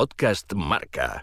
Podcast 0.00 0.54
Marca. 0.54 1.20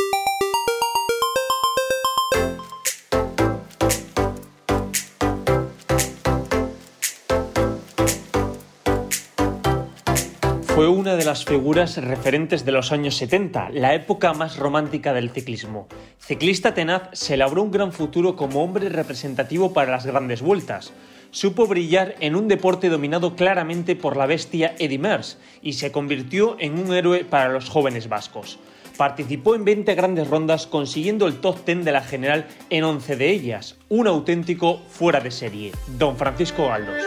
Fue 10.62 10.88
una 10.88 11.16
de 11.16 11.26
las 11.26 11.44
figuras 11.44 11.98
referentes 11.98 12.66
de 12.66 12.72
los 12.72 12.92
años 12.92 13.18
70, 13.18 13.72
la 13.72 13.96
época 13.96 14.34
más 14.34 14.58
romántica 14.58 15.12
del 15.12 15.32
ciclismo. 15.32 15.88
Ciclista 16.20 16.76
tenaz, 16.76 17.10
se 17.14 17.36
labró 17.36 17.64
un 17.64 17.72
gran 17.72 17.92
futuro 17.92 18.36
como 18.36 18.64
hombre 18.64 18.90
representativo 18.90 19.74
para 19.74 19.90
las 19.90 20.06
grandes 20.06 20.44
vueltas. 20.44 20.94
Supo 21.38 21.68
brillar 21.68 22.16
en 22.20 22.36
un 22.36 22.48
deporte 22.48 22.90
dominado 22.90 23.36
claramente 23.36 23.96
por 23.96 24.18
la 24.18 24.26
bestia 24.26 24.74
Eddy 24.80 24.98
Merckx 24.98 25.38
y 25.62 25.74
se 25.74 25.92
convirtió 25.92 26.56
en 26.58 26.80
un 26.80 26.92
héroe 26.92 27.26
para 27.26 27.50
los 27.50 27.70
jóvenes 27.70 28.10
vascos. 28.10 28.58
Participó 28.98 29.54
en 29.54 29.64
20 29.64 29.94
grandes 29.94 30.28
rondas 30.28 30.66
consiguiendo 30.66 31.28
el 31.28 31.40
top 31.40 31.64
10 31.64 31.86
de 31.86 31.92
la 31.92 32.02
general 32.02 32.48
en 32.72 32.84
11 32.84 33.18
de 33.18 33.30
ellas, 33.30 33.78
un 33.88 34.08
auténtico 34.08 34.80
fuera 34.90 35.20
de 35.20 35.30
serie. 35.30 35.74
Don 36.00 36.18
Francisco 36.18 36.70
Galdos. 36.70 37.04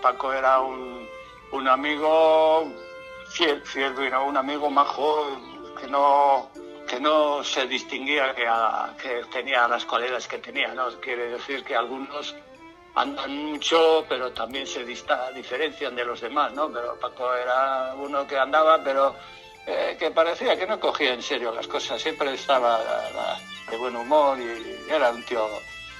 Paco 0.00 0.32
era 0.32 0.58
un, 0.62 1.68
amigo 1.68 2.64
fiel, 3.28 3.60
fiel, 3.62 3.92
un 4.26 4.38
amigo 4.38 4.70
majo 4.70 5.52
que 5.82 5.88
no, 5.88 6.48
que 6.86 7.00
no 7.00 7.42
se 7.42 7.66
distinguía 7.66 8.32
que, 8.34 9.24
tenía 9.32 9.66
las 9.66 9.84
cualidades 9.84 10.28
que 10.28 10.38
tenía, 10.38 10.72
¿no? 10.74 10.88
Quiere 11.00 11.28
decir 11.30 11.64
que 11.64 11.74
algunos 11.74 12.36
andan 12.94 13.36
mucho, 13.46 14.04
pero 14.08 14.32
también 14.32 14.64
se 14.66 14.84
dista- 14.86 15.32
diferencian 15.32 15.96
de 15.96 16.04
los 16.04 16.20
demás, 16.20 16.52
¿no? 16.52 16.70
Pero 16.72 16.98
Paco 17.00 17.34
era 17.34 17.94
uno 17.96 18.24
que 18.28 18.38
andaba, 18.38 18.80
pero 18.84 19.16
eh, 19.66 19.96
que 19.98 20.12
parecía 20.12 20.56
que 20.56 20.66
no 20.68 20.78
cogía 20.78 21.14
en 21.14 21.22
serio 21.22 21.52
las 21.52 21.66
cosas, 21.66 22.00
siempre 22.00 22.32
estaba 22.34 22.78
de 23.68 23.76
buen 23.76 23.96
humor 23.96 24.38
y 24.38 24.88
era 24.88 25.10
un 25.10 25.24
tío, 25.24 25.48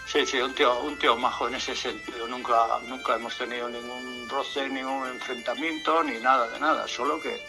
sí, 0.07 0.25
sí, 0.25 0.41
un 0.41 0.55
tío, 0.55 0.79
un 0.81 0.97
tío 0.97 1.17
majo 1.17 1.49
en 1.49 1.57
ese 1.57 1.75
sentido. 1.75 2.29
Nunca, 2.29 2.79
nunca 2.87 3.17
hemos 3.17 3.37
tenido 3.37 3.69
ningún 3.69 4.29
roce, 4.29 4.69
ningún 4.69 5.09
enfrentamiento, 5.09 6.05
ni 6.05 6.19
nada 6.19 6.47
de 6.49 6.61
nada, 6.61 6.87
solo 6.87 7.21
que, 7.21 7.41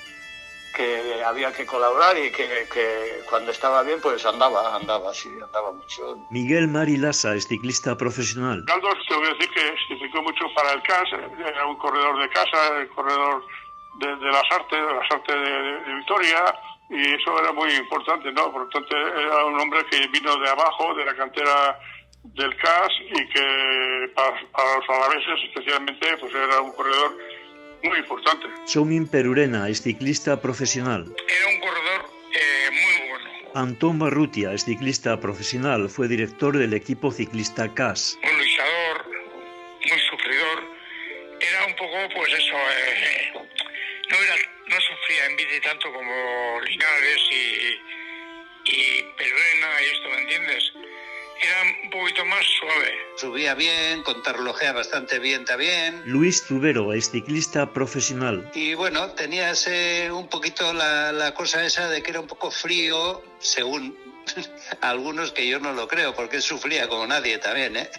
que 0.75 1.23
había 1.23 1.53
que 1.53 1.66
colaborar 1.66 2.17
y 2.17 2.31
que, 2.31 2.67
que 2.73 3.21
cuando 3.29 3.52
estaba 3.52 3.83
bien, 3.83 3.99
pues 4.02 4.25
andaba, 4.25 4.75
andaba, 4.75 5.13
sí, 5.13 5.29
andaba 5.41 5.71
mucho. 5.71 6.17
Miguel 6.31 6.67
Mari 6.67 6.97
Lassa 6.97 7.35
es 7.35 7.47
ciclista 7.47 7.95
profesional. 7.95 8.63
Galdos, 8.66 8.95
te 9.07 9.16
voy 9.16 9.27
a 9.27 9.33
decir 9.33 9.49
que 9.51 9.75
significó 9.88 10.21
mucho 10.23 10.45
para 10.55 10.73
el 10.73 10.81
CAS, 10.83 11.07
era 11.47 11.66
un 11.66 11.77
corredor 11.77 12.19
de 12.19 12.29
casa, 12.29 12.77
el 12.79 12.89
corredor 12.89 13.45
de, 13.99 14.07
de 14.16 14.25
las 14.31 14.44
artes, 14.51 14.79
de 14.85 14.94
las 14.94 15.11
artes 15.11 15.35
de, 15.35 15.41
de- 15.41 15.79
de 15.85 15.94
Vitoria, 15.95 16.55
y 16.89 17.13
eso 17.16 17.39
era 17.39 17.51
muy 17.53 17.71
importante, 17.75 18.31
¿no? 18.31 18.51
Por 18.51 18.63
lo 18.63 18.69
tanto, 18.69 18.95
era 18.97 19.45
un 19.45 19.59
hombre 19.59 19.85
que 19.89 20.07
vino 20.07 20.35
de 20.38 20.49
abajo, 20.49 20.94
de 20.95 21.05
la 21.05 21.16
cantera 21.16 21.79
del 22.23 22.55
CAS, 22.57 22.89
y 23.09 23.27
que 23.29 24.11
para, 24.16 24.31
para 24.51 24.75
los 24.77 24.89
alaveses 24.89 25.44
especialmente, 25.49 26.17
pues 26.17 26.33
era 26.33 26.59
un 26.61 26.71
corredor 26.73 27.17
muy 27.83 27.97
importante. 27.99 28.47
Somin 28.65 29.07
Perurena 29.07 29.69
es 29.69 29.81
ciclista 29.81 30.41
profesional. 30.41 31.13
Era 31.27 31.47
un 31.47 31.59
corredor 31.59 32.09
eh, 32.33 32.69
muy 32.71 33.09
bueno. 33.09 33.29
Antón 33.53 33.99
Barrutia 33.99 34.53
es 34.53 34.65
ciclista 34.65 35.19
profesional, 35.19 35.89
fue 35.89 36.07
director 36.07 36.57
del 36.57 36.73
equipo 36.73 37.11
ciclista 37.11 37.73
CAS. 37.73 38.17
un 38.23 38.32
Subía 53.23 53.53
bien, 53.53 54.03
contrarrelojea 54.03 54.73
bastante 54.73 55.17
bien 55.17 55.45
también. 55.45 56.01
Luis 56.03 56.44
Zubero 56.44 56.91
es 56.91 57.09
ciclista 57.09 57.72
profesional. 57.72 58.51
Y 58.53 58.73
bueno, 58.73 59.11
tenía 59.11 59.51
ese, 59.51 60.11
un 60.11 60.28
poquito 60.28 60.73
la, 60.73 61.13
la 61.13 61.34
cosa 61.34 61.63
esa 61.63 61.88
de 61.88 62.03
que 62.03 62.11
era 62.11 62.19
un 62.19 62.28
poco 62.28 62.51
frío, 62.51 63.23
según 63.39 63.97
algunos 64.81 65.31
que 65.31 65.47
yo 65.47 65.57
no 65.61 65.72
lo 65.72 65.88
creo, 65.88 66.13
porque 66.13 66.41
sufría 66.41 66.89
como 66.89 67.07
nadie 67.07 67.38
también, 67.38 67.78
¿eh? 67.78 67.89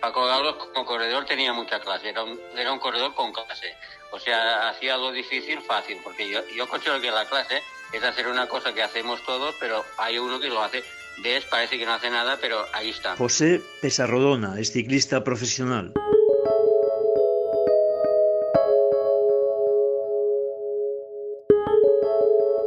Paco 0.00 0.26
Galdos 0.26 0.56
como 0.56 0.84
corredor 0.84 1.26
tenía 1.26 1.52
mucha 1.52 1.78
clase, 1.78 2.08
era 2.08 2.24
un, 2.24 2.40
era 2.56 2.72
un 2.72 2.80
corredor 2.80 3.14
con 3.14 3.32
clase. 3.32 3.76
O 4.10 4.18
sea, 4.18 4.68
hacía 4.70 4.96
lo 4.96 5.12
difícil 5.12 5.60
fácil, 5.60 5.98
porque 6.02 6.28
yo, 6.28 6.40
yo 6.56 6.68
considero 6.68 7.00
que 7.00 7.12
la 7.12 7.24
clase 7.26 7.62
es 7.92 8.02
hacer 8.02 8.26
una 8.26 8.48
cosa 8.48 8.74
que 8.74 8.82
hacemos 8.82 9.22
todos, 9.24 9.54
pero 9.60 9.84
hay 9.96 10.18
uno 10.18 10.40
que 10.40 10.48
lo 10.48 10.60
hace. 10.60 10.82
Ves, 11.18 11.44
parece 11.44 11.78
que 11.78 11.86
no 11.86 11.92
hace 11.92 12.10
nada, 12.10 12.38
pero 12.40 12.64
ahí 12.72 12.90
está. 12.90 13.16
José 13.16 13.60
Pesarrodona 13.80 14.58
es 14.58 14.72
ciclista 14.72 15.22
profesional. 15.24 15.92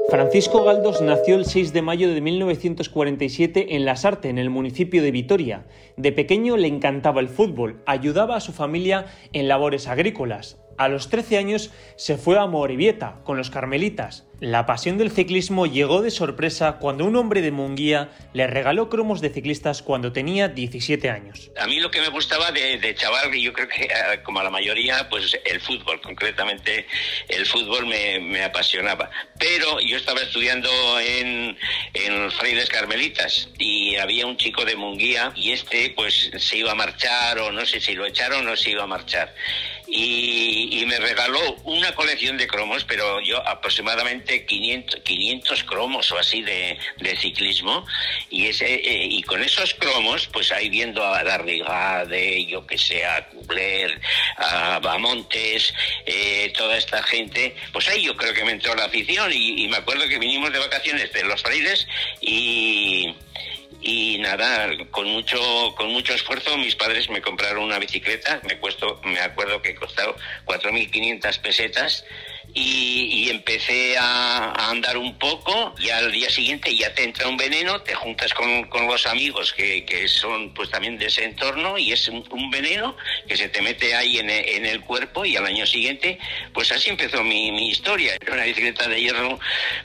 Francisco 0.10 0.64
Galdos 0.64 1.02
nació 1.02 1.36
el 1.36 1.46
6 1.46 1.74
de 1.74 1.82
mayo 1.82 2.14
de 2.14 2.22
1947 2.22 3.76
en 3.76 3.84
Lasarte, 3.84 4.30
en 4.30 4.38
el 4.38 4.50
municipio 4.50 5.02
de 5.02 5.12
Vitoria. 5.12 5.66
De 5.98 6.14
pequeño 6.14 6.56
le 6.56 6.68
encantaba 6.68 7.20
el 7.20 7.28
fútbol, 7.28 7.82
ayudaba 7.86 8.38
a 8.38 8.40
su 8.40 8.54
familia 8.54 9.08
en 9.34 9.48
labores 9.48 9.88
agrícolas. 9.88 10.58
A 10.78 10.90
los 10.90 11.09
13 11.09 11.38
años 11.38 11.72
se 11.96 12.18
fue 12.18 12.38
a 12.38 12.46
Morevieta 12.46 13.19
con 13.24 13.38
los 13.38 13.50
carmelitas. 13.50 14.25
La 14.41 14.66
pasión 14.66 14.97
del 14.97 15.12
ciclismo 15.12 15.66
llegó 15.66 16.02
de 16.02 16.12
sorpresa 16.12 16.74
cuando 16.74 17.06
un 17.06 17.16
hombre 17.16 17.41
de 17.41 17.52
Munguía 17.52 18.09
le 18.34 18.47
regaló 18.47 18.90
cromos 18.90 19.22
de 19.22 19.30
ciclistas 19.30 19.81
cuando 19.81 20.12
tenía 20.12 20.50
17 20.50 21.09
años. 21.09 21.52
A 21.58 21.68
mí 21.68 21.80
lo 21.80 21.90
que 21.90 22.02
me 22.02 22.09
gustaba 22.09 22.52
de, 22.52 22.78
de 22.78 22.96
chaval, 22.96 23.34
yo 23.34 23.53
creo 23.53 23.69
que 23.69 23.84
eh, 23.84 24.22
como 24.24 24.41
a 24.41 24.44
la 24.44 24.50
mayoría, 24.50 25.08
pues 25.09 25.40
el 25.46 25.62
fútbol, 25.62 26.02
concretamente 26.02 26.85
el 27.30 27.46
fútbol 27.46 27.85
me, 27.88 28.44
apasionaba. 28.44 29.09
Pero 29.40 29.80
yo 29.80 29.96
estaba 29.96 30.19
estudiando 30.19 30.69
en, 31.00 31.58
en 31.94 32.31
Frailes 32.31 32.69
Carmelitas 32.69 33.47
y 33.58 33.96
había 33.96 34.25
un 34.25 34.35
chico 34.35 34.66
de 34.66 34.75
Munguía 34.75 35.31
y 35.35 35.52
este 35.52 35.94
pues 35.96 36.31
se 36.38 36.58
iba 36.58 36.74
a 36.74 36.75
marchar 36.75 37.40
o 37.40 37.53
no 37.53 37.66
sé 37.66 37.80
si 37.80 37.94
lo 37.94 38.06
echaron 38.06 38.46
o 38.50 38.56
se 38.58 38.72
iba 38.72 38.84
a 38.84 38.88
marchar. 38.88 39.34
Y, 39.98 40.82
y 40.82 40.86
me 40.88 41.00
regaló 41.00 41.40
una 41.64 41.96
colección 41.96 42.38
de 42.38 42.48
cromos, 42.48 42.84
pero 42.84 43.22
yo 43.22 43.38
aproximadamente 43.48 44.46
500, 44.46 45.00
500 45.00 45.64
cromos 45.64 46.12
o 46.12 46.18
así 46.18 46.42
de, 46.42 46.78
ciclismo. 47.22 47.86
Y 48.30 48.48
ese 48.48 48.74
eh, 48.74 49.08
y 49.10 49.24
con 49.24 49.42
esos 49.42 49.74
cromos 49.76 50.28
pues 50.34 50.52
ahí 50.52 50.70
viendo 50.70 51.02
a 51.02 51.24
Darrigade, 51.24 52.46
yo 52.46 52.68
que 52.68 52.78
sé, 52.78 53.06
a 53.06 53.26
Kubler, 53.30 54.02
a 54.36 54.80
Bamontes, 54.80 55.74
eh, 56.06 56.52
toda 56.58 56.76
esta 56.78 57.02
gente, 57.04 57.56
pues 57.72 57.88
ahí 57.88 58.04
yo 58.04 58.18
creo 58.18 58.34
que 58.34 58.44
me 58.44 58.52
entró 58.52 58.76
la 58.76 58.86
afición 58.86 59.32
y, 59.32 59.64
y 59.64 59.68
me 59.70 59.78
acuerdo 59.78 60.10
que 60.10 60.20
vinimos 60.20 60.52
de 60.52 60.60
vacaciones 60.60 61.14
de 61.14 61.24
los 61.24 61.42
frailes 61.42 61.88
y 62.20 63.16
y 63.88 64.18
nada, 64.18 64.68
con 64.90 65.07
mucho, 65.07 65.40
con 65.78 65.90
mucho 65.90 66.16
esfuerzo 66.16 66.57
mis 66.57 66.75
padres 66.75 67.07
me 67.07 67.22
compraron 67.22 67.63
una 67.63 67.78
bicicleta, 67.78 68.41
me, 68.44 68.57
cuesto, 68.57 69.00
me 69.03 69.19
acuerdo 69.19 69.62
que 69.62 69.75
costó 69.75 70.16
4.500 70.46 71.40
pesetas 71.40 72.03
y, 72.56 73.29
empecé 73.29 73.96
a, 74.00 74.72
andar 74.72 74.97
un 74.97 75.19
poco 75.19 75.75
y 75.78 75.90
al 75.90 76.12
día 76.12 76.31
siguiente 76.31 76.75
ya 76.75 76.96
te 76.96 77.03
entra 77.03 77.28
un 77.28 77.38
veneno, 77.38 77.81
te 77.81 77.94
juntas 77.94 78.34
con, 78.34 78.63
con 78.69 78.88
los 78.88 79.06
amigos 79.06 79.53
que, 79.53 79.85
que 79.85 80.07
son 80.07 80.52
pues 80.56 80.72
también 80.72 80.97
de 80.97 81.06
ese 81.06 81.23
entorno 81.23 81.78
y 81.78 81.91
es 81.91 82.07
un, 82.07 82.50
veneno 82.50 82.97
que 83.28 83.38
se 83.38 83.50
te 83.50 83.62
mete 83.62 83.94
ahí 83.94 84.17
en 84.17 84.31
el, 84.31 84.50
en 84.50 84.66
el 84.66 84.81
cuerpo 84.81 85.26
y 85.26 85.35
al 85.35 85.46
año 85.46 85.67
siguiente 85.67 86.17
pues 86.53 86.72
así 86.72 86.90
empezó 86.90 87.23
mi, 87.23 87.70
historia. 87.70 88.17
Una 88.31 88.46
bicicleta 88.46 88.88
de 88.88 88.99
hierro, 88.99 89.40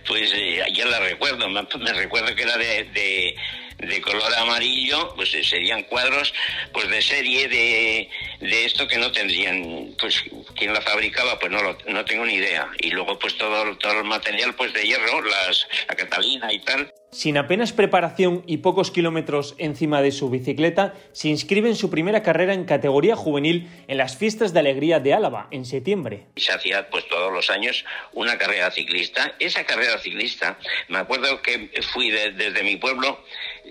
pues 0.06 0.32
eh, 0.34 0.62
ya 0.72 0.86
la 0.86 1.00
recuerdo, 1.00 1.48
me, 1.48 1.92
recuerdo 1.92 2.34
que 2.34 2.42
era 2.42 2.56
de 2.56 3.36
de 3.80 4.00
color 4.00 4.34
amarillo, 4.36 5.14
pues 5.16 5.34
eh, 5.34 5.44
serían 5.44 5.82
cuadros 5.84 6.32
pues 6.72 6.88
de 6.88 7.02
serie 7.02 7.48
de, 7.48 8.08
de 8.40 8.64
esto 8.64 8.86
que 8.86 8.98
no 8.98 9.10
tendrían, 9.12 9.94
pues 9.98 10.22
quien 10.56 10.72
la 10.72 10.80
fabricaba 10.80 11.38
pues 11.38 11.50
no 11.50 11.62
lo, 11.62 11.76
no 11.88 12.04
tengo 12.04 12.24
ni 12.24 12.34
idea. 12.34 12.68
Y 12.80 12.90
luego 12.90 13.18
pues 13.18 13.36
todo, 13.36 13.76
todo 13.78 13.98
el 13.98 14.04
material 14.04 14.54
pues 14.54 14.72
de 14.72 14.82
hierro, 14.84 15.22
las, 15.22 15.66
la 15.88 15.94
Catalina 15.96 16.52
y 16.52 16.58
tal. 16.60 16.92
Sin 17.12 17.36
apenas 17.38 17.72
preparación 17.72 18.44
y 18.46 18.58
pocos 18.58 18.92
kilómetros 18.92 19.56
encima 19.58 20.00
de 20.00 20.12
su 20.12 20.30
bicicleta, 20.30 20.94
se 21.10 21.26
inscribe 21.26 21.68
en 21.68 21.74
su 21.74 21.90
primera 21.90 22.22
carrera 22.22 22.54
en 22.54 22.64
categoría 22.64 23.16
juvenil 23.16 23.68
en 23.88 23.98
las 23.98 24.16
Fiestas 24.16 24.52
de 24.52 24.60
Alegría 24.60 25.00
de 25.00 25.12
Álava, 25.12 25.48
en 25.50 25.64
septiembre. 25.64 26.26
Se 26.36 26.52
hacía 26.52 26.88
pues 26.88 27.08
todos 27.08 27.32
los 27.32 27.50
años 27.50 27.84
una 28.12 28.38
carrera 28.38 28.70
ciclista. 28.70 29.34
Esa 29.40 29.64
carrera 29.64 29.98
ciclista, 29.98 30.56
me 30.86 30.98
acuerdo 30.98 31.42
que 31.42 31.70
fui 31.92 32.12
de- 32.12 32.30
desde 32.30 32.62
mi 32.62 32.76
pueblo 32.76 33.18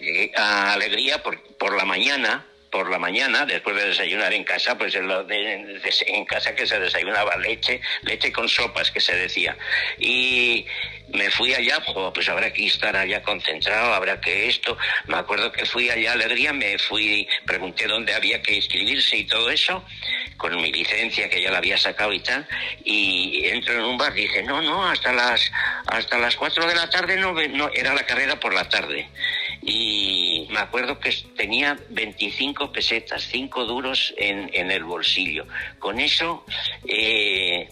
eh, 0.01 0.31
Alegría 0.35 1.21
por, 1.23 1.41
por 1.57 1.75
la 1.75 1.85
mañana 1.85 2.48
por 2.71 2.89
la 2.89 2.99
mañana, 2.99 3.45
después 3.45 3.75
de 3.75 3.87
desayunar 3.87 4.33
en 4.33 4.43
casa, 4.43 4.77
pues 4.77 4.95
en, 4.95 6.25
casa 6.25 6.55
que 6.55 6.67
se 6.67 6.79
desayunaba 6.79 7.35
leche, 7.37 7.81
leche 8.03 8.31
con 8.31 8.47
sopas, 8.47 8.91
que 8.91 9.01
se 9.01 9.15
decía. 9.15 9.57
Y 9.97 10.65
me 11.13 11.29
fui 11.31 11.53
allá, 11.53 11.83
pues 12.13 12.29
habrá 12.29 12.51
que 12.53 12.65
estar 12.65 12.95
allá 12.95 13.23
concentrado, 13.23 13.93
habrá 13.93 14.21
que 14.21 14.47
esto. 14.47 14.77
Me 15.07 15.17
acuerdo 15.17 15.51
que 15.51 15.65
fui 15.65 15.89
allá 15.89 16.11
a 16.11 16.13
Alegría, 16.13 16.53
me 16.53 16.77
fui, 16.77 17.27
pregunté 17.45 17.87
dónde 17.87 18.13
había 18.13 18.41
que 18.41 18.55
inscribirse 18.55 19.17
y 19.17 19.23
todo 19.25 19.49
eso, 19.49 19.83
con 20.37 20.55
mi 20.61 20.71
licencia 20.71 21.29
que 21.29 21.41
ya 21.41 21.51
la 21.51 21.57
había 21.57 21.77
sacado 21.77 22.13
y 22.13 22.19
tal, 22.19 22.47
y 22.83 23.45
entro 23.45 23.73
en 23.73 23.81
un 23.81 23.97
bar 23.97 24.13
dije, 24.13 24.43
no, 24.43 24.61
no, 24.61 24.87
hasta 24.87 25.11
las, 25.13 25.51
hasta 25.87 26.17
las 26.17 26.35
cuatro 26.35 26.67
de 26.67 26.75
la 26.75 26.89
tarde 26.89 27.17
no, 27.17 27.33
no, 27.33 27.69
era 27.73 27.93
la 27.93 28.05
carrera 28.05 28.39
por 28.39 28.53
la 28.53 28.67
tarde. 28.69 29.09
Y 29.61 30.47
me 30.49 30.59
acuerdo 30.59 30.99
que 30.99 31.11
tenía 31.35 31.77
25 31.89 32.58
pesetas, 32.67 33.23
5 33.23 33.65
duros 33.65 34.13
en, 34.17 34.49
en 34.53 34.71
el 34.71 34.83
bolsillo. 34.83 35.45
Con 35.79 35.99
eso, 35.99 36.45
eh, 36.85 37.69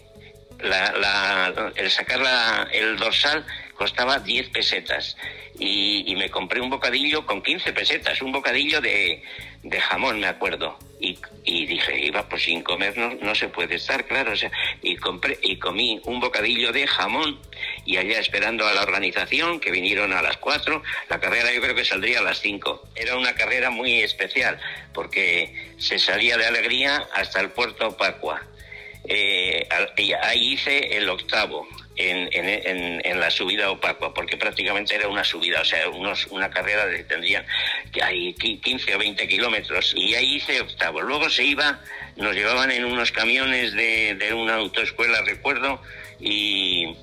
la, 0.60 1.72
el 1.76 1.90
sacar 1.90 2.20
la, 2.20 2.68
el 2.72 2.96
dorsal 2.96 3.44
costaba 3.74 4.18
10 4.18 4.48
pesetas 4.48 5.16
y, 5.58 6.14
me 6.16 6.30
compré 6.30 6.60
un 6.60 6.70
bocadillo 6.70 7.24
con 7.26 7.42
15 7.42 7.72
pesetas, 7.72 8.22
un 8.22 8.32
bocadillo 8.32 8.80
de, 8.80 9.22
de 9.62 9.80
jamón, 9.80 10.20
me 10.20 10.26
acuerdo. 10.26 10.78
Y, 11.00 11.18
y, 11.44 11.66
dije, 11.66 12.06
iba 12.06 12.28
pues 12.28 12.42
sin 12.42 12.62
comer 12.62 12.96
no, 12.96 13.14
no 13.14 13.34
se 13.34 13.48
puede 13.48 13.76
estar, 13.76 14.04
claro. 14.06 14.32
O 14.32 14.36
sea, 14.36 14.50
y, 14.82 14.96
compré, 14.96 15.38
y 15.42 15.56
comí 15.58 16.00
un 16.04 16.20
bocadillo 16.20 16.72
de 16.72 16.86
jamón 16.86 17.40
y 17.88 17.96
allá 17.96 18.20
esperando 18.20 18.66
a 18.66 18.74
la 18.74 18.82
organización, 18.82 19.60
que 19.60 19.70
vinieron 19.70 20.12
a 20.12 20.20
las 20.20 20.36
4, 20.36 20.82
la 21.08 21.18
carrera 21.18 21.50
yo 21.54 21.62
creo 21.62 21.74
que 21.74 21.86
saldría 21.86 22.18
a 22.18 22.22
las 22.22 22.38
5. 22.40 22.90
Era 22.94 23.16
una 23.16 23.34
carrera 23.34 23.70
muy 23.70 24.02
especial 24.02 24.60
porque 24.92 25.72
se 25.78 25.98
salía 25.98 26.36
de 26.36 26.44
Alegría 26.44 27.08
hasta 27.14 27.40
el 27.40 27.48
puerto 27.48 27.96
Pacua 27.96 28.42
eh, 29.08 29.66
ahí 30.22 30.52
hice 30.52 30.98
el 30.98 31.08
octavo 31.08 31.66
en, 31.96 32.28
en, 32.30 33.00
en, 33.04 33.20
la 33.20 33.30
subida 33.30 33.70
opacua, 33.70 34.12
porque 34.12 34.36
prácticamente 34.36 34.94
era 34.94 35.08
una 35.08 35.24
subida, 35.24 35.62
o 35.62 35.64
sea, 35.64 35.88
unos, 35.88 36.26
una 36.26 36.50
carrera 36.50 36.86
de 36.86 37.02
tendrían 37.04 37.44
que 37.90 38.02
hay 38.02 38.34
15 38.34 38.94
o 38.94 38.98
20 38.98 39.26
kilómetros, 39.26 39.94
y 39.96 40.14
ahí 40.14 40.36
hice 40.36 40.60
octavo. 40.60 41.00
Luego 41.00 41.30
se 41.30 41.42
iba, 41.42 41.80
nos 42.16 42.34
llevaban 42.34 42.70
en 42.70 42.84
unos 42.84 43.10
camiones 43.10 43.72
de, 43.72 44.14
de 44.14 44.34
una 44.34 44.56
autoescuela, 44.56 45.22
recuerdo, 45.22 45.80
y 46.20 46.94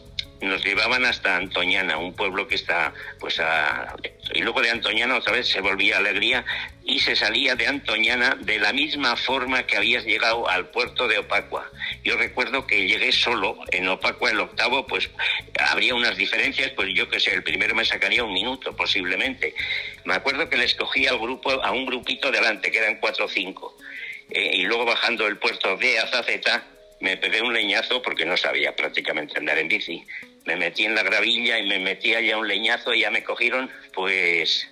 nos 0.41 0.63
llevaban 0.63 1.05
hasta 1.05 1.37
Antoñana, 1.37 1.97
un 1.97 2.13
pueblo 2.13 2.47
que 2.47 2.55
está, 2.55 2.93
pues, 3.19 3.39
a... 3.39 3.95
y 4.33 4.39
luego 4.39 4.61
de 4.61 4.69
Antoñana 4.69 5.15
otra 5.15 5.33
vez 5.33 5.47
se 5.47 5.61
volvía 5.61 5.97
Alegría 5.97 6.45
y 6.83 6.99
se 6.99 7.15
salía 7.15 7.55
de 7.55 7.67
Antoñana 7.67 8.37
de 8.39 8.59
la 8.59 8.73
misma 8.73 9.15
forma 9.15 9.63
que 9.63 9.77
habías 9.77 10.05
llegado 10.05 10.47
al 10.47 10.69
puerto 10.69 11.07
de 11.07 11.17
Opacua. 11.17 11.69
Yo 12.03 12.17
recuerdo 12.17 12.67
que 12.67 12.87
llegué 12.87 13.11
solo 13.11 13.57
en 13.71 13.87
Opacua 13.87 14.31
el 14.31 14.39
octavo, 14.39 14.85
pues 14.85 15.09
habría 15.59 15.95
unas 15.95 16.15
diferencias, 16.17 16.71
pues 16.71 16.89
yo 16.93 17.09
que 17.09 17.19
sé, 17.19 17.33
el 17.33 17.43
primero 17.43 17.73
me 17.73 17.85
sacaría 17.85 18.23
un 18.23 18.33
minuto 18.33 18.75
posiblemente. 18.75 19.55
Me 20.03 20.13
acuerdo 20.13 20.47
que 20.49 20.57
le 20.57 20.65
escogí 20.65 21.07
al 21.07 21.17
grupo, 21.17 21.51
a 21.51 21.71
un 21.71 21.85
grupito 21.85 22.31
delante, 22.31 22.71
que 22.71 22.77
eran 22.77 22.97
cuatro 22.99 23.25
o 23.25 23.29
cinco. 23.29 23.75
Eh, 24.29 24.51
y 24.55 24.63
luego 24.63 24.85
bajando 24.85 25.27
el 25.27 25.37
puerto 25.37 25.77
de 25.77 25.99
Azaceta, 25.99 26.65
me 27.05 27.17
pegué 27.17 27.39
un 27.39 27.53
leñazo 27.53 28.01
porque 28.01 28.25
no 28.25 28.35
sabía 28.35 28.75
prácticamente 28.75 29.37
andar 29.37 29.59
en 29.59 29.67
bici. 29.67 30.03
Me 30.45 30.55
metí 30.55 30.85
en 30.85 30.95
la 30.95 31.03
gravilla 31.03 31.59
y 31.59 31.67
me 31.67 31.77
metí 31.77 32.15
allá 32.15 32.35
un 32.35 32.47
leñazo 32.47 32.95
y 32.95 33.01
ya 33.01 33.11
me 33.11 33.23
cogieron, 33.23 33.69
pues 33.93 34.67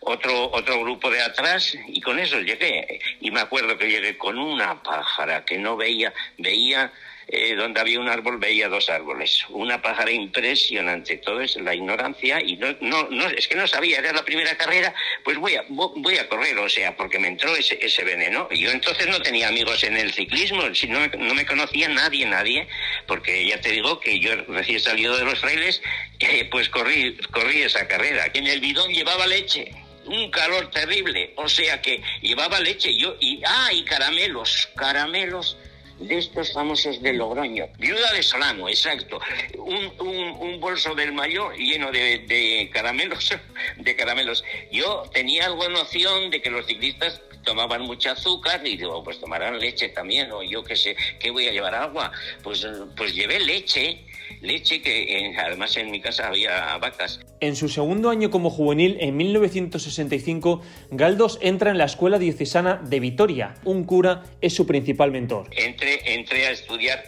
otro, 0.00 0.50
otro 0.50 0.80
grupo 0.80 1.12
de 1.12 1.22
atrás 1.22 1.78
y 1.86 2.00
con 2.00 2.18
eso 2.18 2.40
llegué. 2.40 3.00
Y 3.20 3.30
me 3.30 3.38
acuerdo 3.38 3.78
que 3.78 3.88
llegué 3.88 4.18
con 4.18 4.36
una 4.36 4.82
pájara 4.82 5.44
que 5.44 5.58
no 5.58 5.76
veía, 5.76 6.12
veía 6.38 6.92
eh, 7.28 7.56
donde 7.56 7.80
había 7.80 7.98
un 7.98 8.08
árbol 8.08 8.38
veía 8.38 8.68
dos 8.68 8.88
árboles. 8.88 9.44
Una 9.48 9.82
pájara 9.82 10.12
impresionante. 10.12 11.16
Todo 11.16 11.40
es 11.40 11.56
la 11.56 11.74
ignorancia 11.74 12.40
y 12.40 12.56
no, 12.56 12.76
no, 12.80 13.08
no, 13.10 13.28
es 13.28 13.48
que 13.48 13.56
no 13.56 13.66
sabía, 13.66 13.98
era 13.98 14.12
la 14.12 14.24
primera 14.24 14.56
carrera, 14.56 14.94
pues 15.24 15.36
voy 15.36 15.56
a, 15.56 15.64
voy 15.68 16.18
a 16.18 16.28
correr, 16.28 16.56
o 16.58 16.68
sea, 16.68 16.96
porque 16.96 17.18
me 17.18 17.28
entró 17.28 17.56
ese, 17.56 17.78
ese 17.84 18.04
veneno. 18.04 18.48
Yo 18.50 18.70
entonces 18.70 19.08
no 19.08 19.20
tenía 19.20 19.48
amigos 19.48 19.82
en 19.82 19.96
el 19.96 20.12
ciclismo, 20.12 20.72
si 20.74 20.86
no, 20.86 21.04
no 21.18 21.34
me 21.34 21.44
conocía 21.46 21.88
nadie, 21.88 22.26
nadie, 22.26 22.68
porque 23.08 23.46
ya 23.46 23.60
te 23.60 23.70
digo 23.70 23.98
que 23.98 24.20
yo 24.20 24.36
recién 24.46 24.78
salido 24.78 25.16
de 25.16 25.24
los 25.24 25.40
frailes, 25.40 25.82
eh, 26.20 26.44
pues 26.50 26.68
corrí, 26.68 27.16
corrí 27.32 27.62
esa 27.62 27.88
carrera. 27.88 28.30
En 28.34 28.46
el 28.46 28.60
bidón 28.60 28.92
llevaba 28.92 29.26
leche 29.26 29.72
un 30.04 30.30
calor 30.30 30.70
terrible, 30.70 31.32
o 31.34 31.48
sea 31.48 31.82
que 31.82 32.00
llevaba 32.22 32.60
leche 32.60 32.96
yo 32.96 33.16
y 33.18 33.42
ah 33.44 33.72
y 33.72 33.84
caramelos, 33.84 34.68
caramelos 34.76 35.56
de 35.98 36.18
estos 36.18 36.52
famosos 36.52 37.02
de 37.02 37.12
Logroño. 37.12 37.66
Viuda 37.78 38.12
de 38.12 38.22
Solano, 38.22 38.68
exacto. 38.68 39.20
Un, 39.58 39.92
un, 39.98 40.60
bolso 40.60 40.94
del 40.94 41.12
mayor 41.12 41.56
lleno 41.56 41.92
de, 41.92 42.18
de, 42.26 42.70
caramelos, 42.72 43.30
de 43.76 43.96
caramelos. 43.96 44.44
Yo 44.72 45.04
tenía 45.12 45.46
algo 45.46 45.68
noción 45.68 46.30
de 46.30 46.40
que 46.40 46.50
los 46.50 46.66
ciclistas 46.66 47.20
tomaban 47.44 47.82
mucho 47.82 48.10
azúcar 48.10 48.66
y 48.66 48.76
digo, 48.76 49.02
pues 49.04 49.20
tomarán 49.20 49.58
leche 49.58 49.88
también, 49.90 50.30
o 50.32 50.42
yo 50.42 50.62
qué 50.64 50.76
sé, 50.76 50.96
¿qué 51.18 51.30
voy 51.30 51.48
a 51.48 51.52
llevar 51.52 51.74
agua? 51.74 52.12
Pues, 52.42 52.66
pues 52.96 53.14
llevé 53.14 53.40
leche 53.40 54.04
leche 54.40 54.82
que 54.82 55.34
además 55.38 55.76
en 55.76 55.90
mi 55.90 56.00
casa 56.00 56.28
había 56.28 56.76
vacas. 56.78 57.20
En 57.40 57.56
su 57.56 57.68
segundo 57.68 58.10
año 58.10 58.30
como 58.30 58.50
juvenil, 58.50 58.96
en 59.00 59.16
1965, 59.16 60.62
Galdos 60.90 61.38
entra 61.42 61.70
en 61.70 61.78
la 61.78 61.84
Escuela 61.84 62.18
Diocesana 62.18 62.76
de 62.76 63.00
Vitoria. 63.00 63.54
Un 63.64 63.84
cura 63.84 64.24
es 64.40 64.54
su 64.54 64.66
principal 64.66 65.10
mentor. 65.10 65.48
Entré, 65.52 66.14
entré 66.14 66.46
a 66.46 66.50
estudiar 66.50 67.04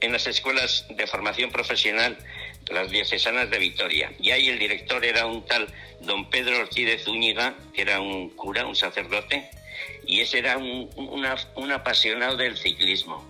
en 0.00 0.12
las 0.12 0.26
escuelas 0.26 0.86
de 0.96 1.06
formación 1.06 1.50
profesional, 1.50 2.18
las 2.70 2.90
diocesanas 2.90 3.50
de 3.50 3.58
Vitoria. 3.58 4.12
Y 4.18 4.30
ahí 4.30 4.48
el 4.48 4.58
director 4.58 5.04
era 5.04 5.26
un 5.26 5.44
tal 5.44 5.68
don 6.00 6.28
Pedro 6.28 6.58
Ortiz 6.58 6.86
de 6.86 6.98
Zúñiga, 6.98 7.54
que 7.72 7.82
era 7.82 8.00
un 8.00 8.30
cura, 8.30 8.66
un 8.66 8.74
sacerdote, 8.74 9.48
y 10.06 10.20
ese 10.20 10.38
era 10.38 10.58
un, 10.58 10.90
un 10.96 11.72
apasionado 11.72 12.36
del 12.36 12.56
ciclismo. 12.56 13.24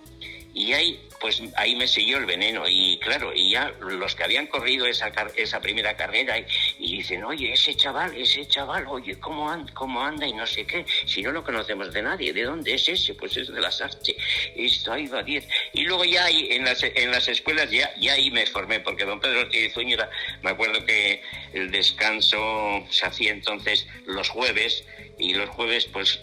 Y 0.54 0.72
ahí 0.72 1.00
pues 1.22 1.40
ahí 1.54 1.76
me 1.76 1.86
siguió 1.86 2.18
el 2.18 2.26
veneno. 2.26 2.64
Y 2.68 2.98
claro, 2.98 3.32
y 3.32 3.50
ya 3.50 3.72
los 3.78 4.16
que 4.16 4.24
habían 4.24 4.48
corrido 4.48 4.86
esa, 4.86 5.12
esa 5.36 5.60
primera 5.60 5.96
carrera 5.96 6.36
y, 6.36 6.96
dicen, 6.96 7.22
oye, 7.22 7.52
ese 7.52 7.76
chaval, 7.76 8.14
ese 8.16 8.46
chaval, 8.48 8.86
oye, 8.88 9.18
¿cómo 9.20 9.48
anda, 9.48 9.72
¿cómo 9.72 10.04
anda? 10.04 10.26
Y 10.26 10.32
no 10.32 10.44
sé 10.44 10.66
qué. 10.66 10.84
Si 11.06 11.22
no 11.22 11.30
lo 11.30 11.44
conocemos 11.44 11.92
de 11.92 12.02
nadie, 12.02 12.32
¿de 12.32 12.42
dónde 12.42 12.74
es 12.74 12.88
ese? 12.88 13.14
Pues 13.14 13.36
es 13.36 13.52
de 13.54 13.60
las 13.60 13.80
artes. 13.80 14.16
Esto 14.56 14.92
ahí 14.92 15.06
va 15.06 15.22
10. 15.22 15.46
Y 15.74 15.84
luego 15.84 16.04
ya 16.04 16.24
ahí, 16.24 16.48
en 16.50 16.64
las, 16.64 16.82
en 16.82 17.12
las 17.12 17.28
escuelas 17.28 17.70
ya, 17.70 17.94
ya 18.00 18.14
ahí 18.14 18.32
me 18.32 18.44
formé, 18.46 18.80
porque 18.80 19.04
don 19.04 19.20
Pedro 19.20 19.42
Ortiz 19.42 19.72
Zúñiga, 19.72 20.10
me 20.42 20.50
acuerdo 20.50 20.84
que 20.84 21.22
el 21.52 21.70
descanso 21.70 22.84
se 22.90 23.06
hacía 23.06 23.30
entonces 23.30 23.86
los 24.06 24.28
jueves 24.28 24.84
y 25.18 25.34
los 25.34 25.48
jueves 25.50 25.84
pues 25.84 26.20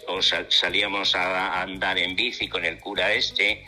salíamos 0.50 1.14
a 1.14 1.62
andar 1.62 1.96
en 1.96 2.16
bici 2.16 2.48
con 2.48 2.66
el 2.66 2.78
cura 2.78 3.14
este 3.14 3.64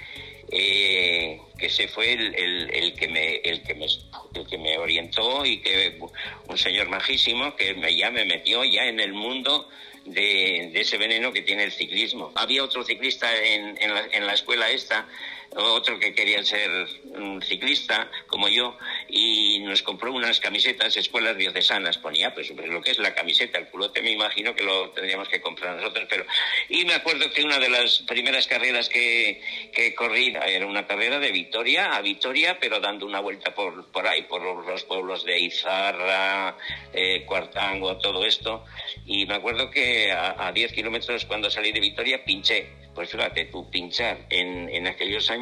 eh, 0.53 1.41
que 1.59 1.67
ese 1.67 1.89
fue 1.89 2.13
el, 2.13 2.35
el, 2.35 2.95
que 2.95 3.09
me, 3.09 3.37
el, 3.37 3.63
que 3.63 3.75
me, 3.75 3.87
el 3.87 4.47
que 4.47 4.59
me 4.59 4.77
orientó 4.77 5.47
y 5.47 5.59
que 5.59 5.99
un 6.47 6.59
señor 6.59 6.91
majísimo 6.91 7.57
que 7.57 7.75
ya 7.97 8.11
me 8.11 8.27
metió 8.27 8.63
ya 8.63 8.85
en 8.85 9.01
el 9.01 9.15
mundo 9.15 9.69
de, 10.05 10.71
de 10.73 10.81
ese 10.81 10.99
veneno 10.99 11.33
que 11.33 11.41
tiene 11.41 11.65
el 11.65 11.73
ciclismo. 11.73 12.33
Había 12.35 12.65
otro 12.65 12.85
ciclista 12.85 13.35
en, 13.35 13.79
en, 13.81 13.95
la, 13.95 14.07
en 14.13 14.27
la 14.27 14.35
escuela 14.35 14.71
esta 14.71 15.09
otro 15.55 15.99
que 15.99 16.15
quería 16.15 16.43
ser 16.45 16.71
un 17.15 17.43
ciclista 17.43 18.11
como 18.27 18.49
yo 18.49 18.77
y 19.09 19.61
nos 19.61 19.83
compró 19.83 20.13
unas 20.13 20.41
camisetas 20.41 20.97
escuelas 20.97 21.37
diocesanas. 21.37 21.99
Ponía 21.99 22.35
pues, 22.35 22.53
pues, 22.55 22.69
lo 22.69 22.81
que 22.81 22.93
es 22.93 22.99
la 22.99 23.15
camiseta 23.15 23.59
el 23.59 23.69
culote 23.69 24.03
me 24.03 24.11
imagino 24.11 24.55
que 24.55 24.65
lo 24.65 24.91
tendríamos 24.91 25.29
que 25.29 25.41
comprar 25.41 25.77
nosotros 25.77 26.07
pero 26.09 26.25
y 26.69 26.85
me 26.85 26.95
acuerdo 26.95 27.31
que 27.33 27.43
una 27.45 27.59
de 27.59 27.69
las 27.69 28.01
primeras 28.01 28.47
carreras 28.47 28.89
que, 28.89 29.43
que 29.73 29.95
corrí 29.95 30.35
era 30.47 30.67
una 30.67 30.87
carrera 30.87 31.19
de 31.19 31.31
Vitoria 31.31 31.95
a 31.95 32.01
Vitoria 32.01 32.59
pero 32.59 32.81
dando 32.81 33.07
una 33.07 33.21
vuelta 33.21 33.55
por, 33.55 33.91
por 33.91 34.07
ahí 34.07 34.23
por 34.23 34.43
los 34.43 34.85
pueblos 34.85 35.25
de 35.25 35.39
Izarra 35.39 36.57
eh, 36.93 37.25
Cuartango 37.27 37.97
todo 37.99 38.25
esto. 38.25 38.65
Y 39.07 39.27
me 39.27 39.35
acuerdo 39.35 39.71
que 39.71 40.13
a, 40.13 40.47
a 40.47 40.53
10 40.53 40.73
kilómetros 40.73 41.25
cuando 41.25 41.51
salí 41.51 41.73
de 41.73 41.81
Vitoria 41.81 42.25
pinché. 42.25 42.83
Pues 42.95 43.11
fíjate, 43.11 43.47
tú 43.47 43.71
pinchar 43.71 44.19
en, 44.29 44.69
en 44.69 44.87
aquellos 44.87 45.31
años 45.31 45.42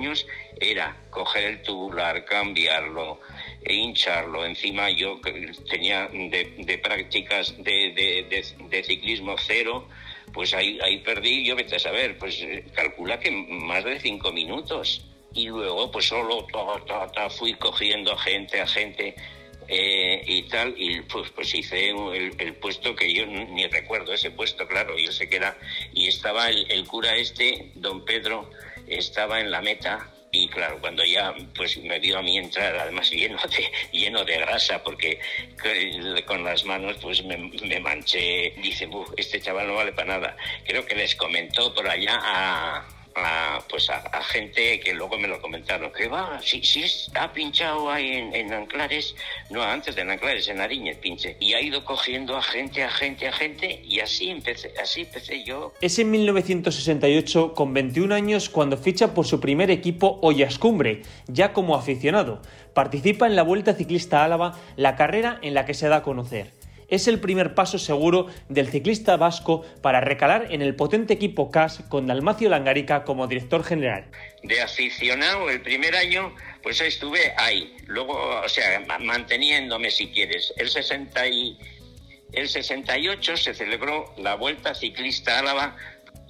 era 0.60 0.96
coger 1.10 1.44
el 1.44 1.62
tubular, 1.62 2.24
cambiarlo, 2.24 3.20
e 3.62 3.74
hincharlo. 3.74 4.44
Encima 4.44 4.90
yo 4.90 5.20
tenía 5.68 6.08
de, 6.08 6.54
de 6.58 6.78
prácticas 6.78 7.54
de, 7.62 8.82
ciclismo 8.84 9.36
cero, 9.38 9.88
pues 10.32 10.54
ahí, 10.54 10.78
ahí 10.82 10.98
perdí, 10.98 11.44
yo 11.44 11.56
vete 11.56 11.76
a 11.76 11.78
saber, 11.78 12.18
pues 12.18 12.40
eh, 12.40 12.64
calcula 12.74 13.18
que 13.18 13.30
más 13.30 13.84
de 13.84 13.98
cinco 14.00 14.32
minutos. 14.32 15.06
Y 15.32 15.46
luego 15.46 15.90
pues 15.90 16.06
solo 16.06 16.46
ta, 16.52 16.84
ta, 16.86 17.12
ta, 17.12 17.30
fui 17.30 17.54
cogiendo 17.54 18.12
a 18.12 18.18
gente, 18.18 18.60
a 18.60 18.66
gente. 18.66 19.14
Eh, 19.72 20.24
y 20.26 20.42
tal, 20.48 20.74
y 20.76 21.00
pues, 21.02 21.30
pues 21.30 21.54
hice 21.54 21.90
el, 21.90 22.54
puesto 22.56 22.96
que 22.96 23.12
yo 23.12 23.24
ni 23.24 23.64
recuerdo 23.68 24.12
ese 24.12 24.32
puesto, 24.32 24.66
claro, 24.66 24.98
yo 24.98 25.12
sé 25.12 25.28
que 25.28 25.36
era, 25.36 25.56
y 25.92 26.08
estaba 26.08 26.48
el 26.48 26.84
cura 26.88 27.14
este, 27.14 27.70
don 27.76 28.04
Pedro, 28.04 28.50
estaba 28.90 29.40
en 29.40 29.50
la 29.50 29.62
meta, 29.62 30.10
y 30.32 30.48
claro, 30.48 30.78
cuando 30.80 31.04
ya 31.04 31.34
pues 31.56 31.76
me 31.78 31.98
vio 31.98 32.18
a 32.18 32.22
mí 32.22 32.38
entrar, 32.38 32.76
además 32.76 33.10
lleno 33.12 33.38
de, 33.48 33.98
lleno 33.98 34.24
de 34.24 34.38
grasa, 34.38 34.82
porque 34.82 35.18
con 36.26 36.44
las 36.44 36.64
manos 36.64 36.96
pues 37.00 37.24
me, 37.24 37.36
me 37.36 37.80
manché, 37.80 38.54
dice, 38.62 38.88
este 39.16 39.40
chaval 39.40 39.68
no 39.68 39.74
vale 39.74 39.92
para 39.92 40.18
nada. 40.18 40.36
Creo 40.64 40.84
que 40.86 40.94
les 40.94 41.14
comentó 41.16 41.74
por 41.74 41.88
allá 41.88 42.18
a, 42.22 42.99
a, 43.14 43.60
pues 43.68 43.90
a, 43.90 44.00
gente 44.22 44.80
que 44.80 44.94
luego 44.94 45.18
me 45.18 45.28
lo 45.28 45.40
comentaron, 45.40 45.92
que 45.92 46.08
va, 46.08 46.40
si, 46.42 46.62
si 46.62 46.84
ha 47.14 47.32
pinchado 47.32 47.90
ahí 47.90 48.30
en, 48.32 48.52
Anclares, 48.52 49.14
no 49.50 49.62
antes 49.62 49.96
de 49.96 50.02
Anclares, 50.02 50.48
en 50.48 50.60
Ariñez 50.60 50.98
pinche, 50.98 51.36
y 51.40 51.54
ha 51.54 51.60
ido 51.60 51.84
cogiendo 51.84 52.36
a 52.36 52.42
gente, 52.42 52.82
a 52.82 52.90
gente, 52.90 53.28
a 53.28 53.32
gente, 53.32 53.82
y 53.84 54.00
así 54.00 54.30
empecé, 54.30 54.72
así 54.80 55.02
empecé 55.02 55.44
yo. 55.44 55.72
Es 55.80 55.98
en 55.98 56.10
1968, 56.10 57.54
con 57.54 57.74
21 57.74 58.14
años, 58.14 58.48
cuando 58.48 58.76
ficha 58.76 59.14
por 59.14 59.26
su 59.26 59.40
primer 59.40 59.70
equipo 59.70 60.18
Ollascumbre, 60.22 61.02
ya 61.26 61.52
como 61.52 61.76
aficionado. 61.76 62.42
Participa 62.74 63.26
en 63.26 63.36
la 63.36 63.42
Vuelta 63.42 63.74
Ciclista 63.74 64.24
Álava, 64.24 64.58
la 64.76 64.96
carrera 64.96 65.38
en 65.42 65.54
la 65.54 65.66
que 65.66 65.74
se 65.74 65.88
da 65.88 65.96
a 65.96 66.02
conocer 66.02 66.59
es 66.90 67.08
el 67.08 67.20
primer 67.20 67.54
paso 67.54 67.78
seguro 67.78 68.26
del 68.48 68.68
ciclista 68.68 69.16
vasco 69.16 69.64
para 69.80 70.00
recalar 70.00 70.48
en 70.50 70.60
el 70.60 70.74
potente 70.74 71.14
equipo 71.14 71.50
CAS 71.50 71.82
con 71.88 72.06
Dalmacio 72.06 72.50
Langarica 72.50 73.04
como 73.04 73.26
director 73.26 73.64
general. 73.64 74.04
De 74.42 74.60
aficionado 74.60 75.48
el 75.48 75.62
primer 75.62 75.94
año, 75.96 76.34
pues 76.62 76.80
estuve 76.80 77.32
ahí. 77.36 77.76
Luego, 77.86 78.14
o 78.44 78.48
sea, 78.48 78.80
manteniéndome 79.00 79.90
si 79.90 80.08
quieres. 80.08 80.52
El 80.56 80.68
60 80.68 81.20
el 82.32 82.48
68 82.48 83.36
se 83.36 83.54
celebró 83.54 84.14
la 84.16 84.36
Vuelta 84.36 84.74
Ciclista 84.74 85.38
Álava 85.40 85.76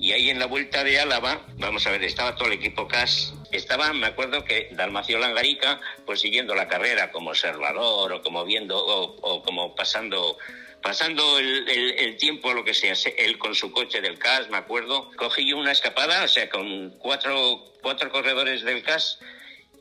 y 0.00 0.12
ahí 0.12 0.30
en 0.30 0.38
la 0.38 0.46
Vuelta 0.46 0.82
de 0.82 0.98
Álava, 0.98 1.46
vamos 1.56 1.86
a 1.86 1.90
ver, 1.90 2.02
estaba 2.02 2.34
todo 2.34 2.48
el 2.48 2.54
equipo 2.54 2.88
CAS 2.88 3.34
estaba, 3.52 3.92
me 3.92 4.06
acuerdo 4.06 4.44
que 4.44 4.68
Dalmacio 4.72 5.18
Langarica, 5.18 5.80
pues 6.06 6.20
siguiendo 6.20 6.54
la 6.54 6.68
carrera 6.68 7.10
como 7.10 7.30
observador 7.30 8.12
o 8.12 8.22
como 8.22 8.44
viendo 8.44 8.78
o, 8.78 9.42
como 9.42 9.74
pasando 9.74 10.38
pasando 10.82 11.38
el, 11.38 12.16
tiempo, 12.16 12.54
lo 12.54 12.64
que 12.64 12.72
sea, 12.72 12.94
él 13.18 13.38
con 13.38 13.54
su 13.54 13.70
coche 13.70 14.00
del 14.00 14.18
CAS, 14.18 14.48
me 14.48 14.56
acuerdo, 14.56 15.10
cogí 15.16 15.46
yo 15.46 15.58
una 15.58 15.72
escapada, 15.72 16.24
o 16.24 16.28
sea, 16.28 16.48
con 16.48 16.96
cuatro, 16.98 17.74
cuatro 17.82 18.10
corredores 18.10 18.62
del 18.62 18.82
CAS 18.82 19.18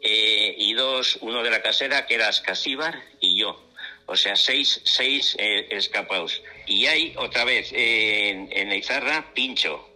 eh, 0.02 0.56
y 0.58 0.74
dos, 0.74 1.18
uno 1.22 1.42
de 1.42 1.52
la 1.52 1.62
casera, 1.62 2.06
que 2.06 2.16
era 2.16 2.28
Ascasíbar, 2.28 3.02
y 3.22 3.40
yo. 3.40 3.66
O 4.08 4.18
sea, 4.18 4.36
seis, 4.36 4.82
seis 4.84 5.38
eh, 5.40 5.68
escapados. 5.72 6.42
Y 6.66 6.88
hay 6.88 7.14
otra 7.16 7.46
vez 7.46 7.72
en, 7.72 8.50
en 8.52 8.74
Izarra, 8.74 9.34
Pincho, 9.34 9.89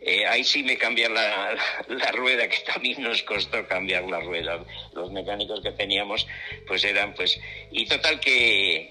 eh, 0.00 0.26
ahí 0.26 0.44
sí 0.44 0.62
me 0.62 0.76
cambian 0.76 1.14
la, 1.14 2.12
rueda, 2.12 2.48
que 2.48 2.58
también 2.60 3.02
nos 3.02 3.22
costó 3.22 3.66
cambiar 3.66 4.04
la 4.04 4.20
rueda. 4.20 4.64
Los 4.92 5.10
mecánicos 5.10 5.60
que 5.60 5.72
teníamos, 5.72 6.26
pues 6.66 6.84
eran, 6.84 7.14
pues. 7.14 7.40
Y 7.70 7.86
total 7.86 8.20
que, 8.20 8.90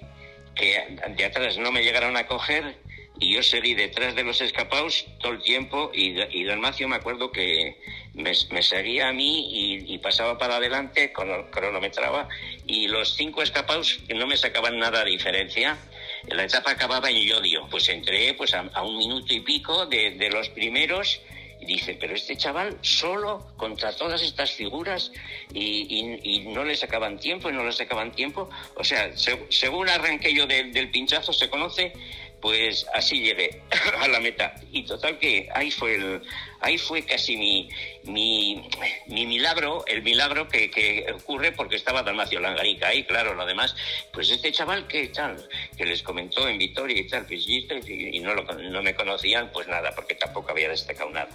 que 0.55 0.97
de 1.15 1.25
atrás 1.25 1.57
no 1.57 1.71
me 1.71 1.83
llegaron 1.83 2.17
a 2.17 2.27
coger 2.27 2.75
y 3.19 3.33
yo 3.33 3.43
seguí 3.43 3.73
detrás 3.73 4.15
de 4.15 4.23
los 4.23 4.39
escapados 4.39 5.05
todo 5.19 5.33
el 5.33 5.41
tiempo 5.41 5.91
y, 5.93 6.15
y 6.31 6.45
Dalmacio 6.45 6.87
me 6.87 6.95
acuerdo 6.95 7.31
que 7.31 7.75
me, 8.13 8.33
seguía 8.63 9.09
a 9.09 9.13
mí 9.13 9.83
y, 9.87 9.97
pasaba 9.99 10.37
para 10.37 10.55
adelante, 10.57 11.11
cronometraba 11.11 12.27
y 12.65 12.87
los 12.87 13.15
cinco 13.15 13.41
escapados 13.41 13.99
no 14.15 14.27
me 14.27 14.37
sacaban 14.37 14.77
nada 14.77 15.03
de 15.03 15.11
diferencia 15.11 15.77
la 16.27 16.43
etapa 16.43 16.71
acababa 16.71 17.09
en 17.09 17.17
Yodio, 17.17 17.67
pues 17.69 17.89
entré 17.89 18.33
pues 18.33 18.53
a, 18.53 18.83
un 18.83 18.97
minuto 18.97 19.33
y 19.33 19.39
pico 19.41 19.85
de, 19.85 20.29
los 20.31 20.49
primeros 20.49 21.21
y 21.61 21.65
dice, 21.65 21.97
pero 21.99 22.15
este 22.15 22.37
chaval 22.37 22.77
solo 22.81 23.53
contra 23.57 23.93
todas 23.93 24.21
estas 24.21 24.51
figuras 24.51 25.11
y, 25.53 26.45
no 26.47 26.63
le 26.63 26.75
sacaban 26.75 27.19
tiempo 27.19 27.49
y 27.49 27.53
no 27.53 27.63
le 27.63 27.71
sacaban 27.71 28.11
tiempo. 28.11 28.49
O 28.75 28.83
sea, 28.83 29.11
según 29.49 29.89
arranqué 29.89 30.33
yo 30.33 30.45
del 30.47 30.89
pinchazo, 30.91 31.33
se 31.33 31.49
conoce 31.49 31.93
pues 32.41 32.85
así 32.93 33.21
llegué 33.21 33.61
a 33.99 34.07
la 34.07 34.19
meta. 34.19 34.55
Y 34.71 34.83
total 34.83 35.17
que 35.19 35.49
ahí 35.53 35.71
fue 35.71 35.95
el, 35.95 36.21
ahí 36.61 36.77
fue 36.77 37.03
casi 37.03 37.37
mi, 37.37 37.69
mi, 38.03 38.61
milagro, 39.07 39.83
el 39.87 40.01
milagro 40.03 40.47
que, 40.47 41.05
ocurre 41.13 41.51
porque 41.51 41.75
estaba 41.75 42.03
Dalmacio 42.03 42.39
Langarica 42.39 42.87
ahí, 42.87 43.03
claro, 43.03 43.33
lo 43.33 43.45
demás, 43.45 43.75
pues 44.13 44.29
este 44.29 44.51
chaval 44.51 44.87
que 44.87 45.07
tal, 45.07 45.47
que 45.77 45.85
les 45.85 46.03
comentó 46.03 46.47
en 46.47 46.57
Vitoria 46.57 46.99
y 46.99 47.07
tal, 47.07 47.25
pues, 47.25 47.47
y, 47.47 48.19
no, 48.19 48.33
lo, 48.33 48.43
no 48.43 48.81
me 48.83 48.95
conocían, 48.95 49.51
pues 49.51 49.67
nada, 49.67 49.93
porque 49.95 50.15
tampoco 50.15 50.51
había 50.51 50.69
destacado 50.69 51.09
nada. 51.09 51.29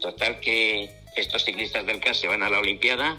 Total 0.00 0.40
que 0.40 0.90
estos 1.16 1.44
ciclistas 1.44 1.84
del 1.86 2.00
CAS 2.00 2.18
se 2.18 2.28
van 2.28 2.42
a 2.42 2.50
la 2.50 2.58
Olimpiada 2.58 3.18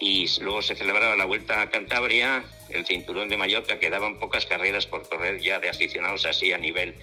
y 0.00 0.26
luego 0.40 0.62
se 0.62 0.74
celebraba 0.74 1.14
la 1.14 1.26
Vuelta 1.26 1.60
a 1.60 1.68
Cantabria, 1.68 2.42
el 2.70 2.86
cinturón 2.86 3.28
de 3.28 3.36
Mallorca, 3.36 3.78
quedaban 3.78 4.18
pocas 4.18 4.46
carreras 4.46 4.86
por 4.86 5.06
correr 5.06 5.40
ya 5.40 5.60
de 5.60 5.68
aficionados 5.68 6.24
así 6.24 6.52
a 6.54 6.58
nivel, 6.58 6.94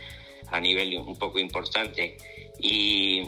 a 0.49 0.59
nivel 0.59 0.97
un 0.97 1.17
poco 1.17 1.37
importante. 1.37 2.17
Y, 2.59 3.23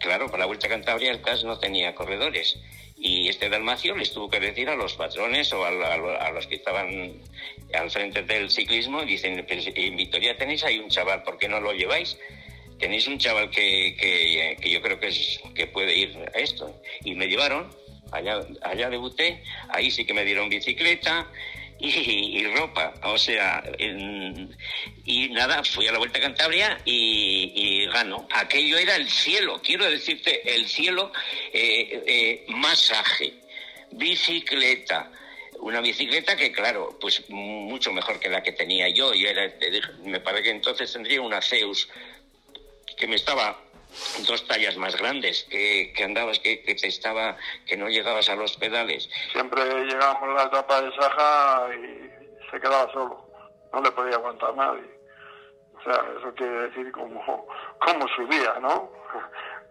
claro, 0.00 0.26
para 0.26 0.38
la 0.38 0.46
Vuelta 0.46 0.66
a 0.66 0.70
Cantabria 0.70 1.10
el 1.10 1.20
CAS 1.20 1.44
no 1.44 1.58
tenía 1.58 1.94
corredores. 1.94 2.58
Y 2.96 3.28
este 3.28 3.50
Dalmacio 3.50 3.94
les 3.94 4.12
tuvo 4.12 4.30
que 4.30 4.40
decir 4.40 4.70
a 4.70 4.76
los 4.76 4.94
patrones 4.94 5.52
o 5.52 5.62
a, 5.62 6.30
los 6.32 6.46
que 6.46 6.54
estaban 6.54 7.20
al 7.74 7.90
frente 7.90 8.22
del 8.22 8.50
ciclismo, 8.50 9.04
dicen, 9.04 9.44
en 9.46 9.96
Vitoria 9.96 10.38
tenéis 10.38 10.64
ahí 10.64 10.78
un 10.78 10.88
chaval, 10.88 11.22
¿por 11.22 11.36
qué 11.36 11.48
no 11.48 11.60
lo 11.60 11.74
lleváis? 11.74 12.16
Tenéis 12.78 13.06
un 13.08 13.18
chaval 13.18 13.50
que, 13.50 13.94
que, 14.00 14.56
que 14.58 14.70
yo 14.70 14.80
creo 14.80 14.98
que, 14.98 15.10
que 15.54 15.66
puede 15.66 15.94
ir 15.94 16.16
a 16.34 16.38
esto. 16.38 16.74
Y 17.04 17.14
me 17.14 17.26
llevaron, 17.26 17.70
allá, 18.12 18.40
allá 18.62 18.90
debuté, 18.90 19.42
ahí 19.68 19.90
sí 19.90 20.04
que 20.04 20.14
me 20.14 20.24
dieron 20.24 20.48
bicicleta 20.48 21.26
y, 21.78 22.46
ropa, 22.56 22.94
o 23.02 23.18
sea, 23.18 23.62
y 25.04 25.28
nada, 25.28 25.62
fui 25.62 25.86
a 25.86 25.92
la 25.92 25.98
Vuelta 25.98 26.18
a 26.18 26.22
Cantabria 26.22 26.78
y, 26.86 27.52
y. 27.54 27.88
Aquello 28.34 28.78
era 28.78 28.96
el 28.96 29.10
cielo, 29.10 29.60
quiero 29.62 29.88
decirte, 29.90 30.54
el 30.54 30.66
cielo, 30.68 31.12
eh, 31.52 32.02
eh, 32.06 32.44
masaje, 32.48 33.34
bicicleta, 33.90 35.10
una 35.60 35.80
bicicleta 35.80 36.36
que, 36.36 36.50
claro, 36.50 36.96
pues 37.00 37.28
mucho 37.28 37.92
mejor 37.92 38.20
que 38.20 38.30
la 38.30 38.42
que 38.42 38.52
tenía 38.52 38.88
yo. 38.88 39.12
yo 39.14 39.28
era, 39.28 39.52
me 40.04 40.20
parece 40.20 40.44
que 40.44 40.50
entonces 40.50 40.92
tendría 40.92 41.20
una 41.20 41.42
Zeus 41.42 41.88
que 42.96 43.06
me 43.06 43.16
estaba 43.16 43.65
dos 44.26 44.46
tallas 44.46 44.76
más 44.76 44.96
grandes, 44.96 45.44
que, 45.50 45.92
andabas, 46.04 46.38
que, 46.38 46.62
que, 46.62 46.74
te 46.74 46.88
estaba, 46.88 47.36
que 47.66 47.76
no 47.76 47.88
llegabas 47.88 48.28
a 48.28 48.36
los 48.36 48.56
pedales. 48.56 49.08
Siempre 49.32 49.62
llegábamos 49.84 50.30
a 50.30 50.34
la 50.34 50.42
etapa 50.44 50.82
de 50.82 50.92
Saja 50.96 51.68
y 51.74 52.50
se 52.50 52.60
quedaba 52.60 52.90
solo, 52.92 53.28
no 53.72 53.80
le 53.80 53.90
podía 53.92 54.16
aguantar 54.16 54.54
nadie. 54.54 54.96
O 55.78 55.82
sea, 55.82 56.02
eso 56.18 56.34
quiere 56.34 56.68
decir 56.68 56.90
cómo, 56.92 57.46
cómo 57.80 58.08
subía, 58.16 58.54
¿no? 58.60 58.90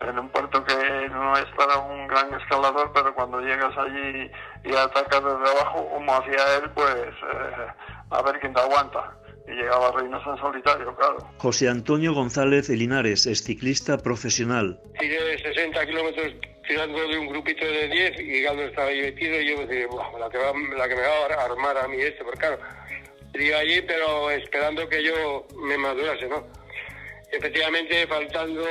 En 0.01 0.19
un 0.19 0.29
puerto 0.29 0.63
que 0.63 1.09
no 1.09 1.37
es 1.37 1.45
para 1.55 1.79
un 1.79 2.07
gran 2.07 2.33
escalador, 2.33 2.91
pero 2.93 3.13
cuando 3.15 3.39
llegas 3.41 3.77
allí 3.77 4.31
y 4.63 4.75
atacas 4.75 5.23
desde 5.23 5.59
abajo, 5.59 5.89
como 5.89 6.13
hacía 6.13 6.57
él, 6.57 6.69
pues 6.71 6.95
eh, 6.95 7.67
a 8.11 8.21
ver 8.21 8.39
quién 8.39 8.53
te 8.53 8.61
aguanta 8.61 9.13
y 9.47 9.51
llegaba 9.51 9.89
a 9.89 9.91
Reynosa 9.91 10.31
en 10.31 10.37
solitario, 10.37 10.95
claro. 10.95 11.17
José 11.37 11.69
Antonio 11.69 12.13
González 12.13 12.69
Linares 12.69 13.25
es 13.25 13.43
ciclista 13.43 13.97
profesional. 13.97 14.79
Tiré 14.99 15.37
60 15.37 15.85
kilómetros 15.85 16.33
tirando 16.67 17.07
de 17.07 17.19
un 17.19 17.27
grupito 17.27 17.63
de 17.65 17.87
10 17.87 18.19
y 18.21 18.41
Galdo 18.41 18.63
estaba 18.63 18.87
ahí 18.87 19.01
metido 19.01 19.39
y 19.39 19.49
yo 19.49 19.57
me 19.57 19.67
dije, 19.67 19.87
la, 20.19 20.29
que 20.29 20.37
la 20.77 20.89
que 20.89 20.95
me 20.95 21.01
va 21.01 21.41
a 21.41 21.45
armar 21.45 21.77
a 21.77 21.87
mí 21.87 21.97
este, 22.01 22.23
porque 22.23 22.39
claro, 22.39 22.59
iba 23.35 23.57
allí 23.59 23.81
pero 23.81 24.31
esperando 24.31 24.87
que 24.89 25.03
yo 25.03 25.45
me 25.57 25.77
madurase, 25.77 26.27
¿no? 26.27 26.47
Efectivamente, 27.31 28.07
faltando 28.07 28.63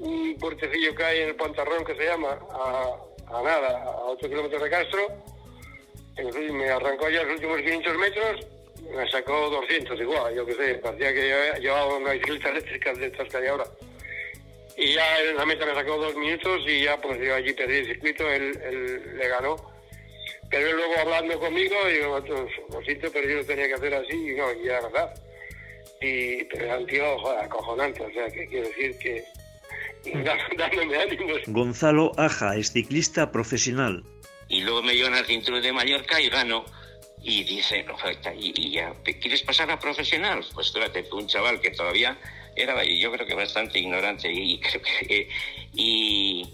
un 0.00 0.36
puertecillo 0.38 0.94
que 0.94 1.04
hay 1.04 1.20
en 1.22 1.28
el 1.30 1.34
Pantarrón 1.36 1.84
que 1.84 1.96
se 1.96 2.04
llama, 2.04 2.38
a, 2.52 3.36
a 3.36 3.42
nada, 3.42 3.82
a 3.82 4.04
8 4.04 4.28
kilómetros 4.28 4.62
de 4.62 4.70
Castro, 4.70 5.08
me 6.52 6.70
arrancó 6.70 7.10
ya 7.10 7.22
los 7.24 7.34
últimos 7.34 7.58
500 7.58 7.98
metros 7.98 8.46
me 8.94 9.10
sacó 9.10 9.50
200 9.50 10.00
igual, 10.00 10.34
yo 10.34 10.46
qué 10.46 10.54
sé, 10.54 10.74
parecía 10.76 11.12
que 11.12 11.60
llevaba 11.60 11.96
una 11.96 12.12
bicicleta 12.12 12.50
eléctrica 12.50 12.92
de 12.94 13.06
estas 13.06 13.28
que 13.28 13.36
hay 13.36 13.46
ahora. 13.46 13.64
Y 14.76 14.92
ya 14.92 15.20
en 15.20 15.36
la 15.36 15.46
meta 15.46 15.64
me 15.64 15.74
sacó 15.74 15.96
dos 15.96 16.14
minutos 16.16 16.62
y 16.66 16.84
ya 16.84 17.00
pues 17.00 17.18
yo 17.20 17.34
allí 17.34 17.52
perdí 17.54 17.76
el 17.76 17.86
circuito, 17.86 18.28
él, 18.30 18.58
él 18.62 19.16
le 19.16 19.28
ganó. 19.28 19.56
Pero 20.50 20.68
él 20.68 20.76
luego 20.76 20.94
hablando 21.00 21.40
conmigo, 21.40 21.74
digo, 21.88 22.20
lo 22.70 22.82
siento, 22.82 23.10
pero 23.12 23.28
yo 23.28 23.36
lo 23.36 23.44
tenía 23.44 23.66
que 23.66 23.74
hacer 23.74 23.94
así 23.94 24.14
y 24.14 24.34
no, 24.36 24.52
y 24.52 24.68
era 24.68 24.82
verdad. 24.82 25.14
Y, 26.00 26.44
pero 26.44 26.66
era 26.66 26.78
un 26.78 26.86
tío, 26.86 27.18
joder, 27.18 27.40
acojonante, 27.40 28.02
o 28.02 28.12
sea, 28.12 28.30
que 28.30 28.46
quiero 28.46 28.68
decir 28.68 28.98
que 28.98 29.24
dándome 30.56 30.96
ánimos. 30.98 31.40
Gonzalo 31.46 32.12
Aja 32.16 32.56
es 32.56 32.72
ciclista 32.72 33.32
profesional. 33.32 34.04
Y 34.48 34.60
luego 34.60 34.82
me 34.82 34.94
llevan 34.94 35.14
al 35.14 35.26
cinturón 35.26 35.62
de 35.62 35.72
Mallorca 35.72 36.20
y 36.20 36.28
gano 36.28 36.64
y 37.26 37.42
dice, 37.42 37.84
y, 38.38 38.70
ya, 38.70 38.94
¿quieres 39.02 39.42
pasar 39.42 39.68
a 39.72 39.80
profesional? 39.80 40.44
Pues 40.54 40.72
tú, 40.72 41.16
un 41.16 41.26
chaval 41.26 41.60
que 41.60 41.72
todavía 41.72 42.16
era, 42.54 42.84
yo 42.84 43.10
creo 43.10 43.26
que 43.26 43.34
bastante 43.34 43.80
ignorante 43.80 44.32
y 44.32 44.60
creo 44.60 44.80
que... 44.80 45.28
Y, 45.74 46.48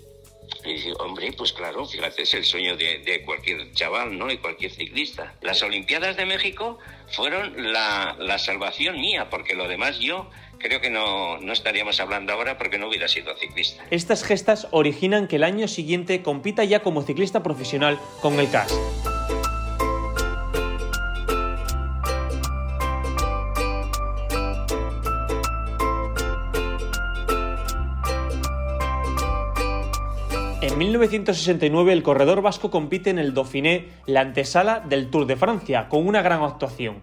dice, 0.64 0.95
hombre, 0.99 1.31
pues 1.37 1.52
claro, 1.52 1.85
fíjate, 1.85 2.23
es 2.23 2.33
el 2.33 2.45
sueño 2.45 2.75
de, 2.79 3.23
cualquier 3.26 3.71
chaval, 3.73 4.17
¿no? 4.17 4.31
Y 4.31 4.38
cualquier 4.38 4.71
ciclista. 4.73 5.35
Las 5.43 5.62
Olimpiadas 5.62 6.17
de 6.17 6.25
México 6.25 6.79
fueron 7.09 7.71
la, 7.75 8.17
la 8.19 8.38
salvación 8.38 8.99
mía, 8.99 9.29
porque 9.29 9.55
lo 9.55 9.69
demás 9.69 9.99
yo 9.99 10.31
creo 10.59 10.81
que 10.81 10.88
no, 10.88 11.37
no, 11.38 11.52
estaríamos 11.52 12.00
hablando 12.00 12.33
ahora 12.33 12.57
porque 12.57 12.79
no 12.79 12.88
hubiera 12.88 13.09
sido 13.09 13.37
ciclista. 13.37 13.85
Estas 13.91 14.25
gestas 14.25 14.69
originan 14.71 15.29
que 15.29 15.37
el 15.37 15.45
año 15.45 15.69
siguiente 15.69 16.23
compita 16.23 16.64
ya 16.64 16.81
como 16.81 17.02
ciclista 17.02 17.43
profesional 17.43 17.99
con 18.23 18.41
el 18.41 18.50
CAS. 18.50 18.73
En 30.62 30.78
1969 30.78 31.92
el 31.92 32.04
corredor 32.04 32.40
vasco 32.40 32.71
compite 32.71 33.11
en 33.11 33.19
el 33.19 33.35
Dauphiné, 33.35 33.88
la 34.07 34.21
antesala 34.21 34.78
del 34.78 35.11
Tour 35.11 35.26
de 35.26 35.35
Francia, 35.35 35.88
con 35.88 36.07
una 36.07 36.23
gran 36.23 36.45
actuación. 36.45 37.02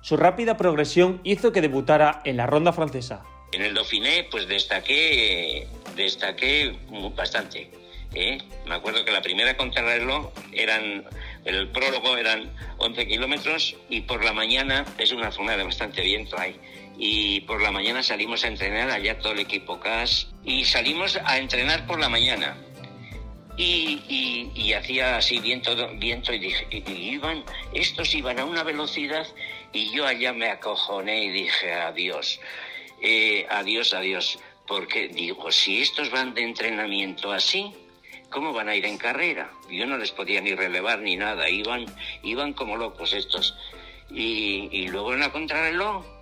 Su 0.00 0.16
rápida 0.16 0.56
progresión 0.56 1.20
hizo 1.22 1.52
que 1.52 1.60
debutara 1.60 2.20
en 2.24 2.36
la 2.36 2.48
ronda 2.48 2.72
francesa. 2.72 3.22
En 3.52 3.62
el 3.62 3.74
Dauphiné 3.74 4.26
pues 4.28 4.48
destaqué, 4.48 5.68
destaqué 5.94 6.76
bastante. 7.14 7.70
¿eh? 8.12 8.38
Me 8.66 8.74
acuerdo 8.74 9.04
que 9.04 9.12
la 9.12 9.22
primera 9.22 9.56
contrarreloj 9.56 10.32
eran, 10.50 11.04
el 11.44 11.68
prólogo 11.68 12.16
eran 12.16 12.50
11 12.78 13.06
kilómetros 13.06 13.76
y 13.88 14.00
por 14.00 14.24
la 14.24 14.32
mañana, 14.32 14.84
es 14.98 15.12
una 15.12 15.30
zona 15.30 15.56
de 15.56 15.62
bastante 15.62 16.02
viento 16.02 16.36
ahí, 16.40 16.58
y 16.98 17.42
por 17.42 17.62
la 17.62 17.70
mañana 17.70 18.02
salimos 18.02 18.42
a 18.42 18.48
entrenar 18.48 18.90
allá 18.90 19.20
todo 19.20 19.32
el 19.32 19.38
equipo 19.38 19.78
CAS 19.78 20.26
y 20.44 20.64
salimos 20.64 21.20
a 21.24 21.38
entrenar 21.38 21.86
por 21.86 22.00
la 22.00 22.08
mañana 22.08 22.56
y, 23.56 24.72
hacía 24.72 25.16
así 25.16 25.38
viento, 25.38 25.74
viento 25.94 26.32
y 26.32 26.38
dije, 26.38 26.66
y, 26.70 26.92
iban, 27.14 27.44
estos 27.72 28.14
iban 28.14 28.38
a 28.38 28.44
una 28.44 28.62
velocidad 28.62 29.26
y 29.72 29.90
yo 29.90 30.06
allá 30.06 30.32
me 30.32 30.50
acojoné 30.50 31.24
y 31.24 31.30
dije, 31.30 31.72
adiós, 31.72 32.40
eh, 33.00 33.46
adiós, 33.48 33.94
adiós, 33.94 34.38
porque 34.66 35.08
digo, 35.08 35.50
si 35.50 35.80
estos 35.80 36.10
van 36.10 36.34
de 36.34 36.42
entrenamiento 36.42 37.32
así, 37.32 37.72
¿cómo 38.30 38.52
van 38.52 38.68
a 38.68 38.76
ir 38.76 38.84
en 38.84 38.98
carrera? 38.98 39.50
Yo 39.70 39.86
no 39.86 39.96
les 39.96 40.10
podía 40.10 40.40
ni 40.40 40.54
relevar 40.54 41.00
ni 41.00 41.16
nada, 41.16 41.48
iban, 41.48 41.86
iban 42.22 42.52
como 42.52 42.76
locos 42.76 43.12
estos. 43.12 43.56
Y, 44.10 44.68
y 44.70 44.88
luego 44.88 45.14
en 45.14 45.20
la 45.20 45.32
contrarreloj 45.32 46.15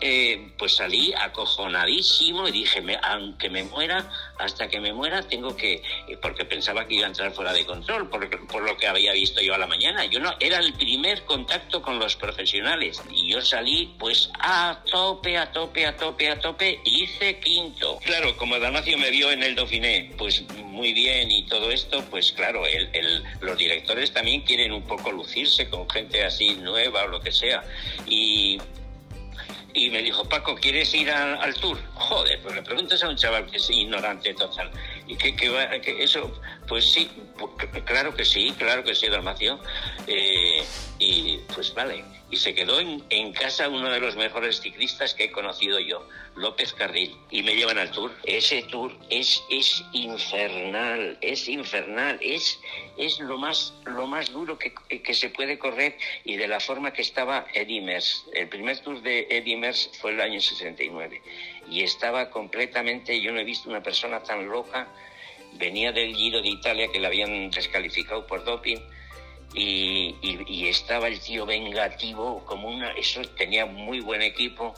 eh, 0.00 0.52
pues 0.58 0.76
salí 0.76 1.12
acojonadísimo 1.12 2.46
y 2.48 2.52
dije, 2.52 2.82
aunque 3.02 3.50
me 3.50 3.64
muera, 3.64 4.10
hasta 4.38 4.68
que 4.68 4.80
me 4.80 4.92
muera 4.92 5.22
tengo 5.22 5.56
que, 5.56 5.82
eh, 6.06 6.16
porque 6.20 6.44
pensaba 6.44 6.86
que 6.86 6.94
iba 6.94 7.06
a 7.06 7.08
entrar 7.08 7.32
fuera 7.32 7.52
de 7.52 7.64
control, 7.66 8.08
por, 8.08 8.28
por, 8.46 8.62
lo 8.62 8.76
que 8.76 8.86
había 8.86 9.12
visto 9.12 9.40
yo 9.40 9.54
a 9.54 9.58
la 9.58 9.66
mañana. 9.66 10.04
Yo 10.04 10.20
no, 10.20 10.34
era 10.40 10.58
el 10.58 10.72
primer 10.74 11.24
contacto 11.24 11.82
con 11.82 11.98
los 11.98 12.16
profesionales 12.16 13.02
y 13.10 13.32
yo 13.32 13.40
salí 13.40 13.94
pues 13.98 14.30
a 14.38 14.82
tope, 14.90 15.36
a 15.36 15.50
tope, 15.50 15.86
a 15.86 15.96
tope, 15.96 16.30
a 16.30 16.38
tope, 16.38 16.80
hice 16.84 17.38
quinto. 17.40 17.98
Claro, 18.04 18.36
como 18.36 18.58
Dalmacio 18.58 18.96
me 18.98 19.10
vio 19.10 19.30
en 19.30 19.42
el 19.42 19.54
Dauphiné, 19.54 20.12
pues 20.16 20.44
muy 20.64 20.92
bien 20.92 21.30
y 21.30 21.44
todo 21.46 21.70
esto, 21.70 22.04
pues 22.10 22.32
claro, 22.32 22.66
el, 22.66 22.88
el, 22.92 23.24
los 23.40 23.58
directores 23.58 24.12
también 24.12 24.42
quieren 24.42 24.72
un 24.72 24.82
poco 24.82 25.10
lucirse 25.10 25.68
con 25.68 25.88
gente 25.90 26.24
así 26.24 26.54
nueva 26.54 27.04
o 27.04 27.08
lo 27.08 27.20
que 27.20 27.32
sea. 27.32 27.64
Y 28.06 28.58
y 29.78 29.90
me 29.90 30.02
dijo, 30.02 30.24
Paco, 30.24 30.56
¿quieres 30.56 30.92
ir 30.94 31.10
al 31.10 31.54
tour? 31.54 31.78
Joder, 31.94 32.40
pues 32.42 32.54
le 32.54 32.62
preguntas 32.62 33.02
a 33.02 33.08
un 33.08 33.16
chaval 33.16 33.46
que 33.46 33.56
es 33.58 33.70
ignorante 33.70 34.34
total. 34.34 34.70
Y 35.06 35.16
que, 35.16 35.34
que, 35.36 36.02
eso, 36.02 36.40
pues 36.66 36.92
sí, 36.92 37.10
pues, 37.38 37.84
claro 37.84 38.14
que 38.14 38.24
sí, 38.24 38.52
claro 38.58 38.82
que 38.82 38.94
sí, 38.94 39.08
Dalmacio. 39.08 39.60
Eh, 40.06 40.37
y 40.98 41.38
pues 41.54 41.74
vale. 41.74 42.04
Y 42.30 42.36
se 42.36 42.54
quedó 42.54 42.78
en, 42.78 43.02
en, 43.08 43.32
casa 43.32 43.68
uno 43.68 43.90
de 43.90 44.00
los 44.00 44.16
mejores 44.16 44.60
ciclistas 44.60 45.14
que 45.14 45.24
he 45.24 45.32
conocido 45.32 45.80
yo, 45.80 46.06
López 46.34 46.74
Carril. 46.74 47.16
Y 47.30 47.42
me 47.42 47.54
llevan 47.54 47.78
al 47.78 47.90
tour. 47.90 48.14
Ese 48.24 48.62
tour 48.64 48.94
es, 49.08 49.42
es 49.50 49.82
infernal, 49.92 51.16
es 51.22 51.48
infernal, 51.48 52.18
es, 52.20 52.60
es 52.98 53.18
lo, 53.20 53.38
más, 53.38 53.72
lo 53.86 54.06
más 54.06 54.30
duro 54.30 54.58
que, 54.58 54.74
que 54.74 55.14
se 55.14 55.30
puede 55.30 55.58
correr 55.58 55.96
y 56.24 56.36
de 56.36 56.48
la 56.48 56.60
forma 56.60 56.92
que 56.92 57.02
estaba 57.02 57.46
Edimers. 57.54 58.24
El 58.34 58.48
primer 58.48 58.78
tour 58.80 59.00
de 59.00 59.26
Edimers 59.30 59.90
fue 60.00 60.12
el 60.12 60.20
año 60.20 60.40
69 60.40 61.22
y 61.70 61.82
estaba 61.82 62.30
completamente, 62.30 63.20
yo 63.20 63.32
no 63.32 63.40
he 63.40 63.44
visto 63.44 63.68
una 63.68 63.82
persona 63.82 64.22
tan 64.22 64.48
loca, 64.48 64.88
venía 65.54 65.92
del 65.92 66.14
Giro 66.14 66.42
de 66.42 66.48
Italia 66.48 66.88
que 66.92 67.00
la 67.00 67.08
habían 67.08 67.50
descalificado 67.50 68.26
por 68.26 68.44
doping 68.44 68.78
y, 69.54 70.66
estaba 70.68 71.08
el 71.08 71.20
tío 71.20 71.46
vengativo 71.46 72.44
como 72.44 72.68
una, 72.68 72.90
eso 72.92 73.22
tenía 73.36 73.66
muy 73.66 74.00
buen 74.00 74.22
equipo 74.22 74.74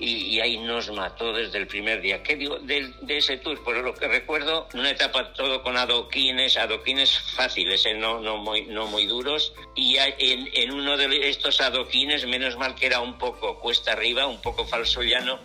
y, 0.00 0.38
ahí 0.40 0.58
nos 0.58 0.90
mató 0.92 1.32
desde 1.32 1.58
el 1.58 1.66
primer 1.66 2.00
día. 2.00 2.22
¿Qué 2.22 2.36
digo 2.36 2.58
de, 2.58 2.92
ese 3.08 3.38
tour? 3.38 3.62
Por 3.64 3.76
lo 3.78 3.94
que 3.94 4.06
recuerdo, 4.06 4.68
una 4.74 4.90
etapa 4.90 5.32
todo 5.32 5.62
con 5.62 5.76
adoquines, 5.76 6.56
adoquines 6.56 7.18
fáciles, 7.18 7.84
¿eh? 7.86 7.94
no, 7.94 8.20
no, 8.20 8.36
muy, 8.36 8.62
no 8.66 8.86
muy 8.86 9.06
duros. 9.06 9.52
Y 9.74 9.96
en, 9.96 10.48
en, 10.52 10.72
uno 10.72 10.96
de 10.96 11.28
estos 11.28 11.60
adoquines, 11.60 12.26
menos 12.26 12.56
mal 12.56 12.74
que 12.74 12.86
era 12.86 13.00
un 13.00 13.18
poco 13.18 13.58
cuesta 13.58 13.92
arriba, 13.92 14.26
un 14.26 14.40
poco 14.40 14.64
falso 14.66 15.02
llano, 15.02 15.40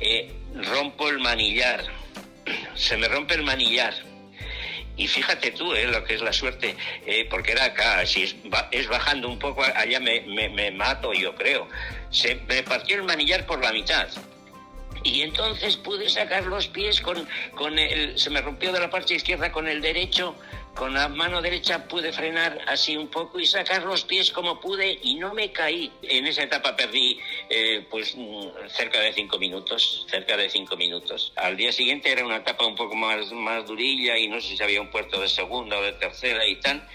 eh, 0.00 0.32
rompo 0.54 1.08
el 1.08 1.20
manillar. 1.20 1.84
Se 2.74 2.96
me 2.96 3.06
rompe 3.06 3.34
el 3.34 3.42
manillar. 3.42 4.13
Y 4.96 5.08
fíjate 5.08 5.50
tú 5.50 5.72
eh, 5.74 5.86
lo 5.86 6.04
que 6.04 6.14
es 6.14 6.20
la 6.20 6.32
suerte, 6.32 6.76
eh, 7.04 7.26
porque 7.28 7.52
era 7.52 7.64
acá, 7.64 8.06
si 8.06 8.22
es, 8.70 8.88
bajando 8.88 9.28
un 9.28 9.38
poco, 9.38 9.62
allá 9.62 9.98
me, 9.98 10.20
me, 10.22 10.48
me 10.48 10.70
mato, 10.70 11.12
yo 11.12 11.34
creo. 11.34 11.68
Se 12.10 12.36
me 12.36 12.62
partió 12.62 12.96
el 12.96 13.02
manillar 13.02 13.44
por 13.44 13.62
la 13.62 13.72
mitad 13.72 14.08
y 15.04 15.20
entonces 15.22 15.76
pude 15.76 16.08
sacar 16.08 16.44
los 16.44 16.66
pies 16.66 17.00
con, 17.00 17.28
con 17.54 17.78
el, 17.78 18.18
se 18.18 18.30
me 18.30 18.40
rompió 18.40 18.72
de 18.72 18.80
la 18.80 18.90
parte 18.90 19.14
izquierda 19.14 19.52
con 19.52 19.68
el 19.68 19.80
derecho 19.80 20.34
con 20.74 20.92
la 20.92 21.08
mano 21.08 21.40
derecha 21.40 21.86
pude 21.86 22.12
frenar 22.12 22.58
así 22.66 22.96
un 22.96 23.08
poco 23.08 23.38
y 23.38 23.46
sacar 23.46 23.84
los 23.84 24.04
pies 24.04 24.30
como 24.30 24.60
pude 24.60 24.98
y 25.02 25.14
no 25.14 25.32
me 25.32 25.52
caí. 25.52 25.90
En 26.02 26.26
esa 26.26 26.42
etapa 26.42 26.76
perdí 26.76 27.18
eh, 27.48 27.86
pues 27.90 28.14
mm, 28.16 28.68
cerca 28.68 29.00
de 29.00 29.12
cinco 29.12 29.38
minutos, 29.38 30.06
cerca 30.10 30.36
de 30.36 30.50
cinco 30.50 30.76
minutos. 30.76 31.32
Al 31.36 31.56
día 31.56 31.72
siguiente 31.72 32.10
era 32.10 32.24
una 32.24 32.36
etapa 32.36 32.66
un 32.66 32.74
poco 32.74 32.94
más, 32.94 33.30
más 33.32 33.66
durilla 33.66 34.18
y 34.18 34.28
no 34.28 34.40
sé 34.40 34.56
si 34.56 34.62
había 34.62 34.80
un 34.80 34.90
puerto 34.90 35.20
de 35.20 35.28
segunda 35.28 35.78
o 35.78 35.82
de 35.82 35.92
tercera 35.92 36.46
y 36.46 36.56
tal 36.56 36.86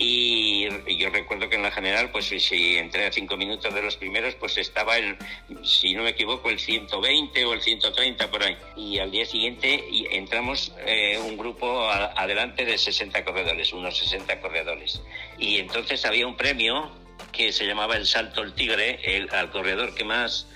y 0.00 0.96
yo 0.96 1.10
recuerdo 1.10 1.48
que 1.48 1.56
en 1.56 1.62
la 1.62 1.72
general, 1.72 2.10
pues 2.10 2.26
si 2.26 2.78
entré 2.78 3.06
a 3.06 3.12
cinco 3.12 3.36
minutos 3.36 3.74
de 3.74 3.82
los 3.82 3.96
primeros, 3.96 4.34
pues 4.36 4.56
estaba 4.56 4.96
el, 4.96 5.16
si 5.64 5.94
no 5.94 6.04
me 6.04 6.10
equivoco, 6.10 6.50
el 6.50 6.60
120 6.60 7.44
o 7.44 7.52
el 7.52 7.60
130 7.60 8.30
por 8.30 8.44
ahí. 8.44 8.56
Y 8.76 8.98
al 9.00 9.10
día 9.10 9.26
siguiente 9.26 9.84
entramos 10.12 10.72
eh, 10.86 11.18
un 11.18 11.36
grupo 11.36 11.88
adelante 11.90 12.64
de 12.64 12.78
60 12.78 13.24
corredores, 13.24 13.72
unos 13.72 13.98
60 13.98 14.40
corredores. 14.40 15.02
Y 15.36 15.58
entonces 15.58 16.04
había 16.04 16.28
un 16.28 16.36
premio 16.36 16.92
que 17.32 17.52
se 17.52 17.66
llamaba 17.66 17.96
el 17.96 18.06
Salto 18.06 18.42
el 18.42 18.54
Tigre, 18.54 19.00
el, 19.02 19.28
al 19.30 19.50
corredor 19.50 19.94
que 19.94 20.04
más, 20.04 20.46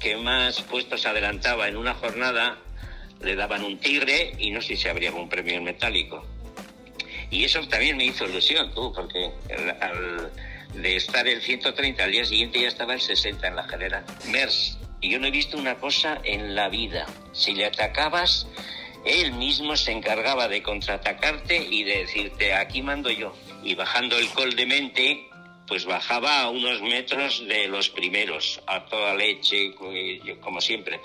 que 0.00 0.16
más 0.16 0.62
puestos 0.62 1.06
adelantaba 1.06 1.68
en 1.68 1.76
una 1.76 1.94
jornada, 1.94 2.58
le 3.20 3.34
daban 3.34 3.64
un 3.64 3.78
tigre 3.78 4.34
y 4.38 4.50
no 4.50 4.60
sé 4.60 4.76
si 4.76 4.88
habría 4.88 5.12
un 5.12 5.28
premio 5.28 5.60
metálico. 5.60 6.24
Y 7.30 7.44
eso 7.44 7.66
también 7.68 7.96
me 7.96 8.04
hizo 8.04 8.24
ilusión, 8.26 8.72
tú, 8.72 8.92
porque 8.92 9.30
al, 9.80 10.30
de 10.74 10.96
estar 10.96 11.26
el 11.26 11.40
130 11.40 12.04
al 12.04 12.12
día 12.12 12.24
siguiente 12.24 12.60
ya 12.60 12.68
estaba 12.68 12.94
el 12.94 13.00
60 13.00 13.46
en 13.46 13.56
la 13.56 13.64
general. 13.64 14.04
MERS, 14.30 14.78
yo 15.02 15.18
no 15.18 15.26
he 15.26 15.30
visto 15.30 15.56
una 15.56 15.76
cosa 15.76 16.20
en 16.24 16.54
la 16.54 16.68
vida. 16.68 17.06
Si 17.32 17.54
le 17.54 17.66
atacabas, 17.66 18.46
él 19.04 19.32
mismo 19.32 19.76
se 19.76 19.92
encargaba 19.92 20.48
de 20.48 20.62
contraatacarte 20.62 21.56
y 21.56 21.84
de 21.84 21.98
decirte, 21.98 22.54
aquí 22.54 22.82
mando 22.82 23.10
yo. 23.10 23.34
Y 23.62 23.74
bajando 23.74 24.18
el 24.18 24.28
col 24.30 24.54
de 24.54 24.66
mente, 24.66 25.28
pues 25.66 25.84
bajaba 25.84 26.42
a 26.42 26.50
unos 26.50 26.80
metros 26.82 27.46
de 27.46 27.68
los 27.68 27.88
primeros, 27.88 28.60
a 28.66 28.84
toda 28.86 29.14
leche, 29.14 29.74
como 30.40 30.60
siempre. 30.60 31.00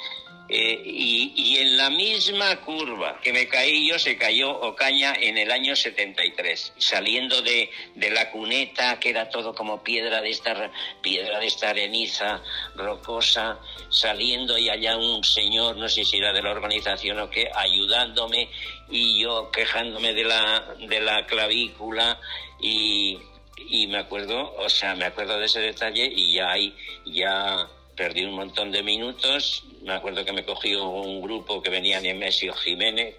Eh, 0.53 0.81
y, 0.83 1.57
en 1.59 1.77
la 1.77 1.89
misma 1.89 2.57
curva 2.57 3.21
que 3.21 3.31
me 3.31 3.47
caí 3.47 3.87
yo 3.87 3.97
se 3.97 4.17
cayó 4.17 4.51
Ocaña 4.51 5.13
en 5.17 5.37
el 5.37 5.49
año 5.49 5.77
73, 5.77 6.73
saliendo 6.77 7.41
de, 7.41 7.69
la 7.95 8.29
cuneta 8.31 8.99
que 8.99 9.11
era 9.11 9.29
todo 9.29 9.55
como 9.55 9.81
piedra 9.81 10.19
de 10.19 10.29
esta 10.29 10.69
piedra 11.01 11.39
de 11.39 11.47
esta 11.47 11.69
areniza 11.69 12.41
rocosa, 12.75 13.59
saliendo 13.89 14.57
y 14.57 14.67
allá 14.67 14.97
un 14.97 15.23
señor, 15.23 15.77
no 15.77 15.87
sé 15.87 16.03
si 16.03 16.17
era 16.17 16.33
de 16.33 16.41
la 16.41 16.51
organización 16.51 17.19
o 17.19 17.29
qué, 17.29 17.49
ayudándome 17.55 18.49
y 18.89 19.21
yo 19.21 19.51
quejándome 19.51 20.13
de 20.13 20.25
la, 20.25 20.75
de 20.79 20.99
la 20.99 21.25
clavícula 21.27 22.19
y, 22.59 23.17
y 23.69 23.87
me 23.87 23.99
acuerdo, 23.99 24.53
o 24.57 24.67
sea, 24.67 24.95
me 24.95 25.05
acuerdo 25.05 25.39
de 25.39 25.45
ese 25.45 25.61
detalle 25.61 26.11
y 26.13 26.33
ya 26.33 26.51
ahí, 26.51 26.75
ya 27.05 27.69
perdí 28.01 28.25
un 28.25 28.33
montón 28.33 28.71
de 28.71 28.81
minutos. 28.81 29.63
Me 29.83 29.93
acuerdo 29.93 30.25
que 30.25 30.33
me 30.33 30.43
cogió 30.43 30.89
un 30.89 31.21
grupo 31.21 31.61
que 31.61 31.69
venía 31.69 32.01
Nemesio 32.01 32.51
Jiménez 32.53 33.13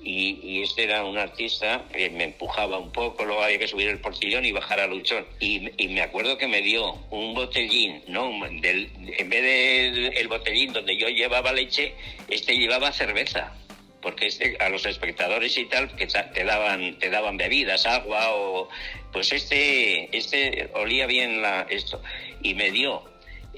y, 0.00 0.60
este 0.60 0.82
era 0.82 1.04
un 1.04 1.16
artista 1.18 1.84
que 1.92 2.10
me 2.10 2.24
empujaba 2.24 2.78
un 2.78 2.90
poco, 2.90 3.24
luego 3.24 3.44
había 3.44 3.60
que 3.60 3.68
subir 3.68 3.88
el 3.88 4.00
portillón 4.00 4.44
y 4.44 4.50
bajar 4.50 4.80
a 4.80 4.88
luchón. 4.88 5.24
Y, 5.38 5.60
me 5.86 6.02
acuerdo 6.02 6.36
que 6.36 6.48
me 6.48 6.62
dio 6.62 6.94
un 7.10 7.32
botellín, 7.32 8.02
¿no? 8.08 8.28
Del, 8.60 8.90
en 9.18 9.30
vez 9.30 9.42
del 9.42 10.16
el 10.16 10.26
botellín 10.26 10.72
donde 10.72 10.96
yo 10.96 11.06
llevaba 11.08 11.52
leche, 11.52 11.94
este 12.28 12.56
llevaba 12.58 12.90
cerveza 12.90 13.54
porque 14.00 14.26
este, 14.26 14.56
a 14.60 14.68
los 14.68 14.84
espectadores 14.86 15.56
y 15.58 15.64
tal 15.66 15.94
que 15.96 16.06
te 16.06 16.44
daban 16.44 16.98
te 17.00 17.10
daban 17.10 17.36
bebidas 17.36 17.84
agua 17.84 18.32
o 18.32 18.68
pues 19.12 19.32
este 19.32 20.16
este 20.16 20.70
olía 20.74 21.06
bien 21.06 21.42
la 21.42 21.66
esto 21.68 22.00
y 22.40 22.54
me 22.54 22.70
dio 22.70 23.02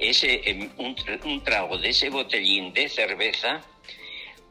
ese 0.00 0.40
em, 0.44 0.68
un, 0.78 1.44
trago 1.44 1.78
de 1.78 1.90
ese 1.90 2.10
botellín 2.10 2.72
de 2.72 2.88
cerveza 2.88 3.60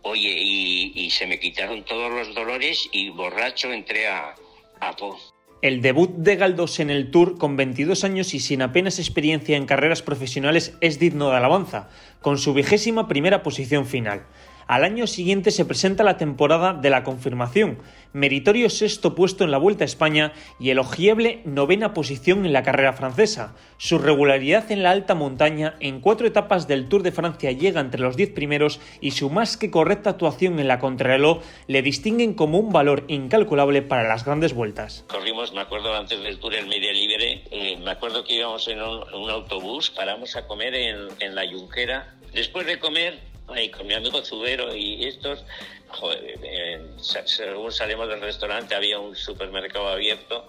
Oye, 0.01 0.33
y, 0.33 1.09
se 1.09 1.27
me 1.27 1.39
quitaron 1.39 1.83
todos 1.83 2.09
los 2.11 2.33
dolores 2.33 2.87
y 2.93 3.09
borracho 3.09 3.73
entré 3.73 4.07
a, 4.07 4.33
a 4.79 4.95
Po. 4.95 5.17
El 5.61 5.81
debut 5.81 6.09
de 6.09 6.37
Galdós 6.37 6.79
en 6.79 6.89
el 6.89 7.11
Tour 7.11 7.37
con 7.37 7.57
22 7.57 8.05
años 8.05 8.33
y 8.33 8.39
sin 8.39 8.61
apenas 8.61 8.97
experiencia 8.97 9.57
en 9.57 9.65
carreras 9.65 10.01
profesionales 10.01 10.77
es 10.79 10.99
digno 10.99 11.29
de 11.29 11.35
alabanza, 11.35 11.89
con 12.21 12.37
su 12.37 12.53
vigésima 12.53 13.09
primera 13.09 13.43
posición 13.43 13.85
final. 13.85 14.25
Al 14.69 14.83
año 14.83 15.07
siguiente 15.07 15.49
se 15.49 15.65
presenta 15.65 16.03
la 16.03 16.17
temporada 16.17 16.73
de 16.73 16.91
la 16.91 17.03
confirmación, 17.03 17.79
meritorio 18.13 18.69
sexto 18.69 19.15
puesto 19.15 19.43
en 19.43 19.49
la 19.49 19.57
Vuelta 19.57 19.83
a 19.83 19.85
España 19.85 20.31
y 20.59 20.69
elogiable 20.69 21.41
novena 21.43 21.95
posición 21.95 22.45
en 22.45 22.53
la 22.53 22.61
carrera 22.61 22.93
francesa. 22.93 23.55
Su 23.77 23.97
regularidad 23.97 24.71
en 24.71 24.83
la 24.83 24.91
alta 24.91 25.15
montaña 25.15 25.73
en 25.79 26.01
cuatro 26.01 26.27
etapas 26.27 26.67
del 26.67 26.87
Tour 26.87 27.01
de 27.01 27.11
Francia 27.11 27.51
llega 27.51 27.81
entre 27.81 27.99
los 28.01 28.15
diez 28.15 28.29
primeros 28.29 28.79
y 29.01 29.09
su 29.09 29.31
más 29.31 29.57
que 29.57 29.71
correcta 29.71 30.11
actuación 30.11 30.59
en 30.59 30.67
la 30.67 30.77
contrarreloj 30.77 31.41
le 31.65 31.81
distinguen 31.81 32.35
como 32.35 32.59
un 32.59 32.71
valor 32.71 33.05
incalculable 33.07 33.81
para 33.81 34.07
las 34.07 34.23
grandes 34.23 34.53
vueltas. 34.53 35.03
Corrimos, 35.07 35.51
me 35.51 35.61
acuerdo 35.61 35.95
antes 35.95 36.21
del 36.21 36.37
Tour 36.37 36.53
el 36.53 36.67
Media 36.67 36.93
Libre, 36.93 37.41
eh, 37.49 37.75
me 37.83 37.89
acuerdo 37.89 38.23
que 38.23 38.35
íbamos 38.35 38.67
en 38.67 38.83
un, 38.83 39.31
autobús, 39.31 39.89
paramos 39.89 40.35
a 40.35 40.45
comer 40.45 40.75
en, 40.75 41.33
la 41.33 41.43
Yunquera. 41.43 42.13
Después 42.35 42.67
de 42.67 42.77
comer 42.77 43.28
y 43.57 43.69
con 43.69 43.87
mi 43.87 43.93
amigo 43.93 44.23
Zubero 44.23 44.75
y 44.75 45.05
estos, 45.05 45.43
joder, 45.87 46.81
según 46.99 47.71
salimos 47.71 48.07
del 48.07 48.21
restaurante 48.21 48.75
había 48.75 48.99
un 48.99 49.15
supermercado 49.15 49.87
abierto 49.87 50.47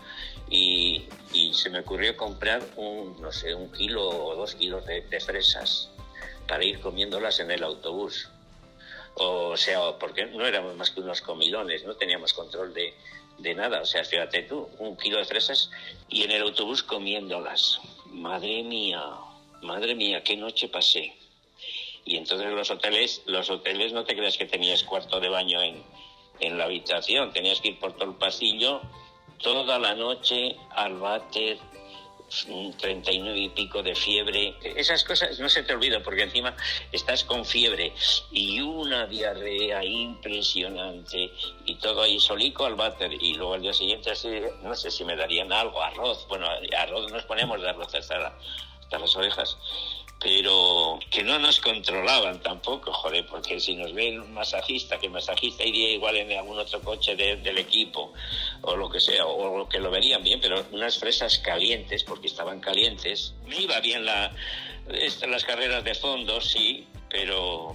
y, 0.51 1.05
se 1.53 1.71
me 1.71 1.81
ocurrió 1.81 2.17
comprar 2.17 2.63
un, 2.77 3.21
no 3.21 3.33
sé, 3.33 3.55
un 3.55 3.71
kilo 3.73 4.09
o 4.09 4.35
dos 4.35 4.55
kilos 4.55 4.85
de, 4.87 5.21
fresas 5.21 5.91
para 6.49 6.65
ir 6.65 6.81
comiéndolas 6.81 7.41
en 7.41 7.51
el 7.51 7.63
autobús. 7.63 8.29
O 9.15 9.57
sea, 9.57 9.99
porque 9.99 10.27
no 10.27 10.47
éramos 10.47 10.75
más 10.77 10.91
que 10.91 11.01
unos 11.01 11.21
comilones, 11.21 11.85
no 11.85 11.95
teníamos 11.95 12.33
control 12.33 12.75
de, 12.75 12.95
de 13.39 13.55
nada. 13.55 13.83
O 13.83 13.87
sea, 13.87 14.05
fíjate 14.05 14.43
tú, 14.43 14.69
un 14.79 14.97
kilo 14.97 15.19
de 15.19 15.25
fresas 15.25 15.71
y 16.09 16.25
en 16.25 16.33
el 16.33 16.43
autobús 16.43 16.83
comiéndolas. 16.83 17.81
Madre 18.07 18.63
mía, 18.63 19.03
madre 19.63 19.95
mía, 19.95 20.23
qué 20.25 20.37
noche 20.37 20.69
pasé. 20.69 21.20
Y 22.11 22.16
entonces 22.16 22.51
los 22.51 22.68
hoteles, 22.73 23.23
los 23.27 23.49
hoteles 23.51 23.92
no 23.92 24.03
te 24.03 24.16
creas 24.16 24.37
que 24.37 24.44
tenías 24.44 24.83
cuarto 24.83 25.20
de 25.20 25.29
baño 25.29 25.62
en, 25.62 25.81
en 26.40 26.59
la 26.59 26.64
habitación, 26.64 27.33
tenías 27.33 27.61
que 27.61 27.68
ir 27.68 27.79
por 27.79 27.92
todo 27.92 28.11
el 28.11 28.16
pasillo 28.16 28.81
toda 29.38 29.79
la 29.79 29.94
noche 29.94 30.57
al 30.70 30.96
váter, 30.96 31.57
39 32.79 33.38
y 33.38 33.49
pico 33.51 33.81
de 33.85 33.94
fiebre. 33.94 34.57
Esas 34.77 35.05
cosas 35.05 35.38
no 35.38 35.49
se 35.49 35.62
te 35.62 35.73
olvidan 35.73 36.03
porque 36.03 36.25
encima 36.25 36.57
estás 36.90 37.23
con 37.23 37.44
fiebre 37.44 37.92
y 38.33 38.61
una 38.61 39.07
diarrea 39.07 39.85
impresionante 39.85 41.31
y 41.64 41.77
todo 41.77 42.03
ahí 42.03 42.18
solico 42.18 42.66
al 42.66 42.75
váter 42.75 43.12
y 43.12 43.35
luego 43.35 43.55
al 43.55 43.62
día 43.62 43.73
siguiente 43.73 44.12
no 44.62 44.75
sé 44.75 44.90
si 44.90 45.05
me 45.05 45.14
darían 45.14 45.53
algo, 45.53 45.81
arroz. 45.81 46.27
Bueno, 46.29 46.49
arroz 46.77 47.12
nos 47.12 47.23
poníamos 47.23 47.62
de 47.62 47.70
arroz 47.70 47.94
hasta, 47.94 48.37
hasta 48.81 48.99
las 48.99 49.14
orejas 49.14 49.57
pero 50.21 50.99
que 51.11 51.25
no 51.25 51.39
nos 51.39 51.61
controlaban 51.61 52.43
tampoco, 52.43 52.93
joder, 52.93 53.27
porque 53.27 53.59
si 53.59 53.75
nos 53.75 53.95
ve 53.95 54.21
un 54.21 54.35
masajista, 54.35 54.99
que 54.99 55.07
el 55.07 55.13
masajista 55.13 55.65
iría 55.65 55.91
igual 55.91 56.17
en 56.19 56.31
algún 56.37 56.59
otro 56.59 56.83
coche 56.83 57.17
del 57.17 57.57
equipo, 57.57 58.13
o 58.61 58.77
lo 58.77 58.91
que 58.91 59.01
sea, 59.01 59.25
o 59.25 59.67
que 59.67 59.79
lo 59.79 59.91
verían 59.91 60.23
bien, 60.23 60.39
pero 60.41 60.63
unas 60.73 60.99
fresas 60.99 61.39
calientes, 61.39 62.05
porque 62.05 62.27
estaban 62.27 62.61
calientes. 62.61 63.35
Me 63.47 63.63
iba 63.63 63.81
bien 63.81 64.05
la, 64.05 64.31
las 65.27 65.45
carreras 65.45 65.85
de 65.85 65.95
fondo, 65.95 66.39
sí, 66.43 66.87
pero 67.09 67.75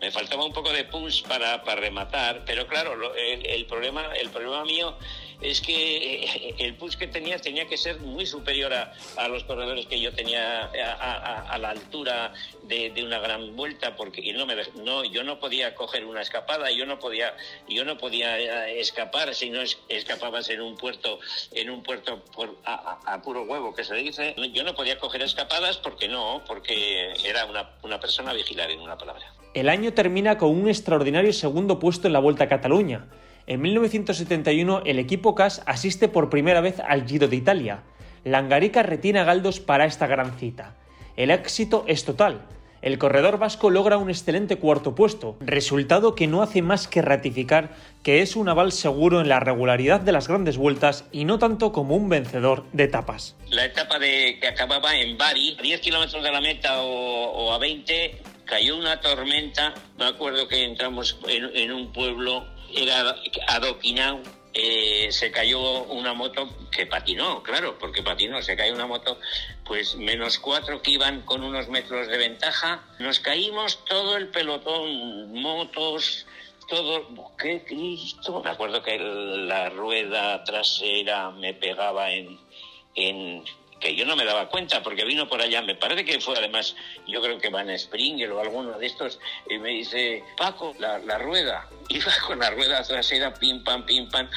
me 0.00 0.10
faltaba 0.10 0.44
un 0.44 0.52
poco 0.52 0.70
de 0.70 0.84
punch 0.84 1.26
para, 1.26 1.62
para 1.64 1.80
rematar, 1.80 2.44
pero 2.44 2.66
claro, 2.66 3.14
el, 3.14 3.66
problema, 3.66 4.14
el 4.14 4.28
problema 4.28 4.62
mío 4.64 4.96
es 5.40 5.60
que 5.60 6.24
eh, 6.24 6.54
el 6.58 6.74
push 6.74 6.96
que 6.96 7.06
tenía 7.06 7.38
tenía 7.38 7.66
que 7.66 7.76
ser 7.76 8.00
muy 8.00 8.26
superior 8.26 8.72
a, 8.72 9.28
los 9.28 9.44
corredores 9.44 9.86
que 9.86 10.00
yo 10.00 10.12
tenía 10.12 10.64
a, 10.64 11.58
la 11.58 11.70
altura 11.70 12.32
de, 12.64 12.92
una 13.04 13.18
gran 13.18 13.54
vuelta 13.54 13.94
porque 13.96 14.32
no 14.32 14.46
me 14.46 14.56
no 14.84 15.04
yo 15.04 15.22
no 15.22 15.38
podía 15.38 15.74
coger 15.74 16.04
una 16.04 16.22
escapada 16.22 16.70
yo 16.70 16.86
no 16.86 16.98
podía 16.98 17.36
yo 17.68 17.84
no 17.84 17.98
podía 17.98 18.38
eh, 18.38 18.80
escapar 18.80 19.34
si 19.34 19.50
no 19.50 19.60
escapabas 19.88 20.48
en 20.50 20.60
un 20.60 20.76
puerto 20.76 21.20
en 21.52 21.70
un 21.70 21.82
puerto 21.82 22.24
por, 22.34 22.56
a, 22.64 23.20
puro 23.22 23.42
huevo 23.42 23.74
que 23.74 23.84
se 23.84 23.94
dice. 23.94 24.34
Yo 24.52 24.64
no 24.64 24.74
podía 24.74 24.98
coger 24.98 25.22
escapadas 25.22 25.76
porque 25.76 26.08
no 26.08 26.42
porque 26.46 27.12
era 27.24 27.44
una, 27.46 27.70
una 27.82 28.00
persona 28.00 28.32
vigilar 28.32 28.70
en 28.70 28.80
una 28.80 28.96
palabra. 28.96 29.32
El 29.54 29.68
año 29.68 29.92
termina 29.92 30.38
con 30.38 30.50
un 30.50 30.68
extraordinario 30.68 31.32
segundo 31.32 31.78
puesto 31.78 32.06
en 32.06 32.12
la 32.12 32.18
Vuelta 32.18 32.44
a 32.44 32.48
Cataluña 32.48 33.06
en 33.48 33.62
1971 33.62 34.82
el 34.84 34.98
equipo 34.98 35.34
CAS 35.34 35.62
asiste 35.64 36.08
por 36.08 36.28
primera 36.28 36.60
vez 36.60 36.80
al 36.80 37.08
Giro 37.08 37.28
de 37.28 37.36
Italia. 37.36 37.82
Langarica 38.22 38.82
retiene 38.82 39.20
a 39.20 39.24
Galdos 39.24 39.58
para 39.58 39.86
esta 39.86 40.06
gran 40.06 40.38
cita. 40.38 40.76
El 41.16 41.30
éxito 41.30 41.82
es 41.88 42.04
total. 42.04 42.42
El 42.82 42.98
corredor 42.98 43.38
vasco 43.38 43.70
logra 43.70 43.96
un 43.96 44.10
excelente 44.10 44.56
cuarto 44.56 44.94
puesto, 44.94 45.38
resultado 45.40 46.14
que 46.14 46.26
no 46.26 46.42
hace 46.42 46.60
más 46.60 46.88
que 46.88 47.00
ratificar 47.00 47.70
que 48.02 48.20
es 48.20 48.36
un 48.36 48.50
aval 48.50 48.70
seguro 48.70 49.22
en 49.22 49.30
la 49.30 49.40
regularidad 49.40 50.00
de 50.00 50.12
las 50.12 50.28
grandes 50.28 50.58
vueltas 50.58 51.06
y 51.10 51.24
no 51.24 51.38
tanto 51.38 51.72
como 51.72 51.96
un 51.96 52.10
vencedor 52.10 52.66
de 52.74 52.84
etapas. 52.84 53.34
La 53.48 53.64
etapa 53.64 53.98
de 53.98 54.38
que 54.40 54.46
acababa 54.46 54.94
en 54.94 55.16
Bari, 55.16 55.56
a 55.58 55.62
10 55.62 55.80
kilómetros 55.80 56.22
de 56.22 56.30
la 56.30 56.42
meta 56.42 56.82
o, 56.82 57.50
a 57.50 57.58
20, 57.58 58.22
cayó 58.44 58.76
una 58.76 59.00
tormenta. 59.00 59.72
Me 59.98 60.04
acuerdo 60.04 60.46
que 60.46 60.64
entramos 60.64 61.18
en 61.26 61.72
un 61.72 61.92
pueblo 61.92 62.57
era 62.74 63.16
adoquinado, 63.46 64.22
eh, 64.54 65.08
se 65.10 65.30
cayó 65.30 65.84
una 65.84 66.14
moto 66.14 66.48
que 66.70 66.86
patinó, 66.86 67.42
claro, 67.42 67.78
porque 67.78 68.02
patinó, 68.02 68.42
se 68.42 68.56
cayó 68.56 68.74
una 68.74 68.86
moto, 68.86 69.18
pues 69.64 69.94
menos 69.94 70.38
cuatro 70.38 70.82
que 70.82 70.92
iban 70.92 71.22
con 71.22 71.44
unos 71.44 71.68
metros 71.68 72.08
de 72.08 72.16
ventaja, 72.16 72.82
nos 72.98 73.20
caímos 73.20 73.84
todo 73.84 74.16
el 74.16 74.28
pelotón, 74.28 75.32
motos, 75.40 76.26
todo, 76.68 77.34
qué 77.38 77.64
Cristo. 77.64 78.42
Me 78.42 78.50
acuerdo 78.50 78.82
que 78.82 78.98
la 78.98 79.70
rueda 79.70 80.42
trasera 80.44 81.30
me 81.30 81.54
pegaba 81.54 82.12
en, 82.12 82.38
en 82.94 83.44
que 83.80 83.94
yo 83.94 84.04
no 84.04 84.16
me 84.16 84.24
daba 84.24 84.48
cuenta 84.48 84.82
porque 84.82 85.04
vino 85.04 85.28
por 85.28 85.40
allá, 85.40 85.62
me 85.62 85.74
parece 85.74 86.04
que 86.04 86.20
fue 86.20 86.36
además, 86.36 86.74
yo 87.06 87.20
creo 87.22 87.38
que 87.38 87.48
Van 87.48 87.76
Springer 87.78 88.30
o 88.32 88.40
alguno 88.40 88.78
de 88.78 88.86
estos, 88.86 89.18
y 89.48 89.58
me 89.58 89.70
dice, 89.70 90.24
Paco, 90.36 90.74
la, 90.78 90.98
la 90.98 91.18
rueda, 91.18 91.68
iba 91.88 92.12
con 92.26 92.38
la 92.38 92.50
rueda 92.50 92.82
trasera, 92.82 93.32
pim, 93.34 93.62
pam, 93.64 93.84
pim, 93.84 94.08
pam, 94.08 94.28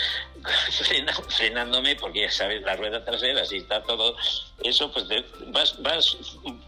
frenándome, 1.30 1.96
porque 1.96 2.22
ya 2.22 2.32
sabes, 2.32 2.62
la 2.62 2.76
rueda 2.76 3.04
trasera, 3.04 3.46
si 3.46 3.58
está 3.58 3.84
todo 3.84 4.16
eso, 4.64 4.92
pues 4.92 5.06
vas, 5.48 5.82
vas 5.82 6.18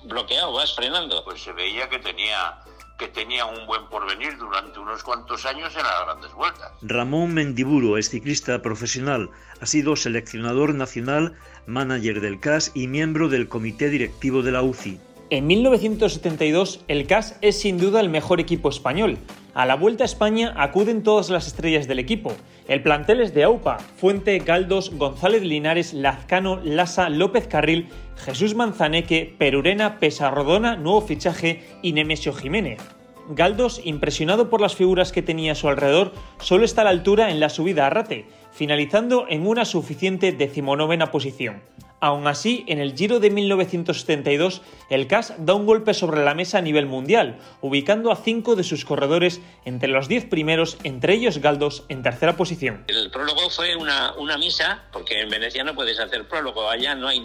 bloqueado, 0.03 0.53
vas 0.53 0.73
frenando. 0.73 1.23
Pues 1.23 1.41
se 1.41 1.51
veía 1.53 1.89
que 1.89 1.99
tenía 1.99 2.57
que 3.03 3.09
tenía 3.09 3.45
un 3.45 3.67
buen 3.67 3.85
porvenir 3.89 4.37
durante 4.37 4.79
unos 4.79 5.03
cuantos 5.03 5.45
años 5.45 5.75
en 5.75 5.83
las 5.83 6.05
grandes 6.05 6.33
vueltas. 6.33 6.71
Ramón 6.81 7.33
Mendiburo 7.33 7.97
es 7.97 8.09
ciclista 8.09 8.61
profesional, 8.61 9.29
ha 9.59 9.65
sido 9.65 9.97
seleccionador 9.97 10.73
nacional 10.73 11.35
manager 11.65 12.21
del 12.21 12.39
CAS 12.39 12.71
y 12.73 12.87
miembro 12.87 13.27
del 13.27 13.49
comité 13.49 13.89
directivo 13.89 14.41
de 14.41 14.53
la 14.53 14.63
UCI. 14.63 14.99
En 15.31 15.47
1972, 15.47 16.85
el 16.87 17.05
CAS 17.05 17.37
es 17.41 17.59
sin 17.59 17.77
duda 17.77 17.99
el 17.99 18.07
mejor 18.07 18.39
equipo 18.39 18.69
español. 18.69 19.17
A 19.55 19.67
la 19.67 19.75
Vuelta 19.75 20.03
a 20.03 20.05
España 20.05 20.51
acuden 20.57 21.03
todas 21.03 21.29
las 21.29 21.45
estrellas 21.45 21.87
del 21.87 21.99
equipo. 21.99 22.33
El 22.67 22.81
plantel 22.81 23.21
es 23.21 23.35
de 23.35 23.43
AUPA, 23.43 23.77
Fuente, 23.77 24.39
Galdos, 24.39 24.89
González 24.97 25.43
Linares, 25.43 25.93
Lazcano, 25.93 26.59
Lasa, 26.63 27.09
López 27.09 27.45
Carril, 27.45 27.89
Jesús 28.17 28.55
Manzaneque, 28.55 29.35
Perurena, 29.37 29.99
Pesarrodona, 29.99 30.75
nuevo 30.75 31.01
fichaje 31.01 31.63
y 31.83 31.93
Nemesio 31.93 32.33
Jiménez. 32.33 32.79
Galdos, 33.29 33.79
impresionado 33.83 34.49
por 34.49 34.59
las 34.59 34.75
figuras 34.75 35.11
que 35.11 35.21
tenía 35.21 35.51
a 35.51 35.55
su 35.55 35.69
alrededor, 35.69 36.13
solo 36.39 36.65
está 36.65 36.81
a 36.81 36.85
la 36.85 36.89
altura 36.89 37.29
en 37.29 37.39
la 37.39 37.49
subida 37.49 37.85
a 37.85 37.91
Rate, 37.91 38.25
finalizando 38.51 39.27
en 39.29 39.45
una 39.45 39.65
suficiente 39.65 40.31
decimonovena 40.31 41.11
posición. 41.11 41.61
Aún 42.03 42.27
así, 42.27 42.65
en 42.67 42.79
el 42.79 42.97
Giro 42.97 43.21
de 43.21 43.29
1972, 43.29 44.61
el 44.89 45.07
CAS 45.07 45.35
da 45.37 45.53
un 45.53 45.65
golpe 45.65 45.93
sobre 45.93 46.21
la 46.25 46.33
mesa 46.33 46.57
a 46.57 46.61
nivel 46.61 46.85
mundial, 46.85 47.39
ubicando 47.61 48.11
a 48.11 48.17
cinco 48.17 48.57
de 48.57 48.65
sus 48.65 48.83
corredores 48.83 49.39
entre 49.63 49.87
los 49.87 50.09
diez 50.09 50.25
primeros, 50.25 50.77
entre 50.83 51.13
ellos 51.13 51.37
Galdos 51.37 51.85
en 51.87 52.03
tercera 52.03 52.35
posición. 52.35 52.83
El 52.89 53.09
prólogo 53.09 53.49
fue 53.49 53.77
una, 53.77 54.15
una 54.15 54.37
misa, 54.37 54.83
porque 54.91 55.21
en 55.21 55.29
Venecia 55.29 55.63
no 55.63 55.75
puedes 55.75 55.97
hacer 55.97 56.27
prólogo, 56.27 56.69
allá 56.69 56.93
no, 56.93 57.07
hay, 57.07 57.21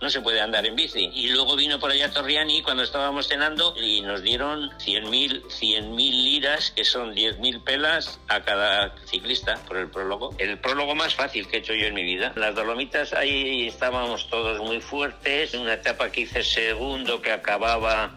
no 0.00 0.08
se 0.08 0.20
puede 0.20 0.40
andar 0.40 0.64
en 0.64 0.76
bici. 0.76 1.10
Y 1.12 1.30
luego 1.30 1.56
vino 1.56 1.80
por 1.80 1.90
allá 1.90 2.12
Torriani 2.12 2.62
cuando 2.62 2.84
estábamos 2.84 3.26
cenando 3.26 3.74
y 3.76 4.00
nos 4.02 4.22
dieron 4.22 4.70
100.000 4.78 5.50
100 5.50 5.96
liras, 5.96 6.70
que 6.70 6.84
son 6.84 7.16
10.000 7.16 7.64
pelas 7.64 8.20
a 8.28 8.42
cada 8.42 8.94
ciclista 9.06 9.56
por 9.66 9.76
el 9.76 9.90
prólogo. 9.90 10.36
El 10.38 10.60
prólogo 10.60 10.94
más 10.94 11.16
fácil 11.16 11.48
que 11.48 11.56
he 11.56 11.58
hecho 11.58 11.74
yo 11.74 11.86
en 11.86 11.94
mi 11.94 12.04
vida. 12.04 12.32
Las 12.36 12.54
Dolomitas 12.54 13.12
ahí 13.12 13.66
estábamos 13.66 14.19
todos 14.28 14.58
muy 14.58 14.80
fuertes. 14.80 15.54
Una 15.54 15.74
etapa 15.74 16.10
que 16.10 16.22
hice 16.22 16.42
segundo 16.42 17.22
que 17.22 17.32
acababa 17.32 18.14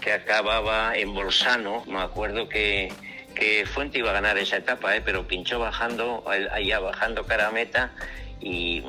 que 0.00 0.12
acababa 0.12 0.96
en 0.96 1.14
Bolsano. 1.14 1.82
Me 1.86 2.00
acuerdo 2.00 2.48
que, 2.48 2.92
que 3.34 3.64
Fuente 3.66 3.98
iba 3.98 4.10
a 4.10 4.14
ganar 4.14 4.36
esa 4.38 4.58
etapa, 4.58 4.94
¿eh? 4.96 5.02
pero 5.04 5.26
pinchó 5.26 5.58
bajando, 5.58 6.24
allá 6.26 6.78
bajando 6.78 7.24
cara 7.24 7.48
a 7.48 7.50
meta 7.50 7.92
y 8.40 8.82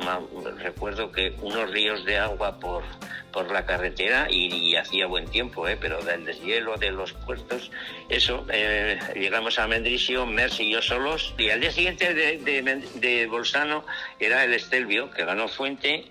recuerdo 0.57 1.13
que 1.13 1.33
unos 1.41 1.71
ríos 1.71 2.03
de 2.03 2.17
agua 2.17 2.59
por, 2.59 2.83
por 3.31 3.49
la 3.51 3.65
carretera 3.65 4.27
y, 4.29 4.75
hacía 4.75 5.07
buen 5.07 5.27
tiempo, 5.27 5.67
¿eh? 5.69 5.77
pero 5.79 6.03
del 6.03 6.25
deshielo 6.25 6.75
de 6.75 6.91
los 6.91 7.13
puertos, 7.13 7.71
eso, 8.09 8.45
eh, 8.51 8.99
llegamos 9.15 9.57
a 9.57 9.67
Mendrisio, 9.67 10.25
Mercy 10.25 10.63
y 10.63 10.71
yo 10.73 10.81
solos, 10.81 11.33
y 11.37 11.49
al 11.49 11.61
día 11.61 11.71
siguiente 11.71 12.13
de, 12.13 12.37
de, 12.39 12.83
de 12.95 13.27
Bolsano 13.27 13.85
era 14.19 14.43
el 14.43 14.53
Estelvio, 14.53 15.09
que 15.11 15.23
ganó 15.23 15.47
Fuente, 15.47 16.05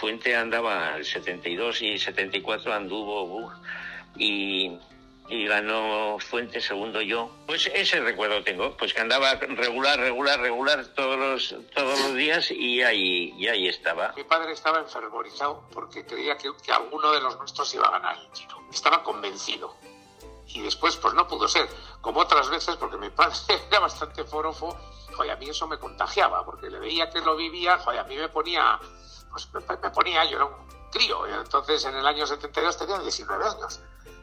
Fuente 0.00 0.36
andaba 0.36 0.96
el 0.96 1.04
72 1.04 1.82
y 1.82 1.98
74 1.98 2.72
anduvo 2.72 3.52
y, 4.16 4.78
y 5.28 5.46
ganó 5.46 6.18
Fuente 6.20 6.60
segundo 6.60 7.00
yo. 7.00 7.30
Pues 7.46 7.66
ese 7.74 8.00
recuerdo 8.00 8.42
tengo, 8.44 8.76
pues 8.76 8.94
que 8.94 9.00
andaba 9.00 9.34
regular, 9.34 9.98
regular, 9.98 10.40
regular 10.40 10.86
todos 10.94 11.18
los, 11.18 11.56
todos 11.74 12.00
los 12.00 12.14
días 12.14 12.50
y 12.52 12.82
ahí, 12.82 13.34
y 13.36 13.48
ahí 13.48 13.66
estaba. 13.66 14.12
Mi 14.16 14.22
padre 14.22 14.52
estaba 14.52 14.78
enfermorizado 14.78 15.64
porque 15.72 16.06
creía 16.06 16.36
que, 16.36 16.50
que 16.62 16.70
alguno 16.70 17.10
de 17.10 17.20
los 17.20 17.36
nuestros 17.36 17.74
iba 17.74 17.88
a 17.88 17.90
ganar 17.90 18.16
el 18.18 18.30
tiro. 18.30 18.56
Estaba 18.72 19.02
convencido. 19.02 19.74
Y 20.46 20.62
después, 20.62 20.96
pues 20.96 21.12
no 21.12 21.26
pudo 21.28 21.46
ser, 21.46 21.68
como 22.00 22.20
otras 22.20 22.48
veces, 22.48 22.76
porque 22.76 22.96
mi 22.96 23.10
padre 23.10 23.34
era 23.70 23.80
bastante 23.80 24.24
forofo, 24.24 24.78
joder, 25.14 25.32
a 25.32 25.36
mí 25.36 25.48
eso 25.48 25.66
me 25.66 25.78
contagiaba, 25.78 26.44
porque 26.44 26.70
le 26.70 26.78
veía 26.78 27.10
que 27.10 27.20
lo 27.20 27.36
vivía, 27.36 27.78
joder, 27.78 28.00
a 28.00 28.04
mí 28.04 28.16
me 28.16 28.28
ponía 28.28 28.78
pues 29.30 29.48
me, 29.52 29.90
ponía, 29.90 30.24
yo 30.24 30.36
era 30.36 30.44
un 30.46 30.90
crío, 30.90 31.26
entonces 31.26 31.84
en 31.84 31.96
el 31.96 32.06
año 32.06 32.26
72 32.26 32.76
tenía 32.76 32.98
19 32.98 33.44
años. 33.44 33.80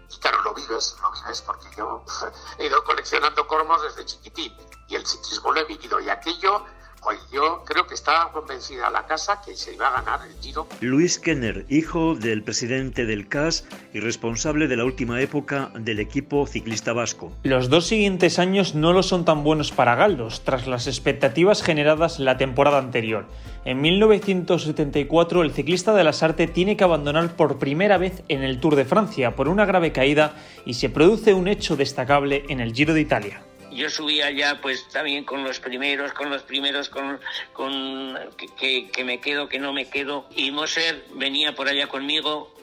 Y 0.09 0.17
claro, 0.19 0.41
lo 0.43 0.53
vives, 0.53 0.95
lo 1.01 1.11
vives, 1.11 1.41
porque 1.41 1.67
yo 1.75 2.03
he 2.57 2.67
ido 2.67 2.83
coleccionando 2.83 3.47
cormos 3.47 3.81
desde 3.81 4.05
chiquitín. 4.05 4.55
Y 4.87 4.95
el 4.95 5.05
ciclismo 5.05 5.51
lo 5.51 5.61
he 5.61 5.65
vivido. 5.65 5.99
Y 5.99 6.09
aquello 6.09 6.63
pues 7.05 7.19
yo 7.31 7.63
creo 7.65 7.85
que 7.85 7.93
estaba 7.93 8.31
convencida 8.31 8.89
la 8.89 9.05
casa 9.05 9.39
que 9.45 9.55
se 9.55 9.75
iba 9.75 9.87
a 9.89 10.01
ganar 10.01 10.27
el 10.27 10.35
Giro. 10.41 10.67
Luis 10.81 11.19
Kenner, 11.19 11.63
hijo 11.69 12.15
del 12.15 12.41
presidente 12.41 13.05
del 13.05 13.27
CAS 13.27 13.63
y 13.93 13.99
responsable 13.99 14.67
de 14.67 14.75
la 14.75 14.85
última 14.85 15.21
época 15.21 15.69
del 15.75 15.99
equipo 15.99 16.47
ciclista 16.47 16.93
vasco. 16.93 17.31
Los 17.43 17.69
dos 17.69 17.85
siguientes 17.85 18.39
años 18.39 18.73
no 18.73 18.91
lo 18.91 19.03
son 19.03 19.23
tan 19.23 19.43
buenos 19.43 19.71
para 19.71 19.93
Galdos, 19.93 20.43
tras 20.43 20.65
las 20.65 20.87
expectativas 20.87 21.61
generadas 21.61 22.17
la 22.17 22.37
temporada 22.37 22.79
anterior. 22.79 23.27
En 23.65 23.81
1974 23.81 25.43
el 25.43 25.51
ciclista 25.51 25.93
de 25.93 26.03
la 26.03 26.11
Sarte 26.11 26.47
tiene 26.47 26.75
que 26.75 26.85
abandonar 26.85 27.35
por 27.35 27.59
primera 27.59 27.99
vez 27.99 28.23
en 28.29 28.41
el 28.41 28.59
Tour 28.59 28.75
de 28.75 28.85
Francia 28.85 29.35
por 29.35 29.47
una 29.47 29.65
grave 29.65 29.91
caída 29.91 30.33
y 30.65 30.73
se 30.73 30.89
produce 30.89 31.35
un 31.35 31.47
hecho 31.47 31.75
destacable 31.75 32.45
en 32.49 32.61
el 32.61 32.73
Giro 32.73 32.95
de 32.95 33.01
Italia 33.01 33.43
yo 33.75 33.89
subía 33.89 34.31
ya 34.31 34.59
pues 34.61 34.87
también 34.89 35.23
con 35.23 35.43
los 35.43 35.59
primeros, 35.59 36.13
con 36.13 36.29
los 36.29 36.43
primeros, 36.43 36.89
con, 36.89 37.19
con 37.53 38.17
que, 38.57 38.89
que, 38.89 39.03
me 39.03 39.19
quedo, 39.19 39.47
que 39.47 39.59
no 39.59 39.73
me 39.73 39.89
quedo. 39.89 40.27
Y 40.35 40.51
Moser 40.51 41.05
venía 41.13 41.53
por 41.55 41.67
allá 41.67 41.87
conmigo 41.87 42.53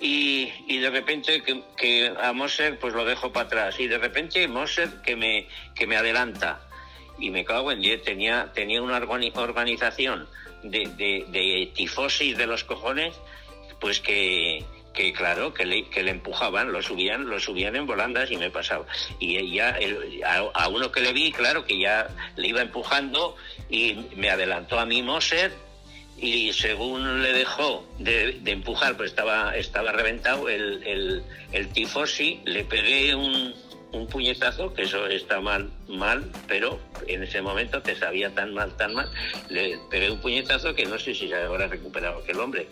y, 0.00 0.52
y 0.66 0.78
de 0.78 0.90
repente 0.90 1.42
que, 1.42 1.62
que, 1.76 2.12
a 2.20 2.32
Moser 2.32 2.78
pues 2.78 2.94
lo 2.94 3.04
dejo 3.04 3.32
para 3.32 3.46
atrás. 3.46 3.80
Y 3.80 3.88
de 3.88 3.98
repente 3.98 4.46
Moser 4.48 5.02
que 5.04 5.16
me, 5.16 5.48
que 5.74 5.86
me 5.86 5.96
adelanta. 5.96 6.60
Y 7.18 7.30
me 7.30 7.44
cago 7.44 7.72
en 7.72 7.80
10, 7.80 8.04
tenía, 8.04 8.52
tenía 8.54 8.80
una 8.80 8.96
organización 8.96 10.28
de, 10.62 10.86
de, 10.96 11.24
de 11.28 11.72
tifosis 11.74 12.36
de 12.36 12.46
los 12.46 12.62
cojones, 12.62 13.14
pues 13.80 13.98
que, 13.98 14.64
que 14.98 15.12
claro, 15.12 15.54
que 15.54 15.64
le, 15.64 15.88
que 15.88 16.02
le 16.02 16.10
empujaban, 16.10 16.72
lo 16.72 16.82
subían, 16.82 17.30
lo 17.30 17.38
subían 17.38 17.76
en 17.76 17.86
volandas 17.86 18.32
y 18.32 18.36
me 18.36 18.50
pasaba. 18.50 18.84
Y 19.20 19.54
ya 19.54 19.78
a, 20.54 20.68
uno 20.68 20.90
que 20.90 21.00
le 21.00 21.12
vi, 21.12 21.30
claro, 21.30 21.64
que 21.64 21.78
ya 21.78 22.08
le 22.34 22.48
iba 22.48 22.60
empujando 22.60 23.36
y 23.70 24.06
me 24.16 24.28
adelantó 24.28 24.80
a 24.80 24.86
mí 24.86 25.00
Moser 25.02 25.52
y 26.20 26.52
según 26.52 27.22
le 27.22 27.32
dejó 27.32 27.86
de, 28.00 28.40
empujar, 28.44 28.96
pues 28.96 29.10
estaba, 29.10 29.56
estaba 29.56 29.92
reventado 29.92 30.48
el, 30.48 30.82
el, 30.84 31.22
el 31.52 31.68
tifosi, 31.68 32.40
le 32.44 32.64
pegué 32.64 33.14
un, 33.14 33.54
un 33.92 34.08
puñetazo, 34.08 34.74
que 34.74 34.82
eso 34.82 35.06
está 35.06 35.40
mal, 35.40 35.70
mal, 35.86 36.28
pero 36.48 36.80
en 37.06 37.22
ese 37.22 37.40
momento 37.40 37.80
te 37.82 37.94
sabía 37.94 38.34
tan 38.34 38.52
mal, 38.52 38.76
tan 38.76 38.94
mal, 38.94 39.08
le 39.48 39.78
pegué 39.90 40.10
un 40.10 40.20
puñetazo 40.20 40.74
que 40.74 40.86
no 40.86 40.98
sé 40.98 41.14
si 41.14 41.28
se 41.28 41.36
habrá 41.36 41.68
recuperado 41.68 42.18
aquel 42.18 42.40
hombre 42.40 42.66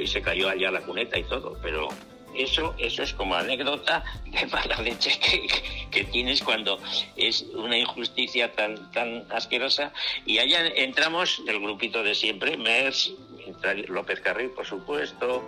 y 0.00 0.06
se 0.06 0.22
cayó 0.22 0.48
allá 0.48 0.70
la 0.70 0.80
cuneta 0.80 1.18
y 1.18 1.24
todo, 1.24 1.56
pero 1.62 1.88
eso, 2.34 2.74
eso 2.78 3.02
es 3.02 3.12
como 3.12 3.34
anécdota 3.34 4.02
de 4.26 4.46
mala 4.46 4.80
leche 4.80 5.18
que, 5.20 5.46
que, 5.90 6.04
tienes 6.04 6.42
cuando 6.42 6.80
es 7.16 7.42
una 7.54 7.78
injusticia 7.78 8.52
tan, 8.52 8.90
tan 8.92 9.24
asquerosa. 9.30 9.92
Y 10.26 10.38
allá 10.38 10.66
entramos 10.66 11.42
el 11.46 11.60
grupito 11.60 12.02
de 12.02 12.14
siempre, 12.14 12.56
Mers, 12.56 13.12
López 13.88 14.20
Carril, 14.20 14.50
por 14.50 14.66
supuesto. 14.66 15.44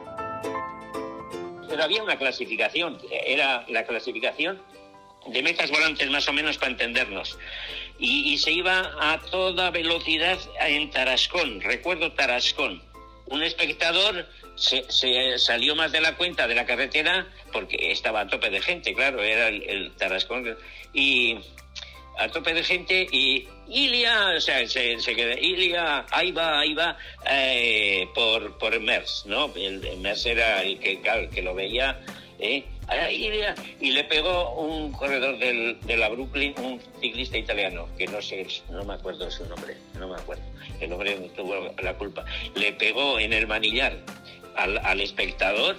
Pero 1.68 1.82
había 1.82 2.02
una 2.02 2.16
clasificación, 2.16 2.98
era 3.10 3.64
la 3.68 3.84
clasificación 3.84 4.62
de 5.26 5.42
metas 5.42 5.70
volantes 5.70 6.08
más 6.08 6.28
o 6.28 6.32
menos 6.32 6.56
para 6.56 6.70
entendernos. 6.70 7.36
Y, 7.98 8.32
y 8.32 8.38
se 8.38 8.52
iba 8.52 8.92
a 9.00 9.20
toda 9.30 9.70
velocidad 9.70 10.38
en 10.60 10.90
Tarascón, 10.90 11.60
recuerdo 11.62 12.12
Tarascón 12.12 12.85
un 13.26 13.42
espectador 13.42 14.26
se, 14.56 15.38
salió 15.38 15.74
más 15.74 15.92
de 15.92 16.00
la 16.00 16.16
cuenta 16.16 16.46
de 16.46 16.54
la 16.54 16.64
carretera 16.64 17.26
porque 17.52 17.90
estaba 17.92 18.20
a 18.20 18.26
tope 18.26 18.50
de 18.50 18.60
gente, 18.60 18.94
claro, 18.94 19.22
era 19.22 19.48
el, 19.48 19.92
Tarascón. 19.96 20.56
Y 20.92 21.38
a 22.18 22.28
tope 22.28 22.54
de 22.54 22.64
gente 22.64 23.06
y 23.10 23.48
Ilia, 23.68 24.34
o 24.36 24.40
sea, 24.40 24.66
se, 24.66 24.98
se 24.98 25.14
quedó, 25.14 25.36
Ilia, 25.38 26.06
ahí 26.10 26.32
va, 26.32 26.60
ahí 26.60 26.74
va, 26.74 26.96
eh, 27.30 28.08
por, 28.14 28.56
por 28.58 28.78
Mers, 28.80 29.24
¿no? 29.26 29.52
El, 29.54 29.80
Mers 29.98 30.24
era 30.24 30.62
el 30.62 30.78
que, 30.78 31.00
que 31.32 31.42
lo 31.42 31.54
veía, 31.54 32.00
¿eh? 32.38 32.64
y 33.80 33.90
le 33.90 34.04
pegó 34.04 34.52
un 34.60 34.92
corredor 34.92 35.38
del, 35.38 35.80
de 35.80 35.96
la 35.96 36.08
Brooklyn, 36.08 36.54
un 36.58 36.80
ciclista 37.00 37.36
italiano, 37.36 37.88
que 37.98 38.06
no 38.06 38.22
sé, 38.22 38.46
no 38.70 38.84
me 38.84 38.94
acuerdo 38.94 39.30
su 39.30 39.44
nombre, 39.46 39.76
no 39.98 40.08
me 40.08 40.14
acuerdo, 40.14 40.44
el 40.80 40.92
hombre 40.92 41.30
tuvo 41.36 41.74
la 41.82 41.94
culpa, 41.94 42.24
le 42.54 42.72
pegó 42.72 43.18
en 43.18 43.32
el 43.32 43.46
manillar 43.46 43.98
al, 44.56 45.00
espectador, 45.00 45.76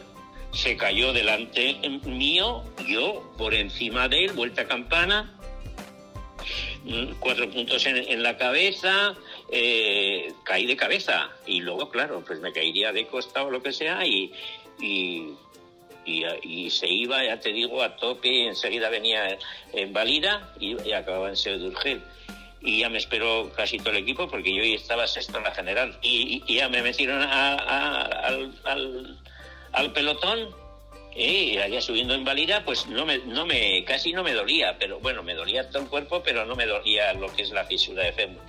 se 0.51 0.77
cayó 0.77 1.13
delante 1.13 1.75
mío, 2.05 2.63
yo 2.87 3.33
por 3.37 3.53
encima 3.53 4.07
de 4.07 4.25
él, 4.25 4.33
vuelta 4.33 4.63
a 4.63 4.65
campana, 4.65 5.35
mm, 6.83 7.13
cuatro 7.19 7.49
puntos 7.49 7.85
en, 7.85 8.23
la 8.23 8.37
cabeza, 8.37 9.15
eh, 9.51 10.31
caí 10.43 10.67
de 10.67 10.75
cabeza. 10.75 11.29
Y 11.45 11.61
luego, 11.61 11.89
claro, 11.89 12.23
pues 12.25 12.39
me 12.39 12.53
caería 12.53 12.91
de 12.91 13.07
costado 13.07 13.47
o 13.47 13.51
lo 13.51 13.63
que 13.63 13.73
sea 13.73 14.05
y, 14.05 14.31
y 14.79 15.33
y, 16.07 16.69
se 16.69 16.87
iba, 16.87 17.23
ya 17.23 17.39
te 17.39 17.51
digo, 17.51 17.83
a 17.83 17.95
tope, 17.97 18.47
enseguida 18.47 18.89
venía 18.89 19.37
en 19.73 19.93
Valira 19.93 20.53
y, 20.59 20.91
acababa 20.91 21.29
en 21.29 21.35
Seudurgel. 21.35 22.01
Y 22.67 22.79
ya 22.79 22.89
me 22.89 22.97
esperó 22.97 23.49
casi 23.55 23.77
todo 23.77 23.91
el 23.91 23.97
equipo 23.97 24.27
porque 24.27 24.53
yo 24.53 24.61
estaba 24.61 25.07
sexto 25.07 25.37
en 25.37 25.45
la 25.45 25.51
general. 25.51 25.97
Y, 26.01 26.43
ya 26.53 26.67
me 26.67 26.81
metieron 26.81 27.21
al, 27.21 28.53
al 29.71 29.93
pelotón 29.93 30.66
y 31.17 31.57
allá 31.57 31.81
subiendo 31.81 32.13
en 32.13 32.23
Valira, 32.23 32.63
pues 32.63 32.85
no 32.85 33.03
me, 33.03 33.17
no 33.17 33.43
me, 33.43 33.83
casi 33.85 34.13
no 34.13 34.23
me 34.23 34.33
dolía, 34.33 34.77
pero 34.77 34.99
bueno, 34.99 35.23
me 35.23 35.33
dolía 35.33 35.67
todo 35.67 35.81
el 35.81 35.89
cuerpo, 35.89 36.21
pero 36.23 36.45
no 36.45 36.55
me 36.55 36.67
dolía 36.67 37.11
lo 37.13 37.33
que 37.33 37.41
es 37.41 37.49
la 37.49 37.65
fisura 37.65 38.03
de 38.03 38.13
fémur. 38.13 38.41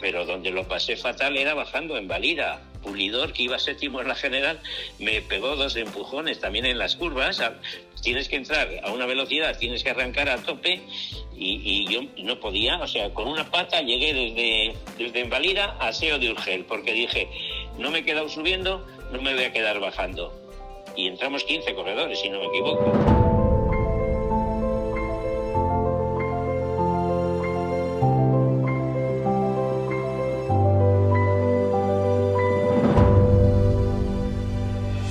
Pero 0.00 0.26
donde 0.26 0.50
lo 0.50 0.66
pasé 0.66 0.96
fatal 0.96 1.36
era 1.36 1.54
bajando 1.54 1.96
en 1.96 2.08
Valira. 2.08 2.60
Pulidor, 2.82 3.32
que 3.32 3.44
iba 3.44 3.58
séptimo 3.58 4.00
en 4.00 4.08
la 4.08 4.14
general, 4.14 4.60
me 5.00 5.20
pegó 5.20 5.56
dos 5.56 5.74
empujones 5.74 6.40
también 6.40 6.66
en 6.66 6.78
las 6.78 6.94
curvas. 6.94 7.42
tienes 8.00 8.28
que 8.28 8.36
entrar 8.36 8.68
a 8.84 8.92
una 8.92 9.06
velocidad, 9.06 9.58
tienes 9.58 9.82
que 9.82 9.90
arrancar 9.90 10.28
a 10.28 10.36
tope 10.36 10.82
y, 11.36 11.86
yo 11.88 12.02
no 12.18 12.38
podía, 12.38 12.78
o 12.78 12.86
sea, 12.86 13.12
con 13.12 13.26
una 13.28 13.50
pata 13.50 13.82
llegué 13.82 14.14
desde, 14.14 14.74
desde 14.98 15.20
Envalira 15.20 15.76
a 15.80 15.92
Seo 15.92 16.18
de 16.18 16.30
Urgel, 16.30 16.64
porque 16.64 16.92
dije, 16.92 17.28
no 17.78 17.90
me 17.90 18.00
he 18.00 18.04
quedado 18.04 18.28
subiendo, 18.28 18.86
no 19.10 19.20
me 19.20 19.34
voy 19.34 19.44
a 19.44 19.52
quedar 19.52 19.80
bajando. 19.80 20.45
Y 20.96 21.08
entramos 21.08 21.44
15 21.44 21.74
corredores, 21.74 22.18
si 22.18 22.30
no 22.30 22.38
me 22.38 22.46
equivoco. 22.46 22.92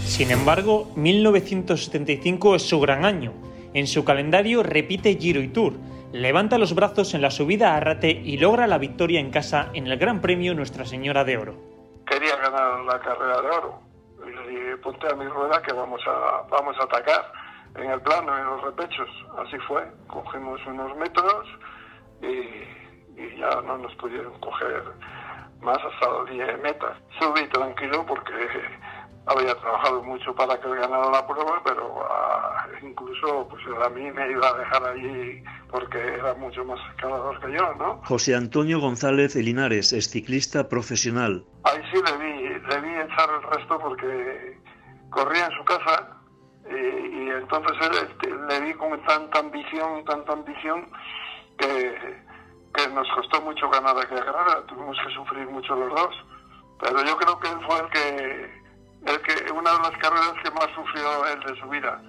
Sin 0.08 0.32
embargo, 0.32 0.92
1975 0.96 2.56
es 2.56 2.64
su 2.64 2.80
gran 2.80 3.06
año. 3.06 3.34
En 3.76 3.86
su 3.86 4.04
calendario 4.04 4.64
repite 4.64 5.18
Giro 5.20 5.42
y 5.42 5.50
Tour, 5.50 5.74
levanta 6.14 6.58
los 6.58 6.74
brazos 6.74 7.14
en 7.14 7.22
la 7.22 7.30
subida 7.30 7.74
a 7.74 7.78
Arrate 7.78 8.10
y 8.10 8.38
logra 8.38 8.66
la 8.66 8.80
victoria 8.80 9.20
en 9.20 9.30
casa 9.30 9.70
en 9.74 9.86
el 9.86 10.00
Gran 10.00 10.22
Premio 10.22 10.56
Nuestra 10.56 10.86
Señora 10.86 11.26
de 11.26 11.38
Oro. 11.38 11.56
Quería 12.08 12.38
ganar 12.38 12.86
la 12.86 13.00
carrera 13.00 13.42
de 13.42 13.48
oro 13.50 13.85
y 14.50 14.78
ponte 14.78 15.08
a 15.08 15.16
mi 15.16 15.26
rueda 15.26 15.62
que 15.62 15.74
vamos 15.74 16.02
a, 16.08 16.44
vamos 16.50 16.76
a 16.80 16.84
atacar 16.84 17.32
en 17.76 17.92
el 17.92 18.02
plano, 18.02 18.38
en 18.38 18.46
los 18.46 18.62
repechos. 18.64 19.10
Así 19.38 19.58
fue, 19.68 19.84
cogimos 20.08 20.60
unos 20.66 20.96
metros 20.98 21.48
y, 22.22 23.22
y 23.22 23.38
ya 23.38 23.62
no 23.62 23.78
nos 23.78 23.94
pudieron 23.96 24.40
coger 24.40 24.84
más 25.62 25.78
hasta 25.78 26.10
los 26.10 26.30
10 26.30 26.62
metas. 26.62 26.98
Subí 27.20 27.48
tranquilo 27.50 28.06
porque 28.06 28.34
había 29.28 29.56
trabajado 29.56 30.04
mucho 30.04 30.34
para 30.36 30.60
que 30.60 30.70
ganara 30.70 31.10
la 31.10 31.26
prueba, 31.28 31.62
pero 31.66 32.06
ah, 32.10 32.68
incluso 32.82 33.48
pues 33.50 33.64
a 33.84 33.90
mí 33.90 34.12
me 34.12 34.32
iba 34.32 34.48
a 34.48 34.54
dejar 34.54 34.86
allí 34.86 35.44
porque 35.72 35.98
era 35.98 36.36
mucho 36.36 36.64
más 36.64 36.80
escalador 36.92 37.40
que 37.40 37.52
yo, 37.52 37.74
¿no? 37.76 38.02
José 38.06 38.36
Antonio 38.36 38.80
González 38.80 39.36
Linares 39.36 39.94
es 39.94 40.10
ciclista 40.10 40.70
profesional. 40.70 41.44
Ahí 41.64 41.82
sí 41.92 42.00
le 42.06 42.18
vi, 42.18 42.45
le 42.70 42.82
vi 42.82 42.96
echar 42.96 43.30
el 43.30 43.44
resto 43.44 43.80
porque 43.80 44.60
corría 45.10 45.46
en 45.46 45.58
su 45.58 45.64
casa 45.66 46.18
y, 46.70 47.30
entonces 47.30 47.78
este, 47.92 48.30
le 48.30 48.60
vi 48.62 48.74
con 48.74 49.00
tanta 49.06 49.40
ambición, 49.40 50.04
tanta 50.06 50.34
ambición 50.34 50.90
que, 51.58 52.24
que 52.74 52.88
nos 52.90 53.08
costó 53.14 53.42
mucho 53.42 53.70
ganar 53.70 53.98
aquella 53.98 54.26
carrera, 54.26 54.66
tuvimos 54.68 54.98
que 55.06 55.14
sufrir 55.14 55.48
mucho 55.48 55.76
los 55.76 55.90
dos, 55.90 56.16
pero 56.80 57.04
yo 57.04 57.18
creo 57.18 57.40
que 57.40 57.48
él 57.50 57.60
fue 57.68 57.80
el 57.80 57.90
que 57.90 58.66
el 59.06 59.22
que 59.22 59.52
una 59.52 59.72
de 59.72 59.80
las 59.80 59.98
carreras 60.00 60.34
que 60.44 60.52
más 60.52 60.68
sufrió 60.74 61.26
él 61.28 61.40
de 61.42 61.60
su 61.60 61.68
vida, 61.70 62.02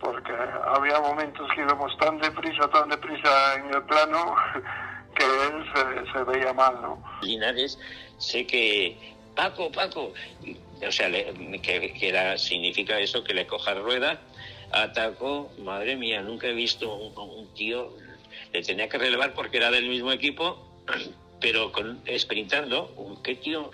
porque 0.00 0.32
había 0.74 1.00
momentos 1.00 1.48
que 1.54 1.62
íbamos 1.62 1.96
tan 1.98 2.18
deprisa, 2.18 2.68
tan 2.70 2.88
deprisa 2.88 3.54
en 3.56 3.74
el 3.74 3.82
plano, 3.82 4.36
que 5.16 5.24
él 5.24 6.06
se, 6.12 6.22
veía 6.24 6.52
mal, 6.52 6.80
¿no? 6.80 7.02
Linares, 7.22 7.78
sé 8.18 8.46
que 8.46 9.16
Paco, 9.38 9.70
Paco, 9.70 10.12
o 10.84 10.90
sea, 10.90 11.08
que, 11.12 11.94
era, 12.00 12.36
significa 12.36 12.98
eso, 12.98 13.22
que 13.22 13.34
le 13.34 13.46
coja 13.46 13.72
rueda, 13.74 14.20
atacó, 14.72 15.48
madre 15.58 15.94
mía, 15.94 16.22
nunca 16.22 16.48
he 16.48 16.54
visto 16.54 16.92
un, 16.92 17.46
tío, 17.54 17.96
le 18.52 18.62
tenía 18.62 18.88
que 18.88 18.98
relevar 18.98 19.34
porque 19.34 19.58
era 19.58 19.70
del 19.70 19.88
mismo 19.88 20.10
equipo, 20.10 20.58
pero 21.40 21.70
con, 21.70 22.02
sprintando, 22.18 22.92
qué 23.22 23.36
tío, 23.36 23.70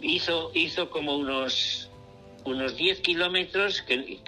hizo, 0.00 0.52
hizo 0.54 0.88
como 0.88 1.16
unos 1.16 1.87
unos 2.48 2.76
10 2.76 3.00
kilómetros 3.00 3.82
que, 3.82 4.18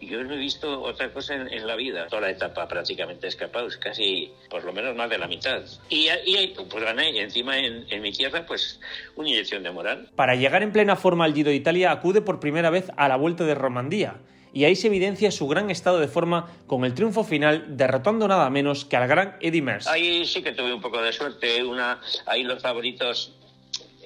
yo 0.00 0.24
no 0.24 0.34
he 0.34 0.38
visto 0.38 0.82
otra 0.82 1.12
cosa 1.12 1.34
en, 1.34 1.66
la 1.66 1.76
vida. 1.76 2.06
Toda 2.08 2.22
la 2.22 2.30
etapa 2.30 2.66
prácticamente 2.68 3.26
escapados, 3.26 3.76
casi 3.76 4.32
por 4.48 4.64
lo 4.64 4.72
menos 4.72 4.96
más 4.96 5.08
de 5.10 5.18
la 5.18 5.28
mitad. 5.28 5.62
Y, 5.88 6.08
y 6.26 6.54
pues 6.68 6.84
gané, 6.84 7.20
encima 7.20 7.58
en, 7.58 8.02
mi 8.02 8.12
tierra, 8.12 8.44
pues 8.46 8.80
una 9.16 9.28
inyección 9.28 9.62
de 9.62 9.70
moral. 9.70 10.08
Para 10.16 10.34
llegar 10.34 10.62
en 10.62 10.72
plena 10.72 10.96
forma 10.96 11.24
al 11.24 11.34
Giro 11.34 11.50
de 11.50 11.56
Italia, 11.56 11.92
acude 11.92 12.20
por 12.22 12.40
primera 12.40 12.70
vez 12.70 12.90
a 12.96 13.08
la 13.08 13.16
Vuelta 13.16 13.44
de 13.44 13.54
Romandía. 13.54 14.16
Y 14.52 14.64
ahí 14.64 14.74
se 14.74 14.88
evidencia 14.88 15.30
su 15.30 15.46
gran 15.46 15.70
estado 15.70 16.00
de 16.00 16.08
forma 16.08 16.50
con 16.66 16.84
el 16.84 16.94
triunfo 16.94 17.22
final, 17.22 17.76
derrotando 17.76 18.26
nada 18.26 18.50
menos 18.50 18.84
que 18.84 18.96
al 18.96 19.06
gran 19.06 19.36
Eddie 19.40 19.62
Merckx. 19.62 19.86
Ahí 19.86 20.26
sí 20.26 20.42
que 20.42 20.52
tuve 20.52 20.74
un 20.74 20.80
poco 20.80 21.00
de 21.00 21.12
suerte. 21.12 21.62
Una, 21.62 22.00
ahí 22.26 22.42
los 22.42 22.60
favoritos 22.60 23.32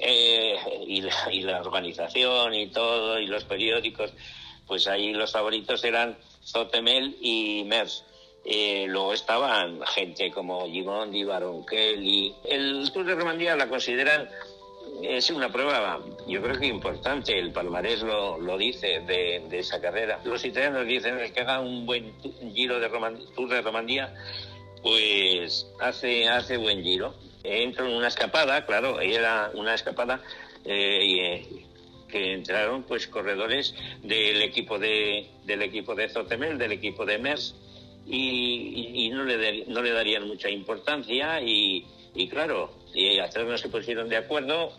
eh, 0.06 0.56
y, 0.86 1.00
la, 1.42 1.60
organización 1.62 2.52
y 2.52 2.66
todo, 2.68 3.18
y 3.18 3.26
los 3.26 3.44
periódicos, 3.44 4.12
pues 4.66 4.86
ahí 4.86 5.14
los 5.14 5.32
favoritos 5.32 5.82
eran 5.82 6.18
Zotemel 6.44 7.16
y 7.22 7.64
Mers. 7.64 8.04
Eh, 8.44 8.84
luego 8.86 9.14
estaban 9.14 9.80
gente 9.86 10.30
como 10.30 10.66
Gimondi, 10.66 11.24
Baron 11.24 11.64
Kelly. 11.64 12.34
El 12.44 12.90
Tour 12.92 13.06
de 13.06 13.14
Romandía 13.14 13.56
la 13.56 13.66
consideran 13.66 14.28
es 15.02 15.30
una 15.30 15.50
prueba, 15.50 16.00
yo 16.28 16.42
creo 16.42 16.58
que 16.58 16.66
importante, 16.66 17.38
el 17.38 17.52
palmarés 17.52 18.02
lo, 18.02 18.38
lo 18.38 18.58
dice 18.58 19.00
de, 19.00 19.42
esa 19.58 19.80
carrera. 19.80 20.20
Los 20.24 20.44
italianos 20.44 20.86
dicen 20.86 21.18
que 21.32 21.40
haga 21.40 21.60
un 21.60 21.86
buen 21.86 22.12
giro 22.54 22.78
de 22.78 22.90
Tour 23.34 23.48
de 23.48 23.62
Romandía, 23.62 24.14
pues 24.82 25.66
hace, 25.80 26.28
hace 26.28 26.58
buen 26.58 26.82
giro 26.82 27.14
entro 27.44 27.86
en 27.86 27.94
una 27.94 28.08
escapada, 28.08 28.64
claro, 28.66 29.00
era 29.00 29.50
una 29.54 29.74
escapada 29.74 30.22
eh, 30.64 31.64
que 32.08 32.32
entraron 32.32 32.84
pues 32.84 33.06
corredores 33.06 33.74
del 34.02 34.42
equipo 34.42 34.78
de 34.78 35.28
del 35.44 35.62
equipo 35.62 35.94
de 35.94 36.08
Zotemel, 36.08 36.58
del 36.58 36.72
equipo 36.72 37.04
de 37.04 37.18
Mers 37.18 37.54
y, 38.06 39.10
no, 39.12 39.24
le 39.24 39.64
no 39.66 39.82
le 39.82 39.90
darían 39.90 40.26
mucha 40.26 40.50
importancia 40.50 41.40
y, 41.40 41.84
claro, 42.30 42.72
y 42.92 43.18
atrás 43.18 43.46
no 43.46 43.58
se 43.58 43.68
pusieron 43.68 44.08
de 44.08 44.16
acuerdo. 44.16 44.72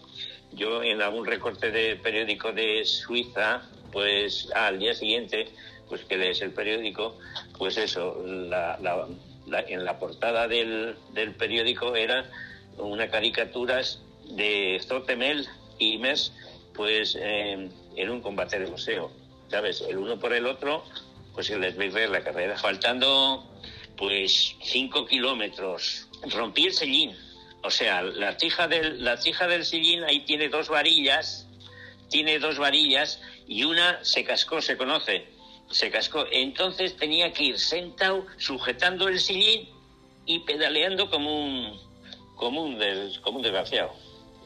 Yo 0.54 0.84
en 0.84 1.02
algún 1.02 1.26
recorte 1.26 1.72
de 1.72 1.96
periódico 1.96 2.52
de 2.52 2.86
Suiza, 2.86 3.64
pues 3.92 4.50
al 4.54 4.80
día 4.80 4.94
siguiente, 4.94 5.48
pues 5.90 6.06
que 6.06 6.18
lees 6.18 6.42
el 6.42 6.52
periódico, 6.52 7.18
pues 7.58 7.78
eso, 7.78 8.24
la, 8.26 9.08
en 9.68 9.86
la 9.86 10.00
portada 10.00 10.48
del, 10.48 10.96
del 11.14 11.34
periódico 11.34 11.96
era 11.96 12.30
unas 12.78 13.10
caricaturas 13.10 14.02
de 14.30 14.82
Zotemel 14.86 15.48
y 15.80 15.98
Mes, 15.98 16.32
pues 16.74 17.18
eh, 17.20 17.70
en 17.96 18.10
un 18.10 18.22
combate 18.22 18.60
de 18.60 18.68
museo, 18.68 19.12
¿sabes? 19.50 19.82
El 19.82 19.98
uno 19.98 20.20
por 20.20 20.34
el 20.34 20.46
otro, 20.46 20.84
pues 21.34 21.48
se 21.48 21.58
les 21.58 21.76
ver 21.78 22.10
la 22.10 22.24
carrera. 22.24 22.58
Faltando, 22.58 23.46
pues, 23.98 24.56
cinco 24.64 25.06
kilómetros, 25.06 26.08
rompí 26.30 26.66
el 26.66 26.74
sillín. 26.74 27.16
O 27.64 27.72
sea, 27.72 28.02
la 28.04 28.38
tija 28.38 28.68
del, 28.68 29.04
la 29.04 29.18
tija 29.18 29.48
del 29.48 29.66
sillín 29.66 30.04
ahí 30.04 30.22
tiene 30.22 30.50
dos 30.50 30.70
varillas, 30.70 31.48
tiene 32.10 32.40
dos 32.40 32.60
varillas 32.60 33.20
y 33.48 33.64
una 33.64 34.04
se 34.04 34.24
cascó, 34.24 34.62
se 34.62 34.78
conoce, 34.78 35.26
se 35.72 35.90
cascó. 35.90 36.26
Entonces 36.32 36.96
tenía 36.96 37.34
que 37.34 37.46
ir 37.46 37.60
sentado, 37.60 38.26
sujetando 38.38 39.08
el 39.08 39.20
sillín 39.20 39.68
y 40.26 40.40
pedaleando 40.40 41.10
como 41.10 41.44
un, 41.44 41.80
como 42.36 42.64
un, 42.64 42.80
como 43.22 43.38
un 43.38 43.44
desgraciado. 43.44 43.94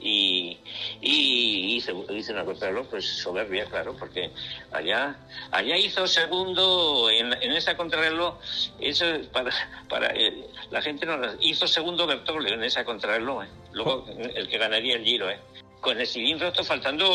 Y, 0.02 0.58
y 1.02 1.76
hice, 1.76 1.94
hice, 2.10 2.32
una 2.32 2.46
contrarreloj 2.46 2.88
pues 2.88 3.06
soberbia, 3.06 3.66
claro, 3.66 3.98
porque 4.00 4.32
allá 4.72 5.18
allá 5.52 5.76
hizo 5.76 6.08
segundo 6.08 7.10
en, 7.10 7.34
en 7.34 7.52
esa 7.52 7.76
contrarreloj, 7.76 8.36
eso 8.80 9.06
para, 9.34 9.52
para 9.90 10.08
eh, 10.16 10.46
la 10.72 10.82
gente 10.82 11.06
no 11.06 11.20
hizo 11.42 11.68
segundo 11.68 12.08
Bertolio 12.08 12.54
en 12.54 12.64
esa 12.64 12.86
contrarreloj, 12.86 13.44
eh. 13.44 13.48
luego 13.74 14.06
el 14.36 14.48
que 14.48 14.58
ganaría 14.58 14.96
el 14.96 15.04
giro, 15.04 15.30
eh. 15.30 15.40
con 15.82 16.00
el 16.00 16.08
cilindro 16.08 16.48
roto 16.48 16.64
faltando 16.64 17.06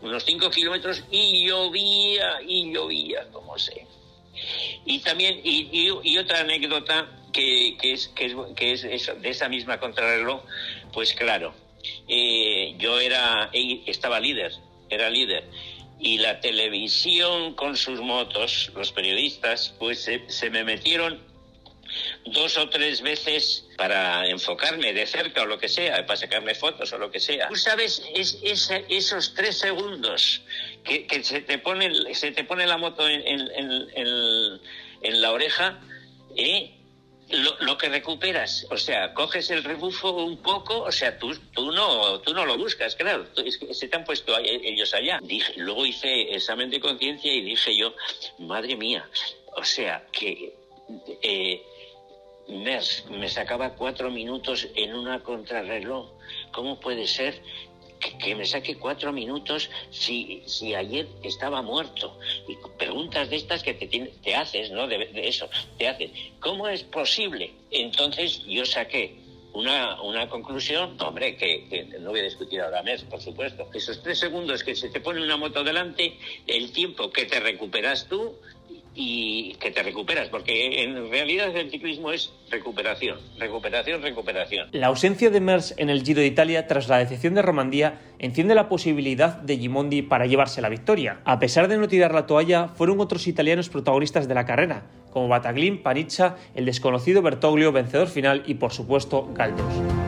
unos 0.00 0.24
5 0.24 0.48
kilómetros 0.48 1.04
y 1.10 1.46
llovía 1.46 2.40
y 2.46 2.72
llovía, 2.72 3.28
como 3.30 3.58
sé. 3.58 3.86
Y 4.86 5.00
también, 5.00 5.38
y, 5.44 5.90
y 6.02 6.18
otra 6.18 6.40
anécdota 6.40 7.08
que, 7.36 7.92
es, 7.92 8.08
que, 8.08 8.72
es, 8.72 8.82
de 8.82 9.28
esa 9.28 9.48
misma 9.48 9.78
contrarreloj, 9.78 10.42
pues 10.92 11.12
claro, 11.12 11.54
eh, 12.08 12.74
yo 12.78 12.98
era, 12.98 13.50
estaba 13.86 14.20
líder, 14.20 14.52
era 14.88 15.10
líder. 15.10 15.44
Y 15.98 16.18
la 16.18 16.40
televisión 16.40 17.54
con 17.54 17.76
sus 17.76 18.00
motos, 18.00 18.70
los 18.74 18.92
periodistas, 18.92 19.74
pues 19.78 20.10
se, 20.28 20.50
me 20.50 20.62
metieron 20.62 21.20
dos 22.26 22.58
o 22.58 22.68
tres 22.68 23.00
veces 23.00 23.66
para 23.78 24.28
enfocarme 24.28 24.92
de 24.92 25.06
cerca 25.06 25.42
o 25.42 25.46
lo 25.46 25.58
que 25.58 25.68
sea, 25.68 26.04
para 26.06 26.18
sacarme 26.18 26.54
fotos 26.54 26.92
o 26.92 26.98
lo 26.98 27.10
que 27.10 27.20
sea. 27.20 27.48
Tú 27.48 27.56
sabes, 27.56 28.02
es, 28.14 28.38
esos 28.88 29.34
tres 29.34 29.58
segundos 29.58 30.42
que, 30.84 31.06
se, 31.22 31.40
te 31.40 31.58
pone, 31.58 32.14
se 32.14 32.32
te 32.32 32.44
pone 32.44 32.66
la 32.66 32.76
moto 32.76 33.08
en, 33.08 33.22
en, 33.26 34.60
en 35.02 35.20
la 35.22 35.32
oreja, 35.32 35.80
¿eh? 36.36 36.75
Lo, 37.30 37.56
lo, 37.60 37.78
que 37.78 37.88
recuperas, 37.88 38.66
o 38.70 38.76
sea, 38.76 39.12
coges 39.12 39.50
el 39.50 39.64
rebufo 39.64 40.12
un 40.12 40.36
poco, 40.38 40.82
o 40.82 40.92
sea, 40.92 41.18
tú, 41.18 41.34
tú, 41.52 41.72
no, 41.72 42.20
tú 42.20 42.32
no 42.32 42.46
lo 42.46 42.56
buscas, 42.56 42.94
claro, 42.94 43.26
es 43.44 43.58
que 43.58 43.74
se 43.74 43.88
te 43.88 43.96
han 43.96 44.04
puesto 44.04 44.36
ellos 44.38 44.94
allá. 44.94 45.18
Dije, 45.22 45.54
luego 45.56 45.84
hice 45.84 46.34
examen 46.34 46.70
de 46.70 46.80
conciencia 46.80 47.32
y 47.32 47.42
dije 47.42 47.76
yo, 47.76 47.94
madre 48.38 48.76
mía, 48.76 49.08
O 49.56 49.64
sea, 49.64 50.06
que 50.12 50.54
eh, 51.22 51.62
me 52.48 53.28
sacaba 53.28 53.74
cuatro 53.74 54.10
minutos 54.10 54.68
en 54.74 54.94
una 54.94 55.22
contrarreloj. 55.22 56.12
¿Cómo 56.52 56.78
puede 56.78 57.06
ser 57.06 57.42
que, 57.98 58.34
me 58.34 58.44
saque 58.44 58.76
cuatro 58.76 59.12
minutos 59.12 59.70
si, 59.90 60.42
si 60.46 60.74
ayer 60.74 61.06
estaba 61.22 61.62
muerto? 61.62 62.18
Y 62.48 62.56
preguntas 62.78 63.30
de 63.30 63.36
estas 63.36 63.62
que 63.62 63.74
te, 63.74 63.86
te 63.86 64.34
haces, 64.34 64.70
¿no? 64.70 64.86
De, 64.86 64.98
de 64.98 65.28
eso, 65.28 65.48
te 65.78 65.88
haces. 65.88 66.10
¿Cómo 66.40 66.68
es 66.68 66.82
posible? 66.82 67.52
Entonces 67.70 68.44
yo 68.46 68.64
saqué 68.64 69.26
una, 69.56 70.02
una 70.02 70.28
conclusión, 70.28 71.00
hombre, 71.00 71.36
que, 71.36 71.88
no 72.00 72.10
voy 72.10 72.20
a 72.20 72.24
discutir 72.24 72.60
ahora 72.60 72.82
mes, 72.82 73.02
por 73.04 73.22
supuesto. 73.22 73.68
Esos 73.72 74.02
tres 74.02 74.18
segundos 74.18 74.62
que 74.62 74.74
se 74.74 74.90
te 74.90 75.00
pone 75.00 75.22
una 75.22 75.38
moto 75.38 75.64
delante, 75.64 76.18
el 76.46 76.72
tiempo 76.72 77.10
que 77.10 77.24
te 77.24 77.40
recuperas 77.40 78.06
tú 78.06 78.36
y 78.96 79.54
que 79.60 79.70
te 79.70 79.82
recuperas, 79.82 80.28
porque 80.28 80.82
en 80.82 81.10
realidad 81.10 81.54
el 81.54 81.70
ciclismo 81.70 82.10
es 82.10 82.32
recuperación, 82.50 83.18
recuperación, 83.38 84.00
recuperación. 84.02 84.68
La 84.72 84.86
ausencia 84.86 85.28
de 85.30 85.40
Mers 85.40 85.74
en 85.76 85.90
el 85.90 86.02
Giro 86.02 86.20
de 86.20 86.26
Italia 86.26 86.66
tras 86.66 86.88
la 86.88 86.98
decepción 86.98 87.34
de 87.34 87.42
Romandía 87.42 88.00
enciende 88.18 88.54
la 88.54 88.70
posibilidad 88.70 89.36
de 89.36 89.58
Gimondi 89.58 90.00
para 90.00 90.26
llevarse 90.26 90.62
la 90.62 90.70
victoria. 90.70 91.20
A 91.24 91.38
pesar 91.38 91.68
de 91.68 91.76
no 91.76 91.88
tirar 91.88 92.14
la 92.14 92.26
toalla, 92.26 92.68
fueron 92.68 92.98
otros 93.00 93.26
italianos 93.26 93.68
protagonistas 93.68 94.28
de 94.28 94.34
la 94.34 94.46
carrera, 94.46 94.86
como 95.10 95.28
Bataglin, 95.28 95.82
Paniccia, 95.82 96.36
el 96.54 96.64
desconocido 96.64 97.20
Bertoglio, 97.20 97.72
vencedor 97.72 98.08
final 98.08 98.42
y 98.46 98.54
por 98.54 98.72
supuesto 98.72 99.28
Galdos. 99.34 100.05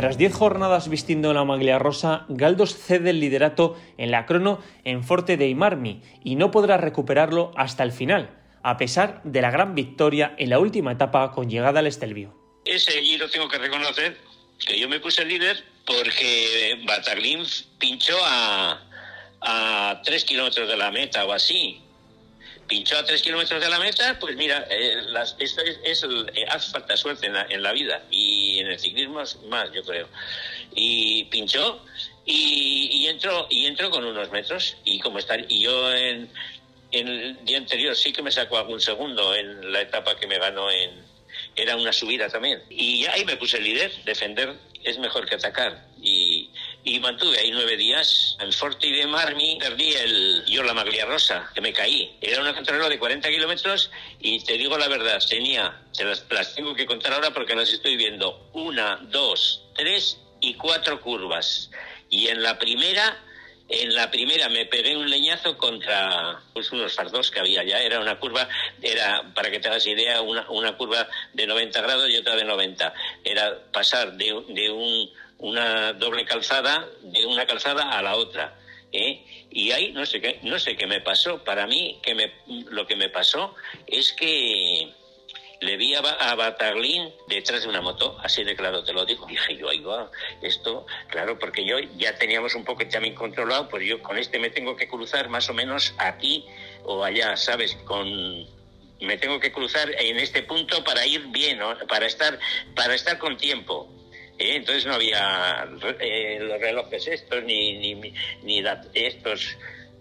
Tras 0.00 0.16
10 0.16 0.32
jornadas 0.32 0.88
vistiendo 0.88 1.34
la 1.34 1.44
maglia 1.44 1.78
rosa, 1.78 2.24
Galdos 2.30 2.74
cede 2.74 3.10
el 3.10 3.20
liderato 3.20 3.78
en 3.98 4.10
la 4.10 4.24
crono 4.24 4.64
en 4.82 5.04
Forte 5.04 5.36
dei 5.36 5.54
Marmi 5.54 6.00
y 6.24 6.36
no 6.36 6.50
podrá 6.50 6.78
recuperarlo 6.78 7.52
hasta 7.54 7.82
el 7.82 7.92
final, 7.92 8.30
a 8.62 8.78
pesar 8.78 9.20
de 9.24 9.42
la 9.42 9.50
gran 9.50 9.74
victoria 9.74 10.34
en 10.38 10.48
la 10.48 10.58
última 10.58 10.92
etapa 10.92 11.32
con 11.32 11.50
llegada 11.50 11.80
al 11.80 11.86
Estelvio. 11.86 12.32
Ese 12.64 12.92
giro 13.02 13.28
tengo 13.28 13.46
que 13.46 13.58
reconocer 13.58 14.16
que 14.66 14.80
yo 14.80 14.88
me 14.88 15.00
puse 15.00 15.22
líder 15.22 15.62
porque 15.84 16.82
Bataglin 16.86 17.44
pinchó 17.78 18.16
a, 18.24 18.80
a 19.42 20.00
3 20.02 20.24
kilómetros 20.24 20.66
de 20.66 20.78
la 20.78 20.90
meta 20.90 21.26
o 21.26 21.32
así 21.32 21.78
pinchó 22.70 22.96
a 22.96 23.04
tres 23.04 23.20
kilómetros 23.20 23.60
de 23.60 23.68
la 23.68 23.80
meta, 23.80 24.16
pues 24.20 24.36
mira, 24.36 24.64
eh, 24.70 25.02
esto 25.40 25.60
es, 25.84 26.04
eh, 26.04 26.46
hace 26.48 26.70
falta 26.70 26.96
suerte 26.96 27.26
en 27.26 27.62
la, 27.62 27.72
vida 27.72 28.04
y 28.12 28.60
en 28.60 28.68
el 28.68 28.78
ciclismo 28.78 29.20
más, 29.48 29.72
yo 29.72 29.82
creo. 29.82 30.08
Y 30.76 31.24
pinchó 31.24 31.84
y, 32.24 33.08
entró 33.08 33.48
y 33.50 33.66
entró 33.66 33.90
con 33.90 34.04
unos 34.04 34.30
metros 34.30 34.76
y 34.84 35.00
como 35.00 35.18
está 35.18 35.36
y 35.48 35.62
yo 35.62 35.92
en, 35.92 36.30
en 36.92 37.08
el 37.08 37.44
día 37.44 37.58
anterior 37.58 37.96
sí 37.96 38.12
que 38.12 38.22
me 38.22 38.30
sacó 38.30 38.58
algún 38.58 38.80
segundo 38.80 39.34
en 39.34 39.72
la 39.72 39.80
etapa 39.80 40.14
que 40.14 40.28
me 40.28 40.38
ganó 40.38 40.70
en 40.70 40.90
era 41.56 41.74
una 41.74 41.92
subida 41.92 42.28
también 42.28 42.62
y 42.70 43.04
ahí 43.06 43.24
me 43.24 43.36
puse 43.36 43.56
el 43.56 43.64
líder 43.64 43.92
defender 44.04 44.54
es 44.84 44.98
mejor 44.98 45.28
que 45.28 45.34
atacar 45.34 45.88
y 46.00 46.39
y 46.84 46.98
mantuve 47.00 47.38
ahí 47.38 47.50
nueve 47.50 47.76
días. 47.76 48.36
En 48.40 48.52
Forti 48.52 48.90
de 48.92 49.06
Marmi 49.06 49.58
perdí 49.58 49.92
el 49.92 50.44
yo 50.46 50.62
la 50.62 50.74
maglia 50.74 51.04
rosa, 51.04 51.50
que 51.54 51.60
me 51.60 51.72
caí. 51.72 52.16
Era 52.20 52.40
una 52.40 52.54
contrarreloj 52.54 52.88
de 52.88 52.98
40 52.98 53.28
kilómetros 53.28 53.90
y 54.18 54.42
te 54.44 54.54
digo 54.54 54.78
la 54.78 54.88
verdad, 54.88 55.22
tenía, 55.28 55.80
se 55.92 56.04
las, 56.04 56.24
las 56.30 56.54
tengo 56.54 56.74
que 56.74 56.86
contar 56.86 57.12
ahora 57.12 57.32
porque 57.32 57.54
las 57.54 57.72
estoy 57.72 57.96
viendo, 57.96 58.48
una, 58.52 58.96
dos, 58.96 59.62
tres 59.74 60.18
y 60.40 60.54
cuatro 60.54 61.00
curvas. 61.00 61.70
Y 62.08 62.28
en 62.28 62.42
la 62.42 62.58
primera 62.58 63.24
en 63.70 63.94
la 63.94 64.10
primera 64.10 64.48
me 64.48 64.66
pegué 64.66 64.96
un 64.96 65.08
leñazo 65.08 65.56
contra 65.56 66.40
pues, 66.52 66.72
unos 66.72 66.92
fardos 66.92 67.30
que 67.30 67.38
había 67.38 67.62
ya. 67.62 67.80
Era 67.80 68.00
una 68.00 68.18
curva, 68.18 68.48
era, 68.82 69.22
para 69.32 69.48
que 69.48 69.60
te 69.60 69.68
hagas 69.68 69.86
idea, 69.86 70.20
una, 70.22 70.50
una 70.50 70.76
curva 70.76 71.08
de 71.32 71.46
90 71.46 71.80
grados 71.80 72.10
y 72.10 72.16
otra 72.16 72.34
de 72.34 72.44
90. 72.44 72.92
Era 73.22 73.62
pasar 73.70 74.14
de, 74.14 74.44
de 74.48 74.70
un, 74.70 75.08
una 75.40 75.92
doble 75.94 76.24
calzada 76.24 76.88
de 77.02 77.26
una 77.26 77.46
calzada 77.46 77.90
a 77.90 78.02
la 78.02 78.16
otra. 78.16 78.56
¿eh? 78.92 79.24
Y 79.50 79.72
ahí 79.72 79.92
no 79.92 80.06
sé 80.06 80.20
qué, 80.20 80.40
no 80.42 80.58
sé 80.58 80.76
qué 80.76 80.86
me 80.86 81.00
pasó. 81.00 81.42
Para 81.44 81.66
mí, 81.66 81.98
que 82.02 82.14
me, 82.14 82.32
lo 82.70 82.86
que 82.86 82.96
me 82.96 83.08
pasó 83.08 83.54
es 83.86 84.12
que 84.12 84.92
le 85.60 85.76
vi 85.76 85.94
a, 85.94 86.00
Bataglín 86.34 87.12
detrás 87.28 87.62
de 87.62 87.68
una 87.68 87.82
moto, 87.82 88.18
así 88.22 88.44
de 88.44 88.56
claro 88.56 88.82
te 88.82 88.92
lo 88.92 89.04
digo. 89.04 89.26
Dije 89.26 89.56
yo, 89.56 89.68
ahí 89.68 89.80
va, 89.80 90.10
esto, 90.42 90.86
claro, 91.08 91.38
porque 91.38 91.64
yo 91.66 91.78
ya 91.96 92.16
teníamos 92.16 92.54
un 92.54 92.64
poco 92.64 92.86
también 92.88 93.14
controlado, 93.14 93.68
pues 93.68 93.86
yo 93.86 94.02
con 94.02 94.18
este 94.18 94.38
me 94.38 94.50
tengo 94.50 94.76
que 94.76 94.88
cruzar 94.88 95.28
más 95.28 95.48
o 95.50 95.54
menos 95.54 95.94
aquí 95.98 96.46
o 96.84 97.04
allá, 97.04 97.36
¿sabes? 97.36 97.74
Con 97.84 98.46
me 99.00 99.16
tengo 99.16 99.40
que 99.40 99.50
cruzar 99.50 99.90
en 99.98 100.18
este 100.18 100.42
punto 100.42 100.84
para 100.84 101.06
ir 101.06 101.26
bien, 101.28 101.58
para 101.88 102.06
estar 102.06 102.38
para 102.74 102.94
estar 102.94 103.18
con 103.18 103.36
tiempo. 103.36 103.99
¿Eh? 104.40 104.56
entonces 104.56 104.86
no 104.86 104.94
había 104.94 105.68
eh, 106.00 106.38
los 106.40 106.60
relojes 106.60 107.06
estos, 107.06 107.44
ni, 107.44 107.78
ni, 107.78 108.12
ni 108.42 108.64
estos 108.94 109.56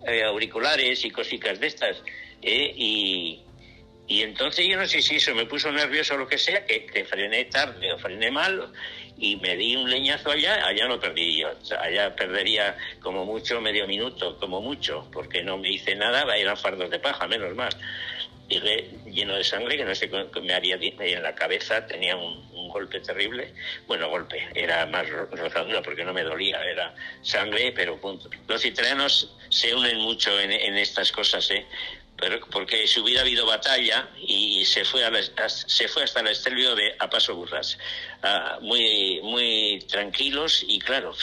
eh, 0.07 0.23
auriculares 0.23 1.03
y 1.05 1.11
cositas 1.11 1.59
de 1.59 1.67
estas. 1.67 2.01
Y, 2.41 3.41
y 4.07 4.21
entonces 4.21 4.65
yo 4.65 4.77
no 4.77 4.87
sé 4.87 5.01
si 5.01 5.17
eso 5.17 5.35
me 5.35 5.45
puso 5.45 5.71
nervioso 5.71 6.15
o 6.15 6.17
lo 6.17 6.27
que 6.27 6.37
sea, 6.37 6.65
que, 6.65 6.85
que 6.85 7.03
frené 7.03 7.45
tarde 7.45 7.91
o 7.93 7.99
frené 7.99 8.31
mal 8.31 8.71
y 9.17 9.35
me 9.35 9.57
di 9.57 9.75
un 9.75 9.89
leñazo 9.89 10.31
allá, 10.31 10.65
allá 10.65 10.87
no 10.87 10.99
perdí 10.99 11.41
yo, 11.41 11.49
allá 11.77 12.15
perdería 12.15 12.77
como 13.01 13.25
mucho 13.25 13.59
medio 13.59 13.85
minuto, 13.85 14.39
como 14.39 14.61
mucho, 14.61 15.05
porque 15.11 15.43
no 15.43 15.57
me 15.57 15.69
hice 15.69 15.93
nada, 15.95 16.37
eran 16.37 16.55
fardos 16.55 16.89
de 16.89 16.99
paja, 16.99 17.27
menos 17.27 17.53
mal 17.53 17.75
llegué 18.49 18.89
lleno 19.05 19.35
de 19.35 19.43
sangre, 19.43 19.77
que 19.77 19.85
no 19.85 19.95
sé 19.95 20.09
qué 20.09 20.41
me 20.41 20.53
haría 20.53 20.75
en 20.75 21.23
la 21.23 21.35
cabeza, 21.35 21.85
tenía 21.85 22.15
un, 22.15 22.49
golpe 22.69 22.99
terrible. 22.99 23.51
Bueno, 23.87 24.09
golpe, 24.09 24.47
era 24.53 24.85
más 24.85 25.09
rozadura 25.09 25.81
porque 25.81 26.03
no 26.03 26.13
me 26.13 26.21
dolía, 26.21 26.61
era 26.63 26.93
sangre, 27.23 27.71
pero 27.75 27.99
punto. 27.99 28.29
Los 28.47 28.63
italianos 28.63 29.35
se 29.49 29.73
unen 29.73 29.97
mucho 29.97 30.39
en, 30.39 30.77
estas 30.77 31.11
cosas, 31.11 31.49
¿eh? 31.49 31.65
Pero, 32.15 32.39
porque 32.51 32.85
si 32.85 32.99
hubiera 32.99 33.21
habido 33.21 33.47
batalla 33.47 34.07
y 34.21 34.63
se 34.65 34.85
fue, 34.85 35.03
a 35.03 35.11
se 35.49 35.87
fue 35.87 36.03
hasta 36.03 36.19
el 36.19 36.27
estelvio 36.27 36.75
de 36.75 36.93
a 36.99 37.09
paso 37.09 37.35
burras, 37.35 37.79
ah, 38.21 38.59
muy, 38.61 39.19
muy 39.23 39.83
tranquilos 39.89 40.63
y 40.67 40.77
claro, 40.77 41.15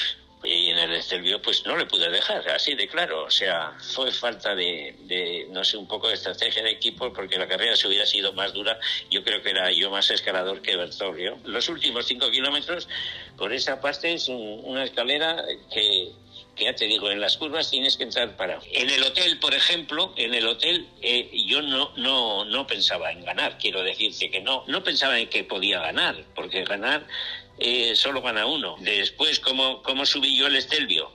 y 0.45 0.70
en 0.70 0.78
el 0.78 0.95
Estelvio 0.95 1.41
pues 1.41 1.64
no 1.66 1.76
le 1.76 1.87
pude 1.87 2.09
dejar, 2.11 2.49
así 2.51 2.74
de 2.74 2.87
claro. 2.89 3.24
O 3.24 3.30
sea, 3.30 3.72
fue 3.78 4.12
falta 4.12 4.55
de, 4.55 5.47
no 5.51 5.64
sé, 5.64 5.76
un 5.76 5.89
poco 5.89 6.09
de 6.09 6.14
estrategia 6.14 6.62
de 6.62 6.70
equipo 6.70 7.12
porque 7.12 7.39
la 7.39 7.49
carrera 7.49 7.76
si 7.76 7.87
hubiera 7.87 8.07
sido 8.07 8.32
más 8.32 8.53
dura, 8.53 8.78
yo 9.11 9.22
creo 9.24 9.43
que 9.43 9.51
era 9.51 9.70
yo 9.72 9.91
más 9.91 10.11
escalador 10.11 10.62
que 10.62 10.76
Bertoglio. 10.76 11.39
Los 11.45 11.68
últimos 11.68 12.07
cinco 12.07 12.30
kilómetros, 12.30 12.89
por 13.37 13.53
esa 13.53 13.80
parte 13.80 14.12
es 14.12 14.28
una 14.28 14.84
escalera 14.84 15.45
que, 15.72 16.12
que 16.55 16.64
ya 16.64 16.74
te 16.74 16.87
digo, 16.87 17.11
en 17.11 17.20
las 17.20 17.37
curvas 17.37 17.70
tienes 17.70 17.97
que 17.97 18.05
entrar 18.05 18.37
para. 18.37 18.61
En 18.72 18.91
el 18.91 19.03
hotel, 19.03 19.39
por 19.39 19.55
ejemplo, 19.55 20.12
en 20.16 20.34
el 20.34 20.47
hotel 20.47 20.87
eh, 21.03 21.30
yo 21.47 21.62
no, 21.62 21.93
no, 21.97 22.45
no 22.45 22.66
pensaba 22.66 23.11
en 23.11 23.24
ganar, 23.24 23.59
quiero 23.59 23.82
decirte 23.82 24.30
que 24.30 24.41
no, 24.41 24.64
no 24.68 24.84
pensaba 24.84 25.18
en 25.18 25.28
que 25.28 25.45
podía 25.45 25.80
ganar, 25.80 26.24
porque 26.34 26.64
ganar 26.64 27.07
eh, 27.59 27.94
solo 27.94 28.22
gana 28.22 28.46
uno. 28.46 28.76
Después, 28.80 29.40
¿cómo, 29.40 29.82
¿cómo 29.82 30.07
subí 30.07 30.36
yo 30.36 30.46
el 30.46 30.57
Estelvio? 30.57 31.11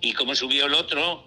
Y 0.00 0.12
cómo 0.12 0.34
subió 0.34 0.66
el 0.66 0.74
otro, 0.74 1.24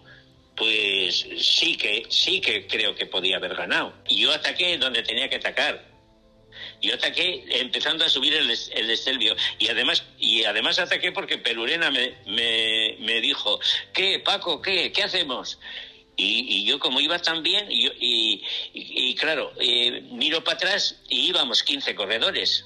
pues 0.56 1.28
sí 1.40 1.78
que, 1.78 2.06
sí 2.10 2.42
que 2.42 2.68
creo 2.68 2.96
que 2.96 3.06
podía 3.06 3.38
haber 3.38 3.56
ganado. 3.56 3.94
Y 4.08 4.22
yo 4.22 4.32
ataqué 4.32 4.78
donde 4.78 5.04
tenía 5.04 5.30
que 5.30 5.38
atacar. 5.38 5.92
Yo 6.82 6.96
ataqué 6.96 7.46
empezando 7.50 8.06
a 8.06 8.10
subir 8.10 8.34
el, 8.34 8.50
el 8.50 8.92
Estelvio. 8.92 9.36
Y 9.60 9.70
además, 9.70 10.04
y 10.20 10.44
además 10.44 10.80
ataqué 10.80 11.12
porque 11.12 11.38
Pelurena 11.38 11.90
me, 11.92 12.16
me, 12.26 12.98
me 13.00 13.22
dijo, 13.22 13.60
¿qué, 13.94 14.20
Paco, 14.20 14.62
qué, 14.62 14.92
qué 14.92 15.04
hacemos? 15.04 15.60
Y, 16.16 16.64
yo 16.66 16.80
como 16.80 17.00
iba 17.00 17.18
tan 17.20 17.42
bien, 17.42 17.68
y, 17.70 18.44
y, 18.74 19.16
claro, 19.16 19.52
eh, 19.60 20.04
miro 20.12 20.44
para 20.44 20.58
atrás 20.58 21.02
y 21.10 21.28
íbamos 21.30 21.64
15 21.64 21.96
corredores. 21.96 22.66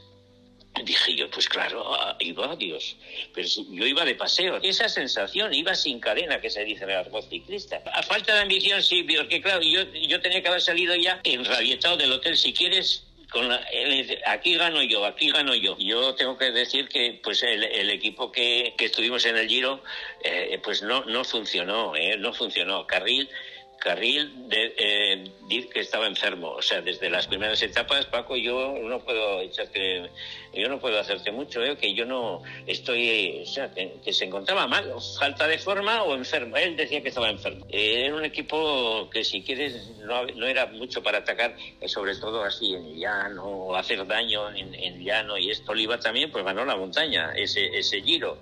Dije 0.84 1.16
yo, 1.16 1.30
pues 1.30 1.48
claro, 1.50 1.86
iba, 2.20 2.56
Dios. 2.56 2.96
Pero 3.34 3.48
yo 3.70 3.86
iba 3.86 4.06
de 4.06 4.16
paseo. 4.16 4.60
Esa 4.62 4.90
sensación, 4.90 5.54
iba 5.54 5.76
sin 5.76 6.00
cadena, 6.00 6.40
que 6.40 6.50
se 6.50 6.64
dice 6.64 6.84
en 6.84 6.92
el 6.92 6.98
argot 6.98 7.30
ciclista. 7.30 7.82
A 7.94 8.04
falta 8.04 8.34
de 8.34 8.42
ambición, 8.42 8.82
sí, 8.84 9.04
porque 9.04 9.42
claro, 9.42 9.62
yo, 9.62 9.84
yo 9.94 10.22
tenía 10.22 10.42
que 10.42 10.48
haber 10.48 10.62
salido 10.62 10.96
ya 10.96 11.20
enrabietado 11.24 11.98
del 11.98 12.12
hotel. 12.12 12.38
Si 12.38 12.54
quieres, 12.54 13.04
con 13.32 13.50
aquí 14.26 14.56
gano 14.56 14.82
yo, 14.84 15.06
aquí 15.06 15.32
gano 15.32 15.56
yo. 15.56 15.78
Yo 15.80 16.16
tengo 16.16 16.38
que 16.38 16.52
decir 16.52 16.88
que 16.88 17.20
pues 17.24 17.44
el, 17.44 17.64
el 17.64 17.90
equipo 17.90 18.32
que, 18.32 18.74
que, 18.78 18.86
estuvimos 18.86 19.26
en 19.26 19.38
el 19.38 19.48
Giro, 19.48 19.84
eh, 20.24 20.60
pues 20.64 20.82
no, 20.82 21.04
no 21.06 21.24
funcionó, 21.24 21.96
eh, 21.96 22.18
no 22.18 22.34
funcionó. 22.34 22.88
Carril 22.88 23.30
Carril 23.80 24.50
de, 24.50 24.74
eh, 24.78 25.32
que 25.74 25.80
estaba 25.80 26.08
enfermo. 26.08 26.52
O 26.52 26.62
sea, 26.62 26.82
desde 26.82 27.10
las 27.10 27.28
primeras 27.28 27.62
etapas, 27.62 28.06
Paco, 28.06 28.36
yo 28.36 28.76
no 28.82 29.00
puedo 29.00 29.42
echarte, 29.42 30.10
yo 30.54 30.68
no 30.70 30.80
puedo 30.80 31.00
hacerte 31.00 31.32
mucho, 31.32 31.64
¿eh? 31.64 31.78
que 31.78 31.94
yo 31.94 32.06
no 32.06 32.42
estoy, 32.66 33.42
o 33.42 33.46
sea, 33.46 33.72
que, 33.72 34.14
se 34.14 34.26
encontraba 34.26 34.68
mal, 34.68 34.94
falta 35.20 35.48
de 35.48 35.58
forma 35.58 36.04
o 36.04 36.16
enfermo. 36.16 36.58
Él 36.58 36.76
decía 36.76 37.02
que 37.02 37.10
estaba 37.10 37.30
enfermo. 37.30 37.66
Eh, 37.70 38.06
era 38.06 38.16
un 38.16 38.26
equipo 38.26 39.10
que 39.10 39.24
si 39.24 39.42
quieres 39.42 39.90
no, 40.00 40.26
no, 40.26 40.46
era 40.46 40.66
mucho 40.68 41.02
para 41.02 41.20
atacar, 41.20 41.56
eh, 41.80 41.88
sobre 41.88 42.16
todo 42.16 42.44
así 42.44 42.74
en 42.74 43.00
llano, 43.00 43.76
hacer 43.76 44.06
daño 44.06 44.50
en, 44.54 44.74
en 44.74 45.04
llano 45.04 45.38
y 45.38 45.52
esto. 45.52 45.72
Oliva 45.72 46.00
también, 46.00 46.32
pues 46.32 46.44
ganó 46.44 46.66
la 46.66 46.76
montaña, 46.76 47.34
ese, 47.36 47.68
ese 47.78 48.02
giro. 48.02 48.42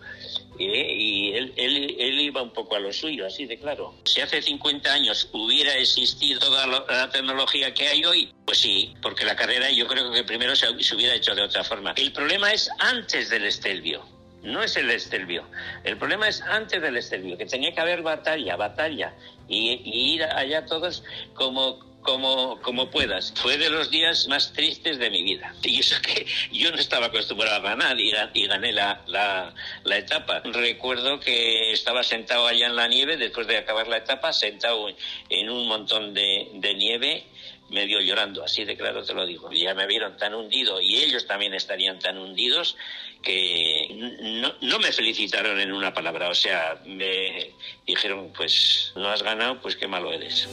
Y 0.58 1.34
él, 1.34 1.54
él, 1.56 1.96
él 2.00 2.20
iba 2.20 2.42
un 2.42 2.52
poco 2.52 2.76
a 2.76 2.80
lo 2.80 2.92
suyo, 2.94 3.26
así 3.26 3.46
de 3.46 3.58
claro. 3.58 3.94
Si 4.06 4.22
hace 4.22 4.42
50 4.42 4.92
años 4.92 5.30
hubiera 5.34 5.76
existido 5.76 6.40
toda 6.40 6.68
la 6.68 7.10
tecnología 7.10 7.74
que 7.74 7.88
hay 7.88 8.06
hoy, 8.06 8.34
pues 8.46 8.60
sí, 8.60 8.94
porque 9.02 9.26
la 9.26 9.36
carrera 9.36 9.70
yo 9.72 9.88
creo 9.88 10.12
que 10.12 10.24
primero 10.24 10.56
se, 10.56 10.70
hubiera 10.70 11.16
hecho 11.16 11.36
de 11.36 11.42
otra 11.42 11.64
forma. 11.64 11.94
El 11.98 12.12
problema 12.12 12.52
es 12.54 12.70
antes 12.80 13.30
del 13.30 13.46
Estelvio 13.46 14.06
no 14.44 14.62
es 14.62 14.78
el 14.78 14.92
Estelvio. 14.92 15.44
El 15.84 15.98
problema 15.98 16.28
es 16.28 16.40
antes 16.40 16.80
del 16.80 16.98
Estelvio, 16.98 17.36
que 17.36 17.48
tenía 17.48 17.74
que 17.74 17.82
haber 17.82 18.04
batalla, 18.04 18.56
batalla, 18.56 19.16
y 19.48 19.82
ir 20.14 20.24
allá 20.24 20.68
todos 20.68 21.04
como 21.34 21.80
como, 22.06 22.62
como 22.62 22.90
puedas. 22.90 23.34
Fue 23.36 23.58
de 23.58 23.70
los 23.70 23.92
días 23.92 24.28
más 24.28 24.54
tristes 24.54 24.98
de 24.98 25.10
mi 25.10 25.24
vida. 25.24 25.54
Y 25.64 25.80
eso 25.80 25.96
que 26.02 26.26
yo 26.52 26.72
no 26.72 26.78
estaba 26.78 27.08
acostumbrado 27.08 27.56
a 27.56 27.60
ganar 27.60 28.00
y, 28.00 28.12
gané 28.48 28.72
la, 28.72 29.02
la, 29.08 29.98
etapa. 29.98 30.42
Recuerdo 30.46 31.20
que 31.20 31.72
estaba 31.72 32.04
sentado 32.04 32.48
allá 32.48 32.68
en 32.68 32.76
la 32.76 32.88
nieve 32.88 33.18
después 33.18 33.48
de 33.48 33.58
acabar 33.58 33.88
la 33.88 33.98
etapa, 33.98 34.32
sentado 34.32 34.88
en 35.30 35.50
un 35.50 35.68
montón 35.68 36.14
de, 36.14 36.50
de 36.54 36.74
nieve 36.76 37.26
medio 37.70 38.00
llorando, 38.00 38.44
así 38.44 38.64
de 38.64 38.78
claro 38.78 39.04
te 39.04 39.14
lo 39.14 39.26
digo. 39.26 39.52
Ya 39.52 39.74
me 39.74 39.88
vieron 39.88 40.18
tan 40.18 40.36
hundido 40.36 40.80
y 40.80 40.98
ellos 40.98 41.26
también 41.26 41.54
estarían 41.54 42.00
tan 42.00 42.18
hundidos 42.18 42.78
que 43.24 43.90
no, 44.22 44.54
no, 44.62 44.80
me 44.80 44.92
felicitaron 44.92 45.60
en 45.60 45.74
una 45.74 45.92
palabra, 45.92 46.30
o 46.30 46.36
sea, 46.36 46.80
me 46.86 47.52
dijeron, 47.88 48.32
pues 48.38 48.92
no 48.96 49.10
has 49.10 49.24
ganado, 49.24 49.60
pues 49.62 49.76
qué 49.76 49.88
malo 49.88 50.14
eres. 50.14 50.48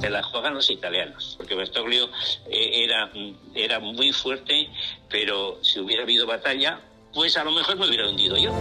Te 0.00 0.10
la 0.10 0.22
juegan 0.22 0.54
los 0.54 0.70
italianos, 0.70 1.34
porque 1.36 1.54
Bertoglio 1.54 2.08
eh, 2.48 2.84
era, 2.84 3.10
era 3.54 3.80
muy 3.80 4.12
fuerte, 4.12 4.68
pero 5.08 5.58
si 5.62 5.78
hubiera 5.78 6.02
habido 6.02 6.26
batalla, 6.26 6.80
pues 7.12 7.36
a 7.36 7.44
lo 7.44 7.52
mejor 7.52 7.76
me 7.76 7.86
hubiera 7.86 8.08
hundido 8.08 8.36
yo. 8.36 8.52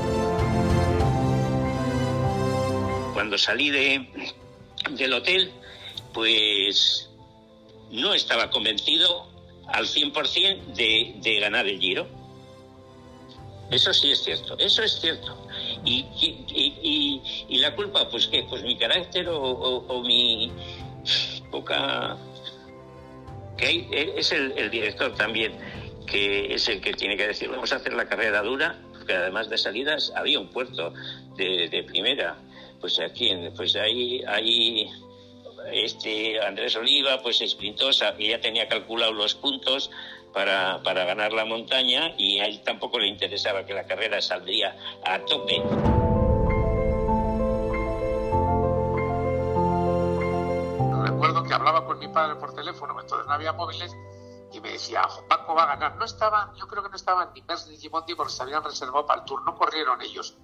Cuando 3.14 3.38
salí 3.38 3.70
de, 3.70 4.34
del 4.92 5.14
hotel, 5.14 5.52
pues 6.14 7.10
no 7.92 8.14
estaba 8.14 8.50
convencido 8.50 9.28
al 9.68 9.86
100% 9.86 10.74
de, 10.74 11.16
de 11.18 11.40
ganar 11.40 11.68
el 11.68 11.80
giro. 11.80 12.08
Eso 13.72 13.94
sí 13.94 14.12
es 14.12 14.24
cierto, 14.24 14.58
eso 14.58 14.82
es 14.82 15.00
cierto. 15.00 15.38
¿Y, 15.86 16.00
y, 16.20 17.22
y, 17.50 17.58
la 17.60 17.76
culpa? 17.76 18.10
Pues 18.10 18.26
qué, 18.28 18.44
pues 18.50 18.64
mi 18.64 18.76
carácter 18.76 19.28
o 19.30 20.02
mi, 20.04 20.52
poca... 21.52 22.18
que 23.58 24.14
es 24.18 24.32
el, 24.32 24.70
director 24.70 25.16
también, 25.16 25.54
que 26.06 26.54
es 26.54 26.68
el 26.68 26.82
que 26.82 26.94
tiene 26.94 27.18
que 27.18 27.28
decir, 27.28 27.50
vamos 27.50 27.72
a 27.74 27.78
hacer 27.78 27.94
la 27.94 28.08
carrera 28.08 28.42
dura, 28.42 28.76
porque 28.94 29.14
además 29.14 29.50
de 29.50 29.58
salidas 29.58 30.12
había 30.16 30.40
un 30.40 30.50
puerto 30.50 30.94
de, 31.36 31.84
primera. 31.88 32.38
Pues 32.80 33.00
aquí, 33.00 33.32
pues 33.56 33.76
ahí, 33.76 34.24
este 35.72 36.40
Andrés 36.40 36.76
Oliva, 36.78 37.22
pues 37.22 37.44
sprintó, 37.46 37.92
ya 37.92 38.40
tenía 38.40 38.68
calculado 38.70 39.12
los 39.12 39.36
puntos 39.36 39.92
para, 40.34 40.82
para 40.84 41.06
ganar 41.06 41.34
la 41.34 41.46
montaña 41.46 42.14
y 42.18 42.40
a 42.40 42.46
él 42.46 42.62
tampoco 42.62 43.00
le 43.00 43.08
interesaba 43.08 43.66
que 43.66 43.74
la 43.74 43.86
carrera 43.86 44.22
saldría 44.22 44.76
a 45.04 45.20
tope. 45.26 45.62
Que 51.50 51.56
hablaba 51.56 51.84
con 51.84 51.98
mi 51.98 52.08
padre 52.08 52.36
por 52.36 52.54
teléfono, 52.54 52.98
entonces 53.02 53.28
no 53.28 53.34
había 53.34 53.52
móviles, 53.54 53.92
y 54.52 54.62
me 54.62 54.72
decía, 54.72 55.02
Paco 55.28 55.56
va 55.56 55.64
a 55.64 55.66
ganar. 55.66 55.96
No 55.98 56.06
estaban, 56.06 56.54
yo 56.56 56.68
creo 56.68 56.84
que 56.84 56.90
no 56.90 56.96
estaban 56.96 57.32
ni 57.34 57.42
Merckx 57.42 57.68
ni 57.68 57.78
Gimondi 57.78 58.14
porque 58.14 58.32
se 58.32 58.44
habían 58.44 58.64
reservado 58.64 59.06
para 59.06 59.22
el 59.22 59.26
tour, 59.26 59.44
no 59.44 59.56
corrieron 59.56 60.00
ellos, 60.02 60.38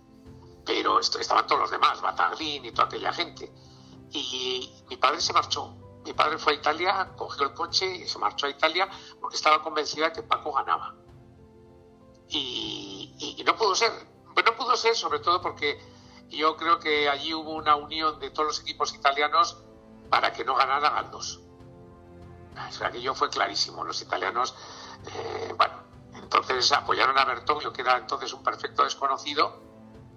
pero 0.65 0.99
estaban 0.99 1.45
todos 1.45 1.61
los 1.61 1.71
demás, 1.71 2.01
Bataglin 2.01 2.65
y 2.65 2.71
toda 2.71 2.87
aquella 2.87 3.13
gente. 3.13 3.53
Y 4.11 4.83
mi 4.89 4.97
padre 4.97 5.21
se 5.21 5.31
marchó. 5.31 5.75
Mi 6.03 6.13
padre 6.13 6.37
fue 6.37 6.53
a 6.53 6.55
Italia, 6.55 7.13
cogió 7.15 7.43
el 7.43 7.53
coche 7.53 7.85
y 7.85 8.07
se 8.07 8.19
marchó 8.19 8.47
a 8.47 8.49
Italia 8.49 8.87
porque 9.19 9.35
estaba 9.35 9.61
convencida 9.61 10.11
que 10.11 10.23
Paco 10.23 10.53
ganaba. 10.53 10.95
Y, 12.29 13.35
y 13.39 13.43
no 13.43 13.55
pudo 13.55 13.75
ser. 13.75 13.91
Pues 14.33 14.45
no 14.45 14.55
pudo 14.55 14.75
ser, 14.75 14.95
sobre 14.95 15.19
todo 15.19 15.41
porque 15.41 15.79
yo 16.29 16.55
creo 16.57 16.79
que 16.79 17.09
allí 17.09 17.33
hubo 17.33 17.51
una 17.51 17.75
unión 17.75 18.19
de 18.19 18.29
todos 18.29 18.47
los 18.47 18.59
equipos 18.61 18.93
italianos 18.93 19.63
para 20.09 20.31
que 20.31 20.43
no 20.45 20.55
ganara 20.55 20.89
Galdos. 20.89 21.41
O 22.55 22.85
aquello 22.85 23.13
fue 23.13 23.29
clarísimo. 23.29 23.83
Los 23.83 24.01
italianos, 24.01 24.55
eh, 25.07 25.53
bueno, 25.57 25.75
entonces 26.13 26.71
apoyaron 26.71 27.17
a 27.17 27.25
Bertoglio, 27.25 27.73
que 27.73 27.81
era 27.81 27.97
entonces 27.97 28.33
un 28.33 28.43
perfecto 28.43 28.83
desconocido, 28.83 29.61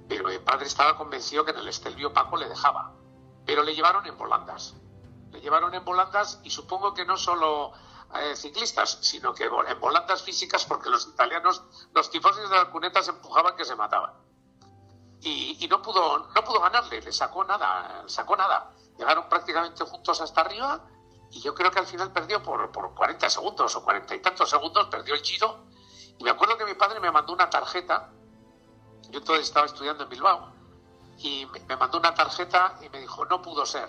pero 0.08 0.28
el 0.30 0.40
padre 0.40 0.66
estaba 0.66 0.96
convencido 0.96 1.44
que 1.44 1.50
en 1.50 1.58
el 1.58 1.68
Estelvio 1.68 2.12
Paco 2.12 2.36
le 2.36 2.48
dejaba. 2.48 2.92
Pero 3.44 3.62
le 3.62 3.74
llevaron 3.74 4.06
en 4.06 4.16
volandas. 4.16 4.74
Le 5.30 5.40
llevaron 5.40 5.74
en 5.74 5.84
volandas 5.84 6.40
y 6.44 6.50
supongo 6.50 6.94
que 6.94 7.04
no 7.04 7.16
solo 7.16 7.72
eh, 8.14 8.36
ciclistas, 8.36 8.98
sino 9.02 9.34
que 9.34 9.44
en 9.44 9.80
volandas 9.80 10.22
físicas 10.22 10.64
porque 10.64 10.88
los 10.88 11.08
italianos, 11.08 11.62
los 11.92 12.10
tifones 12.10 12.48
de 12.48 12.56
la 12.56 12.70
cuneta 12.70 13.02
se 13.02 13.10
empujaban 13.10 13.56
que 13.56 13.64
se 13.64 13.74
mataban. 13.74 14.12
Y, 15.20 15.58
y, 15.60 15.66
no 15.66 15.82
pudo 15.82 16.28
no 16.32 16.44
pudo 16.44 16.60
ganarle, 16.60 17.02
le 17.02 17.10
sacó 17.10 17.42
nada, 17.42 18.04
sacó 18.06 18.36
nada 18.36 18.72
llegaron 18.98 19.28
prácticamente 19.28 19.84
juntos 19.84 20.20
hasta 20.20 20.40
arriba 20.40 20.80
y 21.30 21.40
yo 21.40 21.54
creo 21.54 21.70
que 21.70 21.78
al 21.78 21.86
final 21.86 22.12
perdió 22.12 22.42
por, 22.42 22.70
por 22.72 22.94
40 22.94 23.30
segundos 23.30 23.74
o 23.76 23.84
40 23.84 24.14
y 24.14 24.20
tantos 24.20 24.50
segundos, 24.50 24.86
perdió 24.88 25.14
el 25.14 25.20
giro. 25.20 25.66
Y 26.18 26.24
me 26.24 26.30
acuerdo 26.30 26.56
que 26.56 26.64
mi 26.64 26.74
padre 26.74 27.00
me 27.00 27.10
mandó 27.10 27.32
una 27.32 27.48
tarjeta, 27.48 28.10
yo 29.10 29.18
entonces 29.18 29.46
estaba 29.46 29.66
estudiando 29.66 30.04
en 30.04 30.08
Bilbao, 30.10 30.52
y 31.18 31.46
me 31.66 31.76
mandó 31.76 31.98
una 31.98 32.14
tarjeta 32.14 32.78
y 32.80 32.88
me 32.88 33.00
dijo, 33.00 33.24
no 33.26 33.42
pudo 33.42 33.66
ser. 33.66 33.88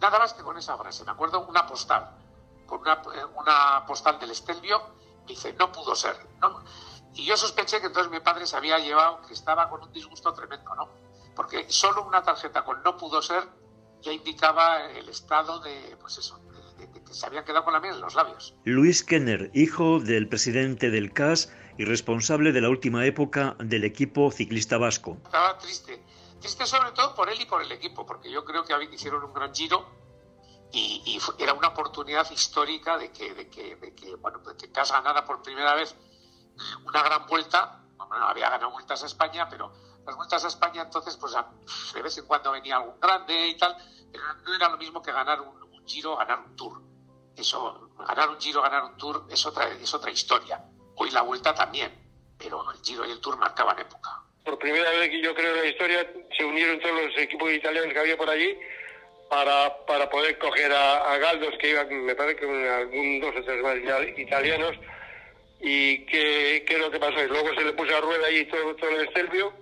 Nada 0.00 0.18
más 0.18 0.32
que 0.34 0.42
con 0.42 0.56
esa 0.56 0.76
frase, 0.76 1.04
me 1.04 1.10
acuerdo 1.10 1.46
una 1.46 1.66
postal, 1.66 2.16
con 2.66 2.80
una, 2.80 3.02
una 3.36 3.84
postal 3.86 4.18
del 4.18 4.30
Estelvio, 4.30 4.80
dice, 5.26 5.52
no 5.54 5.70
pudo 5.70 5.94
ser. 5.94 6.16
Y 7.14 7.26
yo 7.26 7.36
sospeché 7.36 7.80
que 7.80 7.88
entonces 7.88 8.10
mi 8.10 8.20
padre 8.20 8.46
se 8.46 8.56
había 8.56 8.78
llevado, 8.78 9.20
que 9.22 9.34
estaba 9.34 9.68
con 9.68 9.82
un 9.82 9.92
disgusto 9.92 10.32
tremendo, 10.32 10.74
¿no? 10.74 10.88
Porque 11.34 11.70
solo 11.70 12.04
una 12.04 12.22
tarjeta 12.22 12.64
con 12.64 12.82
no 12.82 12.96
pudo 12.96 13.20
ser 13.20 13.46
ya 14.02 14.12
indicaba 14.12 14.90
el 14.90 15.08
estado 15.08 15.60
de, 15.60 15.96
pues 16.00 16.18
eso, 16.18 16.38
de, 16.76 16.90
que 16.90 17.14
se 17.14 17.26
había 17.26 17.44
quedado 17.44 17.64
con 17.64 17.72
la 17.72 17.80
miel 17.80 17.94
en 17.94 18.00
los 18.00 18.14
labios. 18.14 18.54
Luis 18.64 19.02
Kenner, 19.02 19.50
hijo 19.54 20.00
del 20.00 20.28
presidente 20.28 20.90
del 20.90 21.12
CAS 21.12 21.52
y 21.78 21.84
responsable 21.84 22.52
de 22.52 22.60
la 22.60 22.68
última 22.68 23.06
época 23.06 23.56
del 23.58 23.84
equipo 23.84 24.30
ciclista 24.30 24.78
vasco. 24.78 25.16
Estaba 25.24 25.56
triste, 25.58 26.04
triste 26.40 26.66
sobre 26.66 26.92
todo 26.92 27.14
por 27.14 27.30
él 27.30 27.40
y 27.40 27.46
por 27.46 27.62
el 27.62 27.72
equipo, 27.72 28.04
porque 28.04 28.30
yo 28.30 28.44
creo 28.44 28.64
que 28.64 28.74
hicieron 28.92 29.24
un 29.24 29.32
gran 29.32 29.54
giro 29.54 29.88
y, 30.72 31.18
era 31.38 31.52
una 31.52 31.68
oportunidad 31.68 32.30
histórica 32.30 32.96
de 32.96 33.12
que, 33.12 33.34
de 33.34 33.48
que, 33.48 33.76
de 33.76 33.94
que, 33.94 34.14
bueno, 34.16 34.38
de 34.38 34.56
que 34.56 34.72
CAS 34.72 34.90
ganara 34.90 35.24
por 35.24 35.42
primera 35.42 35.74
vez 35.74 35.94
una 36.84 37.02
gran 37.02 37.26
vuelta. 37.26 37.78
Bueno, 37.96 38.26
había 38.26 38.50
ganado 38.50 38.72
vueltas 38.72 39.02
a 39.02 39.06
España, 39.06 39.48
pero 39.48 39.72
las 40.06 40.16
vueltas 40.16 40.44
a 40.44 40.48
España 40.48 40.82
entonces, 40.82 41.16
pues 41.16 41.34
de 41.94 42.02
vez 42.02 42.18
en 42.18 42.26
cuando 42.26 42.52
venía 42.52 42.76
algún 42.76 42.98
grande 43.00 43.48
y 43.48 43.56
tal, 43.56 43.76
pero 44.10 44.24
no 44.44 44.54
era 44.54 44.68
lo 44.68 44.76
mismo 44.76 45.02
que 45.02 45.12
ganar 45.12 45.40
un, 45.40 45.62
giro, 45.86 46.16
ganar 46.16 46.40
un 46.40 46.56
tour. 46.56 46.80
Eso, 47.36 47.90
ganar 47.98 48.30
un 48.30 48.40
giro, 48.40 48.62
ganar 48.62 48.84
un 48.84 48.96
tour 48.96 49.26
es 49.28 49.44
otra, 49.46 49.68
es 49.68 49.92
otra 49.92 50.10
historia. 50.10 50.62
Hoy 50.96 51.10
la 51.10 51.22
vuelta 51.22 51.54
también, 51.54 51.92
pero 52.38 52.70
el 52.70 52.78
giro 52.82 53.04
y 53.04 53.10
el 53.10 53.20
tour 53.20 53.36
marcaban 53.36 53.78
época. 53.78 54.22
Por 54.44 54.58
primera 54.58 54.90
vez 54.90 55.10
que 55.10 55.22
yo 55.22 55.34
creo 55.34 55.54
en 55.54 55.62
la 55.62 55.66
historia 55.66 56.12
se 56.36 56.44
unieron 56.44 56.80
todos 56.80 56.94
los 57.02 57.18
equipos 57.18 57.50
italianos 57.50 57.92
que 57.92 57.98
había 57.98 58.16
por 58.16 58.30
allí 58.30 58.56
para, 59.28 59.76
para 59.86 60.10
poder 60.10 60.38
coger 60.38 60.72
a, 60.72 61.16
Galdos, 61.18 61.54
que 61.58 61.70
iban, 61.70 62.04
me 62.04 62.14
parece 62.14 62.40
que 62.40 62.68
algún 62.68 63.20
dos 63.20 63.34
o 63.36 63.42
tres 63.42 63.62
más 63.62 63.76
italianos, 64.18 64.76
y 65.60 66.04
qué, 66.06 66.64
qué 66.66 66.74
es 66.74 66.80
lo 66.80 66.90
que 66.90 66.98
pasó. 66.98 67.22
Y 67.22 67.28
luego 67.28 67.48
se 67.54 67.64
le 67.64 67.72
puso 67.72 67.96
a 67.96 68.00
rueda 68.00 68.26
ahí 68.26 68.44
todo, 68.46 68.76
todo 68.76 68.90
el 68.90 69.08
Estelvio 69.08 69.52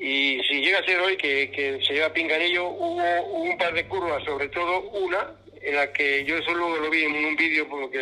y 0.00 0.42
si 0.48 0.62
llega 0.62 0.78
a 0.78 0.84
ser 0.84 0.98
hoy 1.00 1.16
que, 1.16 1.78
se 1.86 1.92
lleva 1.92 2.12
Pinganillo, 2.12 2.68
hubo, 2.68 3.22
un 3.42 3.58
par 3.58 3.74
de 3.74 3.86
curvas, 3.86 4.24
sobre 4.24 4.48
todo 4.48 4.80
una, 4.90 5.34
en 5.60 5.76
la 5.76 5.92
que 5.92 6.24
yo 6.24 6.40
solo 6.42 6.76
lo 6.76 6.90
vi 6.90 7.04
en 7.04 7.24
un 7.24 7.36
vídeo 7.36 7.68
porque 7.68 8.00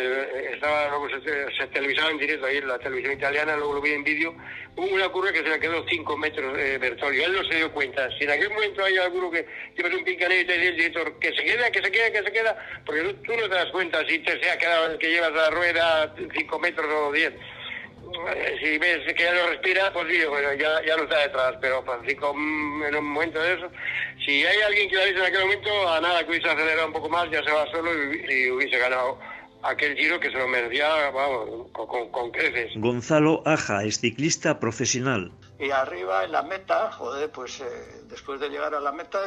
estaba 0.53 0.87
luego 0.87 1.09
se, 1.09 1.57
se, 1.57 1.67
televisaba 1.67 2.09
en 2.11 2.17
directo 2.17 2.45
ahí 2.45 2.57
en 2.57 2.69
la 2.69 2.79
televisión 2.79 3.17
italiana 3.17 3.57
luego 3.57 3.73
lo 3.73 3.81
vi 3.81 3.91
en 3.91 4.03
vídeo 4.05 4.33
hubo 4.79 4.95
una 4.95 5.09
curva 5.09 5.31
que 5.31 5.43
se 5.43 5.49
le 5.49 5.59
quedó 5.59 5.85
5 5.87 6.17
metros 6.17 6.55
de 6.55 6.77
Bertolio. 6.77 7.25
Él 7.25 7.33
no 7.33 7.43
se 7.43 7.55
dio 7.55 7.71
cuenta. 7.71 8.09
Si 8.17 8.23
en 8.23 8.31
aquel 8.31 8.49
momento 8.49 8.83
hay 8.83 8.97
alguno 8.97 9.29
que 9.29 9.45
lleva 9.75 9.95
un 9.95 10.03
pincanillo 10.03 10.41
y 10.41 10.45
te 10.45 10.53
dice 10.53 10.69
el 10.69 10.77
director 10.77 11.19
que 11.19 11.33
se 11.33 11.43
queda 11.43 11.71
que 11.71 11.81
se 11.81 11.91
queda 11.91 12.11
que 12.11 12.23
se 12.23 12.31
queda 12.31 12.81
porque 12.85 13.13
tú, 13.25 13.35
no 13.35 13.49
te 13.49 13.55
das 13.55 13.71
cuenta 13.71 14.05
si 14.07 14.19
te 14.19 14.41
se 14.41 14.49
ha 14.49 14.57
quedado 14.57 14.97
que 14.97 15.09
llevas 15.09 15.33
la 15.33 15.49
rueda 15.49 16.15
5 16.33 16.59
metros 16.59 16.87
o 16.89 17.11
10 17.11 17.33
si 18.59 18.77
ves 18.77 19.13
que 19.13 19.23
ya 19.23 19.33
no 19.33 19.47
respira, 19.47 19.91
pues 19.93 20.07
sí, 20.09 20.25
bueno, 20.25 20.53
ya, 20.53 20.83
ya 20.85 20.95
no 20.97 21.03
está 21.03 21.19
detrás, 21.19 21.55
pero 21.61 21.83
Francisco 21.83 22.33
mm, 22.33 22.83
en 22.83 22.95
un 22.95 23.05
momento 23.05 23.39
de 23.39 23.53
eso, 23.53 23.69
si 24.25 24.45
hay 24.45 24.61
alguien 24.61 24.89
que 24.89 24.95
lo 24.95 25.05
dice 25.05 25.19
en 25.19 25.25
aquel 25.25 25.41
momento, 25.41 25.89
a 25.89 26.01
nada 26.01 26.23
que 26.23 26.31
hubiese 26.31 26.49
acelerado 26.49 26.87
un 26.87 26.93
poco 26.93 27.09
más, 27.09 27.29
ya 27.31 27.43
se 27.43 27.51
va 27.51 27.69
solo 27.71 27.91
y, 27.93 28.51
hubiese 28.51 28.77
ganado 28.77 29.19
aquel 29.63 29.95
giro 29.95 30.19
que 30.19 30.31
se 30.31 30.37
lo 30.37 30.47
merecía, 30.47 31.09
vamos, 31.11 31.67
con, 31.71 32.31
creces. 32.31 32.71
Gonzalo 32.75 33.41
Aja 33.45 33.83
es 33.83 33.99
ciclista 33.99 34.59
profesional. 34.59 35.31
Y 35.59 35.71
arriba 35.71 36.23
en 36.23 36.31
la 36.31 36.43
meta, 36.43 36.91
joder, 36.91 37.29
pues 37.31 37.59
eh, 37.59 37.65
después 38.05 38.39
de 38.39 38.49
llegar 38.49 38.73
a 38.73 38.79
la 38.79 38.93
meta 38.93 39.19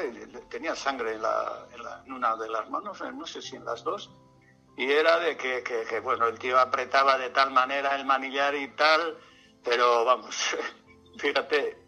tenía 0.49 0.75
sangre 0.75 1.13
en, 1.13 1.23
la, 1.23 1.67
en 2.07 2.13
una 2.13 2.37
de 2.37 2.49
las 2.49 2.71
manos, 2.71 3.01
eh, 3.03 3.13
no 3.15 3.27
sé 3.27 3.43
si 3.43 3.57
en 3.57 3.65
las 3.67 3.85
dos, 3.85 4.11
y 4.83 4.91
era 4.91 5.19
de 5.21 5.37
que, 5.37 5.63
que, 5.63 6.01
bueno, 6.01 6.27
el 6.27 6.39
tío 6.39 6.59
apretaba 6.59 7.17
de 7.17 7.31
tal 7.31 7.53
manera 7.53 7.95
el 7.95 8.05
manillar 8.05 8.55
y 8.57 8.67
tal, 8.75 9.17
pero 9.63 10.05
vamos, 10.05 10.57
fíjate, 11.19 11.79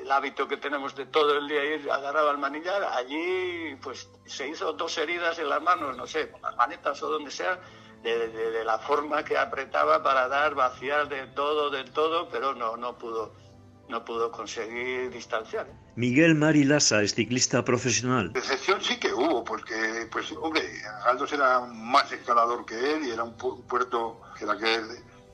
el 0.00 0.10
hábito 0.10 0.48
que 0.48 0.56
tenemos 0.56 0.94
de 0.94 1.04
todo 1.06 1.36
el 1.36 1.46
día 1.46 1.62
ir 1.62 1.90
agarraba 1.90 2.30
el 2.30 2.38
manillar, 2.38 2.84
allí 2.84 3.76
pues 3.82 4.08
se 4.24 4.48
hizo 4.48 4.72
dos 4.72 4.96
heridas 4.96 5.38
en 5.38 5.50
las 5.50 5.60
manos, 5.60 5.94
no 5.94 6.06
sé, 6.06 6.30
con 6.30 6.40
las 6.40 6.56
manetas 6.56 7.02
o 7.02 7.10
donde 7.10 7.30
sea, 7.30 7.60
de, 8.02 8.28
de, 8.28 8.64
la 8.64 8.78
forma 8.78 9.22
que 9.22 9.36
apretaba 9.36 10.02
para 10.02 10.26
dar, 10.26 10.54
vaciar 10.54 11.08
de 11.08 11.26
todo, 11.28 11.68
de 11.68 11.84
todo, 11.84 12.30
pero 12.30 12.54
no, 12.54 12.76
no 12.78 12.96
pudo 12.96 13.41
no 13.88 14.04
pudo 14.04 14.30
conseguir 14.30 15.10
distanciar. 15.10 15.66
Miguel 15.96 16.34
Marilasa 16.34 17.02
es 17.02 17.14
ciclista 17.14 17.64
profesional. 17.64 18.32
Decepción 18.32 18.80
sí 18.80 18.98
que 18.98 19.12
hubo, 19.12 19.44
porque, 19.44 20.08
pues, 20.10 20.32
hombre, 20.32 20.62
Aldos 21.06 21.32
era 21.32 21.60
más 21.60 22.10
escalador 22.12 22.64
que 22.64 22.94
él 22.94 23.06
y 23.06 23.10
era 23.10 23.24
un 23.24 23.36
puerto 23.36 24.20
que 24.38 24.44
era 24.44 24.56
que 24.56 24.74
él 24.74 24.86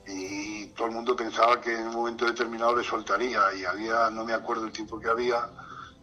y 0.09 0.66
todo 0.68 0.88
el 0.88 0.94
mundo 0.94 1.14
pensaba 1.14 1.61
que 1.61 1.72
en 1.72 1.88
un 1.88 1.94
momento 1.94 2.24
determinado 2.24 2.74
le 2.76 2.82
soltaría 2.82 3.40
y 3.55 3.64
había, 3.64 4.11
no 4.11 4.24
me 4.24 4.32
acuerdo 4.32 4.64
el 4.64 4.72
tiempo 4.72 4.99
que 4.99 5.09
había, 5.09 5.51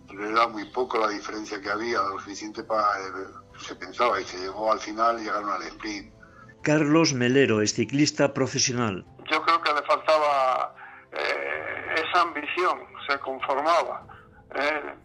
pero 0.07 0.29
era 0.29 0.47
muy 0.47 0.65
poco 0.65 0.99
la 0.99 1.09
diferencia 1.09 1.59
que 1.59 1.69
había, 1.69 2.01
lo 2.03 2.19
suficiente 2.19 2.63
para, 2.63 2.87
se 3.59 3.75
pensaba 3.75 4.21
y 4.21 4.25
se 4.25 4.37
llegó 4.37 4.71
al 4.71 4.79
final 4.79 5.19
y 5.19 5.23
llegaron 5.23 5.49
al 5.49 5.63
sprint. 5.63 6.13
Carlos 6.61 7.13
Melero 7.13 7.61
es 7.61 7.73
ciclista 7.73 8.33
profesional. 8.33 9.05
Yo 9.29 9.41
creo 9.41 9.61
que 9.61 9.71
faltaba 9.71 9.83
eh, 9.83 9.84
ambición, 12.21 12.79
se 13.07 13.19
conformaba. 13.19 14.03
Eh, 14.55 14.95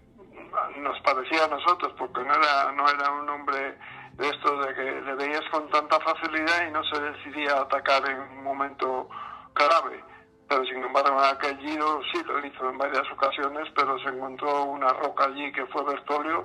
nos 0.79 1.01
parecía 1.01 1.45
a 1.45 1.49
nosotros, 1.49 1.93
porque 1.99 2.21
no 2.21 2.35
era, 2.35 2.73
no 2.73 2.89
era 2.89 3.11
un 3.13 3.29
hombre 3.29 3.79
de 4.15 4.29
esto 4.29 4.57
de 4.61 4.75
que 4.75 5.01
le 5.01 5.15
veías 5.15 5.43
con 5.51 5.69
tanta 5.71 5.99
facilidad 6.01 6.67
y 6.69 6.73
no 6.73 6.83
se 6.85 7.01
decidía 7.01 7.61
atacar 7.61 8.09
en 8.09 8.21
un 8.21 8.45
momento 8.45 9.09
grave. 9.55 10.05
Pero 10.49 10.65
sin 10.65 10.83
embargo, 10.83 11.19
en 11.23 11.37
aquel 11.37 11.59
giro 11.59 12.01
sí 12.13 12.23
lo 12.25 12.45
hizo 12.45 12.69
en 12.69 12.79
varias 12.79 13.11
ocasiones, 13.13 13.69
pero 13.75 13.99
se 14.01 14.09
encontró 14.09 14.65
una 14.65 14.89
roca 14.89 15.25
allí 15.25 15.53
que 15.53 15.65
fue 15.67 15.85
Bertolio 15.85 16.45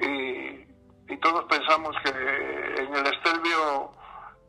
y, 0.00 0.66
y 1.12 1.16
todos 1.20 1.44
pensamos 1.44 1.94
que 2.02 2.10
en 2.10 2.94
el 2.94 3.06
Estelvio 3.06 3.92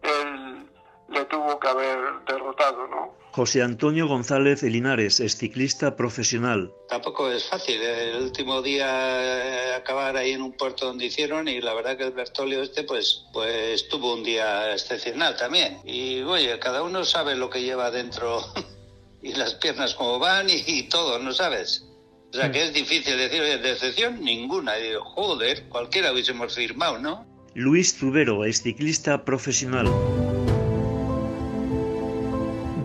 él 0.01 0.72
le 1.13 1.25
tuvo 1.25 1.59
que 1.59 1.67
haber 1.67 1.99
derrotado, 2.27 2.87
¿no? 2.87 3.23
José 3.33 3.63
Antonio 3.63 4.07
González 4.07 4.61
Linares 4.61 5.19
es 5.19 5.35
ciclista 5.35 5.95
profesional. 5.95 6.71
Tampoco 6.87 7.31
es 7.31 7.49
fácil 7.49 7.81
el 7.81 8.21
último 8.21 8.61
día 8.61 8.85
eh, 8.91 9.73
acabar 9.73 10.15
ahí 10.15 10.33
en 10.33 10.43
un 10.43 10.51
puerto 10.53 10.85
donde 10.85 11.05
hicieron 11.05 11.47
y 11.47 11.59
la 11.59 11.73
verdad 11.73 11.97
que 11.97 12.03
el 12.03 12.11
Bertolio 12.11 12.61
este 12.61 12.83
pues, 12.83 13.25
pues 13.33 13.87
tuvo 13.87 14.13
un 14.13 14.23
día 14.23 14.71
excepcional 14.71 15.35
también. 15.35 15.79
Y 15.83 16.21
oye, 16.21 16.59
cada 16.59 16.83
uno 16.83 17.03
sabe 17.03 17.35
lo 17.35 17.49
que 17.49 17.63
lleva 17.63 17.89
dentro 17.89 18.41
y 19.23 19.33
las 19.33 19.55
piernas 19.55 19.95
como 19.95 20.19
van 20.19 20.47
y, 20.49 20.83
todo, 20.83 21.17
¿no 21.17 21.33
sabes? 21.33 21.87
O 22.31 22.35
sea 22.35 22.51
que 22.51 22.65
es 22.65 22.73
difícil 22.73 23.17
decir, 23.17 23.41
oye, 23.41 23.57
decepción 23.57 24.23
ninguna. 24.23 24.77
Y 24.77 24.93
joder, 24.99 25.63
cualquiera 25.69 26.11
hubiésemos 26.11 26.53
firmado, 26.53 26.99
¿no? 26.99 27.25
Luis 27.55 27.97
Zubero 27.97 28.45
es 28.45 28.61
ciclista 28.61 29.25
profesional. 29.25 29.87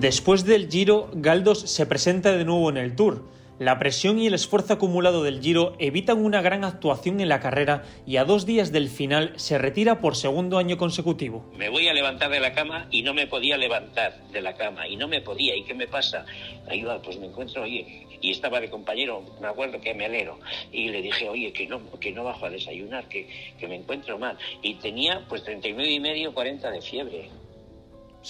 Después 0.01 0.45
del 0.45 0.71
Giro, 0.71 1.11
Galdos 1.13 1.59
se 1.59 1.85
presenta 1.85 2.37
de 2.37 2.45
nuevo 2.45 2.71
en 2.71 2.77
el 2.77 2.95
Tour. 2.95 3.25
La 3.59 3.81
presión 3.81 4.21
y 4.21 4.29
el 4.29 4.35
esfuerzo 4.35 4.75
acumulado 4.75 5.25
del 5.25 5.41
Giro 5.41 5.75
evitan 5.81 6.25
una 6.25 6.41
gran 6.41 6.63
actuación 6.63 7.19
en 7.19 7.29
la 7.29 7.41
carrera 7.41 7.83
y 8.07 8.19
a 8.19 8.25
dos 8.25 8.47
días 8.47 8.71
del 8.71 8.91
final 8.91 9.33
se 9.35 9.59
retira 9.59 10.01
por 10.01 10.15
segundo 10.15 10.59
año 10.59 10.79
consecutivo. 10.79 11.45
Me 11.57 11.69
voy 11.69 11.89
a 11.89 11.93
levantar 11.93 12.31
de 12.31 12.39
la 12.39 12.53
cama 12.53 12.87
y 12.93 13.03
no 13.03 13.13
me 13.13 13.27
podía 13.27 13.57
levantar 13.57 14.23
de 14.31 14.41
la 14.41 14.55
cama 14.55 14.87
y 14.87 14.95
no 14.95 15.09
me 15.09 15.21
podía. 15.21 15.57
¿Y 15.57 15.65
qué 15.65 15.75
me 15.75 15.89
pasa? 15.89 16.25
Va, 16.87 17.03
pues 17.03 17.19
me 17.19 17.27
encuentro, 17.27 17.65
oye, 17.65 18.07
y 18.21 18.31
estaba 18.31 18.61
de 18.61 18.71
compañero, 18.71 19.25
me 19.41 19.49
acuerdo 19.49 19.81
que 19.81 19.95
me 19.95 20.05
alero, 20.05 20.39
y 20.71 20.91
le 20.91 21.03
dije, 21.03 21.29
oye, 21.29 21.53
que 21.53 21.67
no, 21.67 21.81
que 21.99 22.13
no 22.13 22.23
bajo 22.23 22.47
a 22.47 22.51
desayunar, 22.51 23.09
que, 23.09 23.29
que 23.59 23.67
me 23.67 23.75
encuentro 23.75 24.17
mal. 24.17 24.39
Y 24.63 24.75
tenía 24.75 25.25
pues 25.29 25.43
39 25.43 25.91
y 25.91 25.99
medio, 25.99 26.33
40 26.33 26.71
de 26.71 26.81
fiebre. 26.83 27.31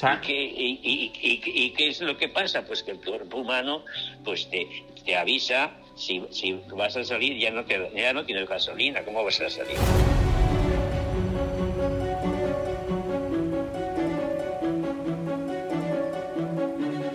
¿Y, 0.00 1.72
qué, 1.76 1.88
es 1.88 2.00
lo 2.00 2.16
que 2.16 2.28
pasa? 2.28 2.64
Pues 2.64 2.82
que 2.84 2.92
el 2.92 3.00
cuerpo 3.00 3.38
humano 3.38 3.84
pues 4.24 4.48
te, 4.48 4.68
te 5.04 5.16
avisa 5.16 5.72
si, 5.96 6.22
si, 6.30 6.60
vas 6.76 6.96
a 6.96 7.02
salir 7.02 7.36
ya 7.38 7.50
no, 7.50 7.64
ya 7.66 8.12
no 8.12 8.24
tienes 8.24 8.48
gasolina, 8.48 9.04
¿cómo 9.04 9.24
vas 9.24 9.40
a 9.40 9.50
salir? 9.50 9.76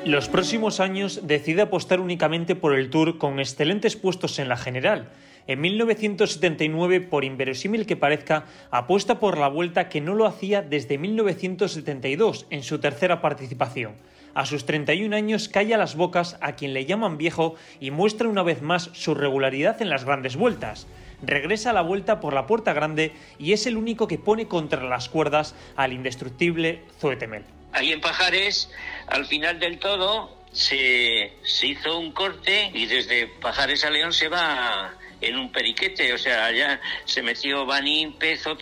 Los 0.05 0.27
próximos 0.27 0.81
años 0.81 1.21
decide 1.23 1.61
apostar 1.61 2.01
únicamente 2.01 2.55
por 2.55 2.75
el 2.75 2.89
Tour 2.89 3.17
con 3.17 3.39
excelentes 3.39 3.95
puestos 3.95 4.37
en 4.39 4.49
la 4.49 4.57
general 4.57 5.07
en 5.47 5.61
1979, 5.61 7.01
por 7.01 7.25
inverosímil 7.25 7.85
que 7.85 7.97
parezca, 7.97 8.45
apuesta 8.71 9.19
por 9.19 9.37
la 9.37 9.47
vuelta 9.47 9.89
que 9.89 10.01
no 10.01 10.13
lo 10.13 10.25
hacía 10.25 10.61
desde 10.61 10.97
1972 10.97 12.45
en 12.49 12.63
su 12.63 12.79
tercera 12.79 13.21
participación. 13.21 13.95
A 14.35 14.45
sus 14.45 14.65
31 14.65 15.15
años 15.15 15.47
calla 15.47 15.77
las 15.77 15.95
bocas 15.95 16.37
a 16.41 16.53
quien 16.53 16.73
le 16.73 16.85
llaman 16.85 17.17
viejo 17.17 17.55
y 17.79 17.91
muestra 17.91 18.27
una 18.27 18.41
vez 18.41 18.61
más 18.61 18.89
su 18.93 19.13
regularidad 19.13 19.81
en 19.81 19.89
las 19.89 20.05
grandes 20.05 20.35
vueltas. 20.35 20.87
Regresa 21.21 21.69
a 21.69 21.73
la 21.73 21.81
vuelta 21.81 22.19
por 22.19 22.33
la 22.33 22.47
puerta 22.47 22.73
grande 22.73 23.13
y 23.37 23.53
es 23.53 23.67
el 23.67 23.77
único 23.77 24.07
que 24.07 24.17
pone 24.17 24.47
contra 24.47 24.83
las 24.83 25.07
cuerdas 25.07 25.55
al 25.75 25.93
indestructible 25.93 26.81
Zoetemel. 26.99 27.43
Ahí 27.73 27.91
en 27.91 28.01
Pajares, 28.01 28.71
al 29.07 29.25
final 29.25 29.59
del 29.59 29.77
todo, 29.77 30.35
se, 30.51 31.33
se 31.43 31.67
hizo 31.67 31.99
un 31.99 32.11
corte 32.11 32.71
y 32.73 32.87
desde 32.87 33.27
Pajares 33.27 33.85
a 33.85 33.91
León 33.91 34.13
se 34.13 34.29
va 34.29 34.93
en 35.23 35.37
un 35.37 35.51
periquete, 35.51 36.13
o 36.13 36.17
sea, 36.17 36.45
allá 36.45 36.79
se 37.05 37.21
metió 37.21 37.65
Banín, 37.65 38.13
Pezo, 38.13 38.57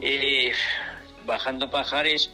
eh, 0.00 0.52
bajando 1.24 1.70
pajares, 1.70 2.30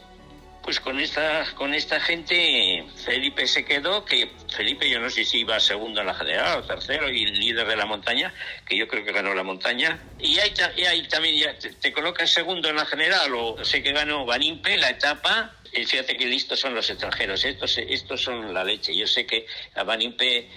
pues 0.63 0.81
con 0.81 0.99
esta, 0.99 1.45
con 1.55 1.73
esta 1.73 1.99
gente 1.99 2.85
Felipe 3.05 3.47
se 3.47 3.63
quedó, 3.63 4.03
que 4.03 4.29
Felipe 4.53 4.89
yo 4.89 4.99
no 4.99 5.09
sé 5.09 5.23
si 5.23 5.39
iba 5.39 5.59
segundo 5.59 6.01
en 6.01 6.07
la 6.07 6.13
general 6.13 6.59
o 6.59 6.63
tercero 6.63 7.09
y 7.09 7.25
líder 7.25 7.67
de 7.67 7.75
la 7.77 7.85
montaña, 7.85 8.33
que 8.65 8.75
yo 8.75 8.87
creo 8.87 9.05
que 9.05 9.13
ganó 9.13 9.33
la 9.33 9.43
montaña. 9.43 9.97
Y 10.19 10.37
ahí, 10.39 11.07
también 11.07 11.37
ya 11.37 11.57
te, 11.57 11.71
te, 11.71 11.93
colocas 11.93 12.29
segundo 12.29 12.69
en 12.69 12.75
la 12.75 12.85
general 12.85 13.33
o 13.33 13.63
sé 13.63 13.81
que 13.81 13.93
ganó 13.93 14.25
Banimpe 14.25 14.75
la 14.77 14.89
etapa 14.89 15.56
fíjate 15.73 16.17
que 16.17 16.25
listos 16.25 16.59
son 16.59 16.75
los 16.75 16.89
extranjeros, 16.89 17.43
estos, 17.45 17.77
estos 17.77 18.21
son 18.21 18.53
la 18.53 18.63
leche. 18.63 18.95
Yo 18.95 19.07
sé 19.07 19.25
que 19.25 19.45
a 19.75 19.83
Banimpe 19.83 20.49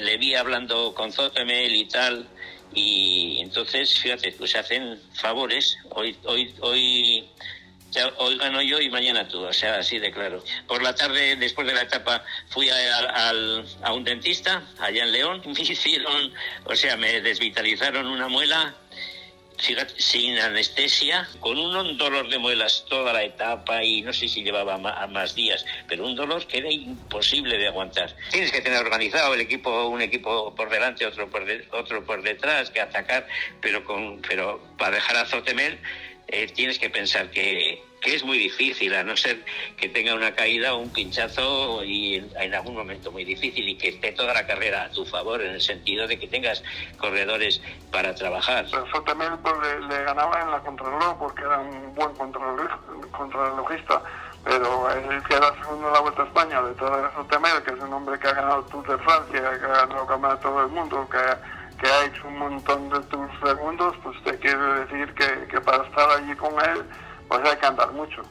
le 0.00 0.16
vi 0.16 0.34
hablando 0.34 0.94
con 0.94 1.12
Zotemel 1.12 1.74
y 1.74 1.84
tal, 1.86 2.28
y 2.72 3.40
entonces, 3.40 3.98
fíjate, 3.98 4.32
pues 4.32 4.54
hacen 4.54 5.00
favores. 5.14 5.76
Hoy, 5.90 6.16
hoy, 6.24 6.54
hoy, 6.60 7.28
hoy 8.18 8.36
gano 8.38 8.62
yo 8.62 8.80
y 8.80 8.88
mañana 8.88 9.26
tú, 9.26 9.40
o 9.40 9.52
sea, 9.52 9.76
así 9.76 9.98
de 9.98 10.12
claro. 10.12 10.44
Por 10.66 10.82
la 10.82 10.94
tarde, 10.94 11.36
después 11.36 11.66
de 11.66 11.74
la 11.74 11.82
etapa, 11.82 12.24
fui 12.48 12.68
a, 12.70 13.30
a 13.82 13.92
un 13.92 14.04
dentista 14.04 14.62
allá 14.78 15.02
en 15.02 15.12
León, 15.12 15.42
me 15.46 15.62
hicieron, 15.62 16.32
o 16.64 16.76
sea, 16.76 16.96
me 16.96 17.20
desvitalizaron 17.20 18.06
una 18.06 18.28
muela 18.28 18.74
sin 19.60 20.38
anestesia, 20.38 21.28
con 21.40 21.58
un 21.58 21.98
dolor 21.98 22.28
de 22.28 22.38
muelas 22.38 22.84
toda 22.88 23.12
la 23.12 23.22
etapa 23.22 23.84
y 23.84 24.02
no 24.02 24.12
sé 24.12 24.28
si 24.28 24.42
llevaba 24.42 24.78
más, 24.78 25.34
días, 25.34 25.64
pero 25.86 26.06
un 26.06 26.16
dolor 26.16 26.46
que 26.46 26.58
era 26.58 26.70
imposible 26.70 27.58
de 27.58 27.68
aguantar. 27.68 28.14
Tienes 28.30 28.50
que 28.50 28.60
tener 28.60 28.78
organizado 28.78 29.34
el 29.34 29.40
equipo, 29.40 29.88
un 29.88 30.02
equipo 30.02 30.54
por 30.54 30.70
delante, 30.70 31.06
otro 31.06 31.28
por, 31.30 31.44
otro 31.72 32.04
por 32.04 32.22
detrás, 32.22 32.70
que 32.70 32.80
atacar, 32.80 33.26
pero, 33.60 33.84
con, 33.84 34.20
pero 34.22 34.60
para 34.78 34.96
dejar 34.96 35.16
a 35.16 35.26
Zotemel 35.26 35.78
eh, 36.28 36.46
tienes 36.54 36.78
que 36.78 36.90
pensar 36.90 37.30
que, 37.30 37.82
que, 38.00 38.14
es 38.14 38.24
muy 38.24 38.38
difícil, 38.38 38.94
a 38.94 39.04
no 39.04 39.16
ser 39.16 39.44
que 39.76 39.88
tenga 39.88 40.14
una 40.14 40.34
caída 40.34 40.74
o 40.74 40.78
un 40.78 40.90
pinchazo 40.90 41.84
y 41.84 42.16
en, 42.36 42.54
algún 42.54 42.74
momento 42.74 43.12
muy 43.12 43.24
difícil 43.24 43.68
y 43.68 43.76
que 43.76 43.88
esté 43.88 44.12
toda 44.12 44.34
la 44.34 44.46
carrera 44.46 44.84
a 44.84 44.90
tu 44.90 45.04
favor, 45.04 45.40
en 45.40 45.52
el 45.52 45.60
sentido 45.60 46.06
de 46.06 46.18
que 46.18 46.26
tengas 46.26 46.62
corredores 46.98 47.60
para 47.90 48.14
trabajar. 48.14 48.64
Eso 48.64 49.02
también 49.04 49.36
pues, 49.42 49.54
le, 49.88 50.04
ganaba 50.04 50.40
en 50.40 50.50
la 50.50 50.60
contrarreloj 50.60 51.18
porque 51.18 51.42
era 51.42 51.58
un 51.58 51.94
buen 51.94 52.14
contrarrelojista 52.14 54.02
pero 54.44 54.90
el 54.90 55.22
que 55.24 55.34
era 55.34 55.52
segundo 55.62 55.88
en 55.88 55.92
la 55.92 56.00
Vuelta 56.00 56.22
a 56.22 56.26
España 56.26 56.62
de 56.62 56.74
todo 56.74 57.06
eso 57.06 57.24
Temel, 57.26 57.62
que 57.62 57.74
es 57.74 57.80
un 57.80 57.92
hombre 57.92 58.18
que 58.18 58.28
ha 58.28 58.32
ganado 58.32 58.62
Tour 58.64 58.86
de 58.86 58.98
Francia, 59.04 59.40
que 59.40 59.66
ha 59.66 59.76
ganado 59.76 60.06
Campeonato 60.06 60.48
todo 60.48 60.62
el 60.62 60.68
mundo, 60.68 61.08
que, 61.10 61.82
que 61.82 61.90
ha 61.90 62.04
hecho 62.06 62.26
un 62.26 62.38
montón 62.38 62.88
de 62.88 63.00
Tours 63.00 63.32
segundos, 63.44 63.94
pues 64.02 64.16
te 64.24 64.38
quiere 64.38 64.62
decir 64.80 65.14
que, 65.14 65.46
que, 65.48 65.60
para 65.60 65.84
estar 65.84 66.10
allí 66.10 66.34
con 66.36 66.54
él, 66.54 66.84
pues 67.30 67.48
hay 67.48 67.56
que 67.58 67.66
andar 67.66 67.92
mucho. 67.92 68.22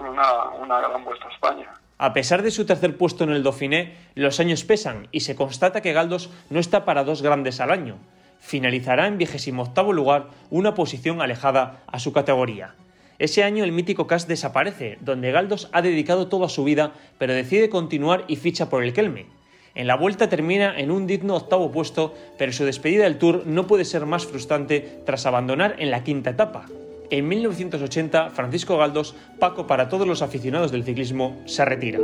Una, 0.00 0.80
gran 0.80 1.04
Vuelta 1.04 1.26
a 1.26 1.32
España. 1.32 1.66
A 1.98 2.14
pesar 2.14 2.42
de 2.42 2.50
su 2.50 2.64
tercer 2.64 2.96
puesto 2.96 3.24
en 3.24 3.30
el 3.30 3.42
Dauphiné, 3.42 3.96
los 4.14 4.40
años 4.40 4.64
pesan 4.64 5.08
y 5.10 5.20
se 5.20 5.36
constata 5.36 5.82
que 5.82 5.92
Galdos 5.92 6.30
no 6.48 6.58
está 6.58 6.86
para 6.86 7.04
dos 7.04 7.20
grandes 7.20 7.60
al 7.60 7.70
año. 7.70 7.98
Finalizará 8.38 9.06
en 9.06 9.18
vigésimo 9.18 9.64
octavo 9.64 9.92
lugar, 9.92 10.28
una 10.48 10.74
posición 10.74 11.20
alejada 11.20 11.82
a 11.86 11.98
su 11.98 12.12
categoría. 12.12 12.74
Ese 13.18 13.44
año 13.44 13.64
el 13.64 13.72
mítico 13.72 14.06
CAS 14.06 14.26
desaparece, 14.26 14.96
donde 15.02 15.32
Galdos 15.32 15.68
ha 15.72 15.82
dedicado 15.82 16.28
toda 16.28 16.48
su 16.48 16.64
vida, 16.64 16.92
pero 17.18 17.34
decide 17.34 17.68
continuar 17.68 18.24
y 18.28 18.36
ficha 18.36 18.70
por 18.70 18.82
el 18.82 18.94
Kelme. 18.94 19.26
En 19.74 19.86
la 19.86 19.96
vuelta 19.96 20.30
termina 20.30 20.78
en 20.78 20.90
un 20.90 21.06
digno 21.06 21.36
octavo 21.36 21.70
puesto, 21.70 22.14
pero 22.38 22.52
su 22.52 22.64
despedida 22.64 23.04
del 23.04 23.18
Tour 23.18 23.46
no 23.46 23.66
puede 23.66 23.84
ser 23.84 24.06
más 24.06 24.24
frustrante 24.24 25.02
tras 25.04 25.26
abandonar 25.26 25.74
en 25.78 25.90
la 25.90 26.02
quinta 26.02 26.30
etapa. 26.30 26.66
En 27.10 27.26
1980, 27.26 28.30
Francisco 28.30 28.78
Galdos, 28.78 29.16
Paco 29.40 29.66
para 29.66 29.88
todos 29.88 30.06
los 30.06 30.22
aficionados 30.22 30.70
del 30.70 30.84
ciclismo, 30.84 31.40
se 31.44 31.64
retira. 31.64 31.98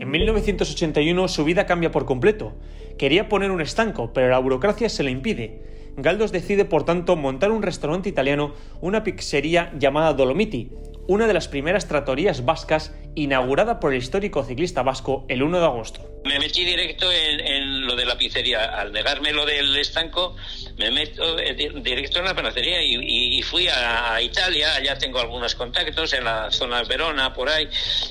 En 0.00 0.10
1981 0.10 1.28
su 1.28 1.44
vida 1.44 1.66
cambia 1.66 1.92
por 1.92 2.04
completo. 2.04 2.54
Quería 2.98 3.28
poner 3.28 3.52
un 3.52 3.60
estanco, 3.60 4.12
pero 4.12 4.28
la 4.28 4.40
burocracia 4.40 4.88
se 4.88 5.04
le 5.04 5.12
impide. 5.12 5.62
Galdos 5.96 6.32
decide, 6.32 6.64
por 6.64 6.84
tanto, 6.84 7.14
montar 7.14 7.52
un 7.52 7.62
restaurante 7.62 8.08
italiano, 8.08 8.54
una 8.80 9.04
pizzería 9.04 9.72
llamada 9.78 10.14
Dolomiti, 10.14 10.72
una 11.06 11.26
de 11.26 11.34
las 11.34 11.48
primeras 11.48 11.86
tratorías 11.88 12.44
vascas 12.44 12.92
inaugurada 13.14 13.80
por 13.80 13.92
el 13.92 13.98
histórico 13.98 14.42
ciclista 14.44 14.82
vasco 14.82 15.24
el 15.28 15.42
1 15.42 15.60
de 15.60 15.64
agosto. 15.64 16.14
Me 16.24 16.38
metí 16.38 16.64
directo 16.64 17.12
en, 17.12 17.86
lo 17.86 17.94
de 17.94 18.06
la 18.06 18.16
pizzería. 18.16 18.80
Al 18.80 18.92
negarme 18.92 19.30
lo 19.32 19.44
del 19.44 19.76
estanco, 19.76 20.34
me 20.78 20.90
meto 20.90 21.38
eh, 21.38 21.70
directo 21.82 22.18
en 22.18 22.24
la 22.24 22.34
panacería 22.34 22.82
y, 22.82 23.42
fui 23.42 23.68
a, 23.68 24.20
Italia. 24.22 24.74
Allá 24.74 24.96
tengo 24.96 25.20
algunos 25.20 25.54
contactos 25.54 26.14
en 26.14 26.24
la 26.24 26.50
zona 26.50 26.78
de 26.78 26.84
Verona, 26.88 27.34
por 27.34 27.50
ahí, 27.50 27.68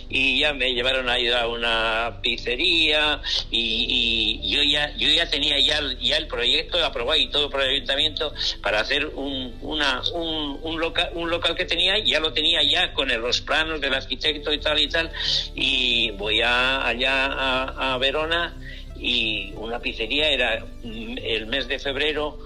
y 0.10 0.39
ya 0.39 0.54
me 0.54 0.74
llevaron 0.74 1.10
a 1.10 1.18
ir 1.18 1.34
a 1.34 1.48
una 1.48 2.20
pizzería. 2.22 3.20
Y, 3.50 4.39
yo 4.48 4.62
ya 4.62 4.96
yo 4.96 5.10
ya 5.10 5.28
tenía 5.28 5.60
ya, 5.60 5.80
ya 6.00 6.18
el 6.18 6.28
proyecto 6.28 6.84
aprobado 6.86 7.20
y 7.20 7.30
todo 7.30 7.50
por 7.50 7.64
el 7.64 7.72
ayuntamiento 7.72 8.32
para 8.62 8.80
hacer 8.80 9.08
un, 9.08 9.58
una, 9.62 10.04
un, 10.14 10.60
un, 10.62 10.80
local, 10.80 11.10
un 11.16 11.32
local 11.32 11.56
que 11.56 11.66
tenía, 11.66 11.98
ya 11.98 12.20
lo 12.20 12.32
tenía 12.32 12.62
ya 12.62 12.83
con 12.92 13.08
los 13.08 13.42
planos 13.42 13.80
del 13.80 13.94
arquitecto 13.94 14.52
y 14.52 14.60
tal 14.60 14.80
y 14.80 14.90
tal. 14.90 15.12
Y 15.56 16.12
voy 16.12 16.42
a, 16.42 16.86
allá 16.86 17.94
a 17.94 17.98
Verona 17.98 18.54
y 19.00 19.54
una 19.56 19.80
pizzería 19.80 20.30
era 20.30 20.66
el 20.84 21.46
mes 21.48 21.68
de 21.68 21.80
febrero, 21.80 22.40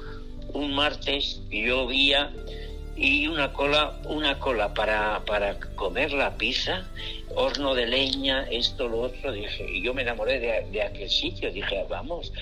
un 0.53 0.73
martes, 0.73 1.41
llovía 1.49 2.31
y 2.97 3.27
una 3.27 3.53
cola, 3.53 3.93
una 4.05 4.39
cola 4.39 4.73
para, 4.73 5.23
para 5.25 5.59
comer 5.75 6.11
la 6.13 6.35
pizza, 6.35 6.83
horno 7.35 7.75
de 7.75 7.85
leña, 7.85 8.47
esto, 8.49 8.87
lo 8.87 9.01
otro, 9.01 9.31
dije, 9.31 9.65
y 9.71 9.83
yo 9.83 9.93
me 9.93 10.01
enamoré 10.01 10.39
de, 10.39 10.81
aquel 10.81 11.09
sitio, 11.09 11.51
dije, 11.51 11.85
vamos, 11.87 12.33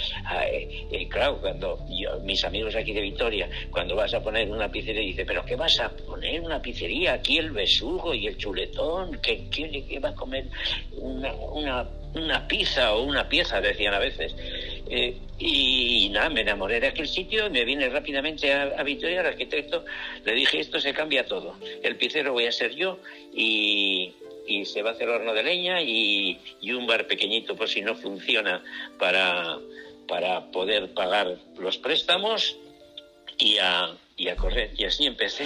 eh, 0.49 0.87
eh, 0.91 1.07
claro, 1.09 1.39
cuando 1.41 1.77
mis 2.23 2.45
amigos 2.45 2.75
aquí 2.75 2.93
de 2.93 3.01
Vitoria, 3.01 3.49
cuando 3.69 3.95
vas 3.95 4.13
a 4.13 4.23
poner 4.23 4.49
una 4.49 4.71
pizzería, 4.71 5.01
dice, 5.01 5.25
pero 5.25 5.43
¿qué 5.43 5.57
vas 5.57 5.79
a 5.81 5.89
poner 5.89 6.41
una 6.41 6.61
pizzería? 6.61 7.13
Aquí 7.13 7.37
el 7.37 7.51
besugo 7.51 8.13
y 8.13 8.27
el 8.27 8.37
chuletón, 8.37 9.19
¿qué, 9.21 9.49
qué, 9.49 9.99
va 9.99 10.09
a 10.09 10.15
comer 10.15 10.45
una, 10.97 11.33
una 11.33 11.85
una 12.15 12.47
pizza 12.47 12.93
o 12.93 13.03
una 13.03 13.27
pieza, 13.27 13.61
decían 13.61 13.93
a 13.93 13.99
veces. 13.99 14.33
Eh, 14.87 15.17
y, 15.39 16.09
nada, 16.09 16.29
me 16.29 16.41
enamoré 16.41 16.79
de 16.79 16.87
aquel 16.87 17.07
sitio, 17.07 17.49
me 17.49 17.65
vine 17.65 17.89
rápidamente 17.89 18.53
a, 18.53 18.83
Vitoria, 18.83 19.21
al 19.21 19.27
arquitecto, 19.27 19.83
le 20.23 20.33
dije, 20.33 20.59
esto 20.59 20.79
se 20.79 20.93
cambia 20.93 21.25
todo. 21.25 21.55
El 21.83 21.95
pizzero 21.95 22.33
voy 22.33 22.45
a 22.45 22.51
ser 22.51 22.75
yo 22.75 22.99
y, 23.33 24.13
se 24.65 24.83
va 24.83 24.91
a 24.91 24.93
hacer 24.93 25.09
horno 25.09 25.33
de 25.33 25.43
leña 25.43 25.81
y, 25.81 26.39
un 26.71 26.87
bar 26.87 27.07
pequeñito 27.07 27.55
por 27.55 27.69
si 27.69 27.81
no 27.81 27.95
funciona 27.95 28.63
para, 28.99 29.57
para 30.07 30.51
poder 30.51 30.93
pagar 30.93 31.37
los 31.57 31.77
préstamos 31.77 32.55
y 33.37 33.57
a, 33.57 33.95
y 34.17 34.29
a 34.29 34.35
correr. 34.35 34.71
Y 34.77 34.85
así 34.85 35.05
empecé. 35.05 35.45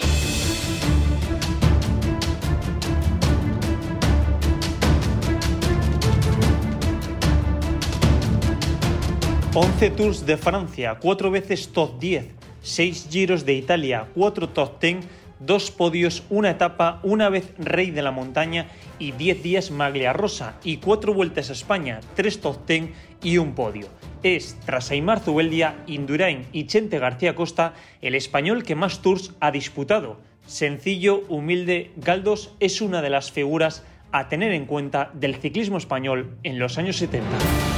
11 9.56 9.89
Tours 9.89 10.28
de 10.28 10.38
Francia, 10.38 11.00
4 11.02 11.32
veces 11.32 11.70
top 11.70 12.00
10, 12.00 12.28
6 12.62 13.08
Giros 13.10 13.45
de 13.45 13.56
Italia, 13.56 14.06
4 14.14 14.50
top 14.50 14.80
10, 14.80 14.97
2 15.39 15.72
podios, 15.72 16.24
una 16.30 16.52
etapa, 16.52 17.00
una 17.02 17.30
vez 17.30 17.52
rey 17.58 17.89
de 17.89 18.04
la 18.04 18.12
montaña 18.12 18.68
y 19.00 19.12
10 19.12 19.41
días 19.41 19.72
maglia 19.72 20.14
rosa 20.14 20.60
y 20.64 20.78
4 20.78 21.16
vueltas 21.16 21.50
a 21.50 21.54
España, 21.54 22.00
3 22.14 22.41
top 22.41 22.68
10 22.68 22.89
y 23.24 23.39
un 23.39 23.56
podio. 23.56 23.88
Es, 24.22 24.56
tras 24.68 24.91
Aymar 24.91 25.20
Zubeldia, 25.20 25.78
Indurain 25.88 26.45
y 26.54 26.68
Chente 26.68 27.00
García 27.00 27.34
Costa, 27.34 27.74
el 28.02 28.14
español 28.14 28.62
que 28.62 28.76
más 28.76 29.02
tours 29.02 29.34
ha 29.39 29.50
disputado. 29.50 30.20
Sencillo, 30.45 31.24
humilde, 31.28 31.91
Galdos 31.95 32.54
es 32.60 32.82
una 32.82 33.02
de 33.02 33.10
las 33.10 33.32
figuras 33.32 33.84
a 34.12 34.28
tener 34.28 34.52
en 34.52 34.68
cuenta 34.68 35.10
del 35.16 35.38
ciclismo 35.38 35.80
español 35.80 36.38
en 36.43 36.60
los 36.60 36.78
años 36.78 36.97
70. 36.97 37.68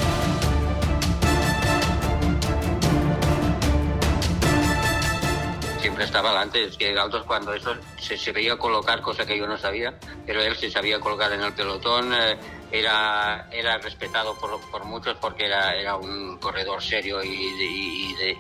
Estaba 6.12 6.41
antes, 6.41 6.76
que 6.76 6.91
Galdos 6.91 7.24
cuando 7.24 7.53
eso 7.53 7.74
se, 7.97 8.18
se, 8.18 8.34
veía 8.34 8.57
colocar, 8.57 9.01
cosa 9.01 9.26
que 9.26 9.38
yo 9.38 9.47
no 9.47 9.57
sabía, 9.57 9.97
pero 10.26 10.41
él 10.41 10.57
se 10.57 10.70
sabía 10.70 10.99
colocar 10.99 11.32
en 11.32 11.41
el 11.41 11.53
pelotón, 11.53 12.14
eh, 12.14 12.38
era, 12.70 13.47
era 13.49 13.78
respetado 13.78 14.36
por, 14.36 14.59
por, 14.70 14.84
muchos 14.84 15.16
porque 15.22 15.45
era, 15.45 15.74
era 15.74 15.95
un 15.95 16.38
corredor 16.38 16.84
serio 16.84 17.24
y 17.24 18.14
de, 18.14 18.38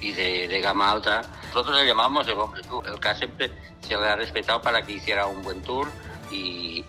y 0.00 0.12
de, 0.12 0.48
de, 0.48 0.60
gama 0.62 0.90
alta. 0.90 1.20
Nosotros 1.48 1.76
le 1.76 1.86
llamamos 1.86 2.26
el 2.28 2.38
hombre 2.38 2.62
tour, 2.62 2.88
el 2.88 2.98
que 2.98 3.14
siempre 3.14 3.52
se 3.82 3.94
le 3.94 4.08
ha 4.08 4.16
respetado 4.16 4.62
para 4.62 4.80
que 4.80 4.92
hiciera 4.92 5.26
un 5.26 5.42
buen 5.42 5.62
tour 5.62 5.88
y, 6.30 6.82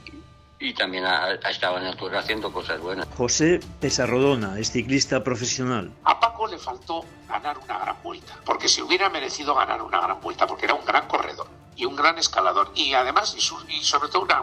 y 0.63 0.73
también 0.73 1.05
ha, 1.05 1.33
estado 1.49 1.77
en 1.77 1.83
el 1.83 1.95
Tour 1.97 2.15
haciendo 2.15 2.51
cosas 2.51 2.79
buenas. 2.79 3.05
José 3.17 3.59
Pesarrodona 3.81 4.57
es 4.57 4.71
ciclista 4.71 5.21
profesional. 5.21 5.91
A 6.05 6.19
Paco 6.21 6.47
le 6.47 6.57
faltó 6.57 7.03
ganar 7.27 7.57
una 7.57 7.79
gran 7.79 8.01
vuelta, 8.01 8.39
porque 8.45 8.69
se 8.69 8.81
hubiera 8.81 9.09
merecido 9.09 9.53
ganar 9.55 9.81
una 9.81 9.99
gran 9.99 10.21
vuelta, 10.21 10.47
porque 10.47 10.65
era 10.65 10.73
un 10.73 10.85
gran 10.85 11.05
corredor 11.09 11.49
y 11.75 11.83
un 11.83 11.97
gran 11.97 12.17
escalador. 12.17 12.71
Y 12.75 12.93
además, 12.93 13.35
y, 13.37 13.41
sobre 13.83 14.07
todo 14.07 14.21
una, 14.21 14.41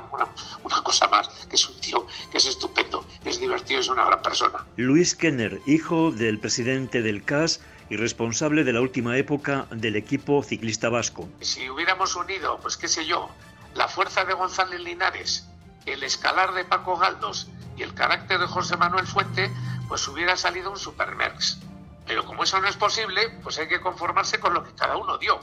una, 0.63 0.83
cosa 0.83 1.09
más, 1.09 1.29
que 1.49 1.57
es 1.57 1.67
un 1.67 1.81
tío 1.81 2.07
que 2.31 2.37
es 2.37 2.45
estupendo, 2.45 3.07
es 3.25 3.41
divertido, 3.41 3.81
es 3.81 3.89
una 3.89 4.05
gran 4.05 4.21
persona. 4.21 4.67
Luis 4.77 5.15
Kenner, 5.15 5.63
hijo 5.67 6.11
del 6.11 6.39
presidente 6.39 7.01
del 7.01 7.25
CAS 7.25 7.63
y 7.89 7.97
responsable 7.97 8.65
de 8.65 8.75
la 8.75 8.83
última 8.83 9.17
época 9.17 9.67
del 9.71 9.97
equipo 9.97 10.43
ciclista 10.43 10.91
vasco. 10.91 11.31
Si 11.41 11.71
hubiéramos 11.71 12.15
unido, 12.15 12.59
pues 12.61 12.77
qué 12.77 12.89
sé 12.89 13.07
yo, 13.07 13.31
la 13.75 13.89
fuerza 13.89 14.25
de 14.25 14.35
González 14.35 14.81
Linares 14.81 15.50
el 15.87 16.03
escalar 16.03 16.53
de 16.53 16.65
Paco 16.65 16.97
Galdos 16.97 17.49
y 17.77 17.83
el 17.83 17.95
carácter 17.95 18.39
de 18.39 18.47
José 18.47 18.77
Manuel 18.77 19.07
Fuente, 19.07 19.51
pues 19.89 20.07
hubiera 20.09 20.37
salido 20.37 20.71
un 20.71 20.79
Supermerx. 20.79 21.59
Pero 22.07 22.25
como 22.25 22.45
eso 22.45 22.61
no 22.61 22.69
es 22.69 22.77
posible, 22.77 23.31
pues 23.43 23.59
hay 23.59 23.69
que 23.69 23.81
conformarse 23.81 24.41
con 24.41 24.53
lo 24.55 24.65
que 24.65 24.75
cada 24.75 24.97
uno 24.97 25.19
dio. 25.19 25.41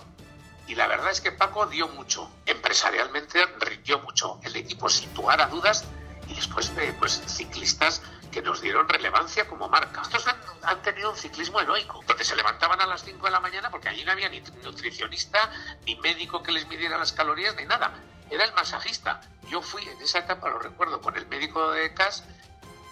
Y 0.67 0.75
la 0.75 0.87
verdad 0.87 1.11
es 1.11 1.21
que 1.21 1.31
Paco 1.31 1.65
dio 1.65 1.87
mucho. 1.87 2.29
Empresarialmente 2.45 3.45
rindió 3.59 3.99
mucho. 3.99 4.39
El 4.43 4.55
equipo 4.55 4.89
sin 4.89 5.13
lugar 5.13 5.41
a 5.41 5.47
dudas 5.47 5.85
y 6.27 6.33
después 6.33 6.71
pues 6.99 7.23
ciclistas 7.25 8.01
que 8.31 8.41
nos 8.41 8.61
dieron 8.61 8.87
relevancia 8.89 9.47
como 9.47 9.69
marca. 9.69 10.01
Estos 10.01 10.27
han, 10.27 10.35
han, 10.63 10.81
tenido 10.81 11.11
un 11.11 11.15
ciclismo 11.15 11.61
heroico, 11.61 12.03
donde 12.05 12.25
se 12.25 12.35
levantaban 12.35 12.81
a 12.81 12.85
las 12.85 13.03
5 13.03 13.25
de 13.25 13.31
la 13.31 13.39
mañana 13.39 13.71
porque 13.71 13.87
allí 13.87 14.03
no 14.03 14.11
había 14.11 14.27
ni 14.27 14.41
nutricionista, 14.63 15.49
ni 15.85 15.95
médico 15.95 16.43
que 16.43 16.51
les 16.51 16.67
midiera 16.67 16.97
las 16.97 17.13
calorías, 17.13 17.55
ni 17.55 17.65
nada 17.65 17.93
era 18.29 18.43
el 18.43 18.53
masajista. 18.53 19.21
Yo 19.49 19.61
fui 19.61 19.87
en 19.87 20.01
esa 20.01 20.19
etapa, 20.19 20.49
lo 20.49 20.59
recuerdo, 20.59 21.01
con 21.01 21.15
el 21.15 21.27
médico 21.27 21.71
de 21.71 21.93
CAS, 21.93 22.23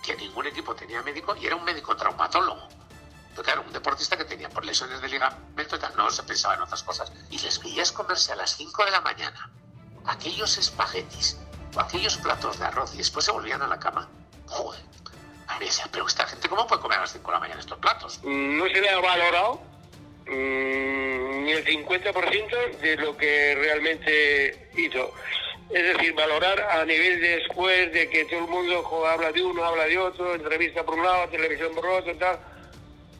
que 0.03 0.15
ningún 0.15 0.47
equipo 0.47 0.75
tenía 0.75 1.01
médico 1.01 1.35
y 1.35 1.45
era 1.45 1.55
un 1.55 1.63
médico 1.63 1.95
traumatólogo. 1.95 2.67
Pero 3.31 3.43
claro, 3.43 3.63
un 3.63 3.73
deportista 3.73 4.15
que 4.15 4.23
tenía 4.23 4.49
por 4.49 4.63
lesiones 4.63 5.01
de 5.01 5.09
ligamento 5.09 5.77
tal, 5.77 5.95
no 5.97 6.09
se 6.09 6.23
pensaba 6.23 6.55
en 6.55 6.61
otras 6.61 6.83
cosas. 6.83 7.11
Y 7.29 7.39
les 7.39 7.61
veías 7.61 7.91
comerse 7.91 8.31
a 8.31 8.35
las 8.35 8.55
5 8.55 8.85
de 8.85 8.91
la 8.91 9.01
mañana 9.01 9.51
aquellos 10.05 10.57
espaguetis 10.57 11.37
o 11.75 11.79
aquellos 11.79 12.17
platos 12.17 12.59
de 12.59 12.65
arroz 12.65 12.93
y 12.93 12.97
después 12.97 13.25
se 13.25 13.31
volvían 13.31 13.61
a 13.61 13.67
la 13.67 13.79
cama. 13.79 14.07
Joder. 14.47 14.81
A 15.47 15.59
decía, 15.59 15.87
pero 15.91 16.07
esta 16.07 16.25
gente, 16.25 16.49
¿cómo 16.49 16.65
puede 16.65 16.81
comer 16.81 16.97
a 16.99 17.01
las 17.01 17.11
5 17.11 17.27
de 17.27 17.33
la 17.33 17.39
mañana 17.39 17.59
estos 17.59 17.77
platos? 17.77 18.19
No 18.23 18.65
se 18.65 18.81
le 18.81 18.89
ha 18.89 18.99
valorado 18.99 19.55
mm, 19.55 19.74
ni 20.27 21.51
el 21.51 21.65
50% 21.65 22.77
de 22.81 22.95
lo 22.97 23.15
que 23.15 23.55
realmente 23.55 24.67
hizo. 24.77 25.13
Es 25.69 25.83
decir, 25.83 26.13
valorar 26.13 26.61
a 26.61 26.85
nivel 26.85 27.19
de 27.21 27.37
después 27.37 27.91
de 27.91 28.07
que 28.09 28.25
todo 28.25 28.39
el 28.41 28.47
mundo 28.47 28.83
jo, 28.83 29.05
habla 29.05 29.31
de 29.31 29.43
uno, 29.43 29.63
habla 29.63 29.85
de 29.85 29.97
otro, 29.97 30.35
entrevista 30.35 30.83
por 30.83 30.95
un 30.95 31.03
lado, 31.03 31.27
televisión 31.29 31.73
por 31.73 31.85
otro, 31.87 32.15
tal. 32.17 32.39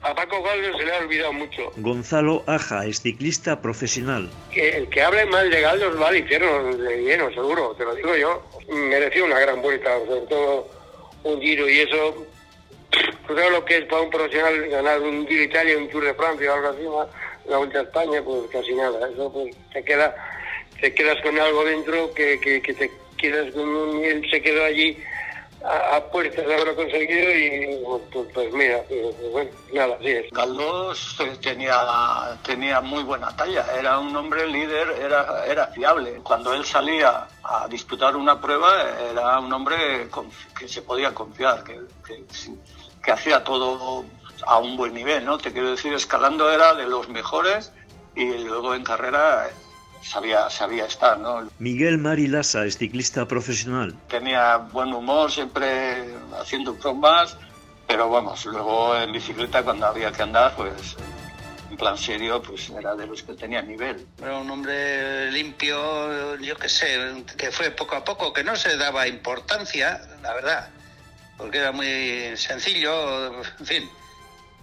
A 0.02 0.14
Paco 0.14 0.44
Galdo 0.44 0.78
se 0.78 0.86
le 0.86 0.94
ha 0.94 1.00
olvidado 1.00 1.34
mucho. 1.34 1.72
Gonzalo 1.78 2.44
Aja 2.46 2.86
es 2.86 3.02
ciclista 3.02 3.60
profesional. 3.62 4.30
Que 4.52 4.78
el 4.78 4.90
que 4.90 5.02
hable 5.02 5.26
mal 5.26 5.50
de 5.50 5.62
Galdos 5.62 6.00
va 6.00 6.10
al 6.10 6.18
infierno 6.18 6.76
de 6.76 7.02
lleno, 7.02 7.32
seguro, 7.32 7.74
te 7.76 7.86
lo 7.86 7.96
digo 7.96 8.16
yo. 8.16 8.44
Mereció 8.70 9.26
una 9.26 9.40
gran 9.40 9.64
vuelta, 9.64 9.98
sobre 10.06 10.22
todo 10.28 10.70
un 11.24 11.42
giro 11.42 11.68
y 11.68 11.80
eso. 11.80 12.28
Pues 13.26 13.40
todo 13.40 13.50
lo 13.50 13.66
que 13.66 13.78
es 13.78 13.86
para 13.86 14.02
un 14.02 14.10
profesional 14.10 14.70
ganar 14.70 15.02
un 15.02 15.28
Giro 15.28 15.44
Italia, 15.44 15.78
un 15.78 15.90
Tour 15.90 16.06
de 16.06 16.14
Francia 16.14 16.52
o 16.52 16.56
algo 16.56 16.70
así, 16.70 17.10
una 17.46 17.58
vuelta 17.58 17.80
a 17.80 17.84
España, 17.84 18.22
pues 18.24 18.50
casi 18.52 18.74
nada. 18.74 19.10
Eso 19.10 19.32
pues 19.32 19.56
te 19.74 19.84
queda, 19.84 20.16
te 20.80 20.94
quedas 20.94 21.22
con 21.22 21.40
algo 21.40 21.64
dentro 21.64 22.14
que, 22.14 22.40
que, 22.40 22.74
te 22.74 22.92
quedas 23.18 23.54
con 23.54 23.68
un, 23.68 24.04
él 24.04 24.26
se 24.30 24.42
quedó 24.42 24.64
allí 24.64 24.98
a, 25.64 25.96
a 25.96 26.12
puertas 26.12 26.46
de 26.46 26.54
haberlo 26.54 26.76
conseguido 26.76 27.36
y 27.36 27.84
pues, 28.12 28.28
pues 28.34 28.54
mira, 28.54 28.84
pues, 28.88 29.32
bueno, 29.32 29.50
nada, 29.74 29.96
así 29.96 30.10
es. 30.10 30.32
Galdós 30.32 31.18
eh, 31.22 31.38
tenía, 31.42 32.38
tenía 32.44 32.82
muy 32.82 33.04
buena 33.04 33.36
talla, 33.36 33.66
era 33.78 33.98
un 33.98 34.16
hombre 34.16 34.48
líder, 34.48 34.90
era, 35.02 35.46
era 35.48 35.68
fiable. 35.68 36.20
Cuando 36.24 36.54
él 36.54 36.64
salía 36.66 37.28
a 37.44 37.68
disputar 37.68 38.16
una 38.16 38.40
prueba, 38.40 38.72
era 39.12 39.40
un 39.40 39.52
hombre 39.52 40.08
que 40.58 40.68
se 40.68 40.82
podía 40.84 41.14
confiar, 41.14 41.64
que, 41.64 41.80
que, 42.06 42.24
que 43.06 43.12
hacía 43.12 43.44
todo 43.44 44.04
a 44.46 44.58
un 44.58 44.76
buen 44.76 44.94
nivel, 44.94 45.24
¿no? 45.24 45.38
Te 45.38 45.54
quiero 45.54 45.72
decir, 45.72 45.94
escalando 45.94 46.52
era 46.52 46.74
de 46.74 46.88
los 46.88 47.08
mejores 47.08 47.72
y 48.16 48.26
luego 48.26 48.74
en 48.74 48.84
carrera 48.84 49.48
sabía, 50.02 50.50
sabía 50.50 50.86
estar, 50.86 51.20
¿no? 51.20 51.48
Miguel 51.60 52.00
Mari 52.00 52.28
Lassa 52.28 52.66
es 52.66 52.78
ciclista 52.78 53.28
profesional. 53.28 53.96
tenía 54.08 54.58
buen 54.58 54.94
humor, 54.94 55.32
siempre 55.32 56.16
haciendo 56.40 56.74
bromas, 56.74 57.38
pero 57.88 58.10
vamos, 58.10 58.46
luego 58.46 58.96
en 58.98 59.12
bicicleta 59.12 59.64
cuando 59.64 59.86
había 59.86 60.12
que 60.12 60.24
andar, 60.24 60.56
pues 60.56 60.96
en 61.70 61.78
plan 61.78 61.98
serio, 61.98 62.42
pues 62.42 62.70
era 62.70 62.96
de 62.96 63.06
los 63.08 63.24
que 63.24 63.34
tenía 63.34 63.62
nivel. 63.62 64.06
Era 64.22 64.38
un 64.38 64.50
hombre 64.50 65.32
limpio, 65.32 66.38
yo 66.38 66.56
qué 66.56 66.70
sé, 66.70 67.24
que 67.38 67.52
fue 67.52 67.72
poco 67.72 67.96
a 67.96 68.04
poco, 68.04 68.34
que 68.34 68.44
no 68.44 68.56
se 68.56 68.78
daba 68.78 69.08
importancia, 69.08 70.02
la 70.22 70.34
verdad, 70.34 70.70
porque 71.38 71.58
era 71.60 71.72
muy 71.72 72.36
sencillo, 72.38 73.42
en 73.60 73.66
fin, 73.66 73.90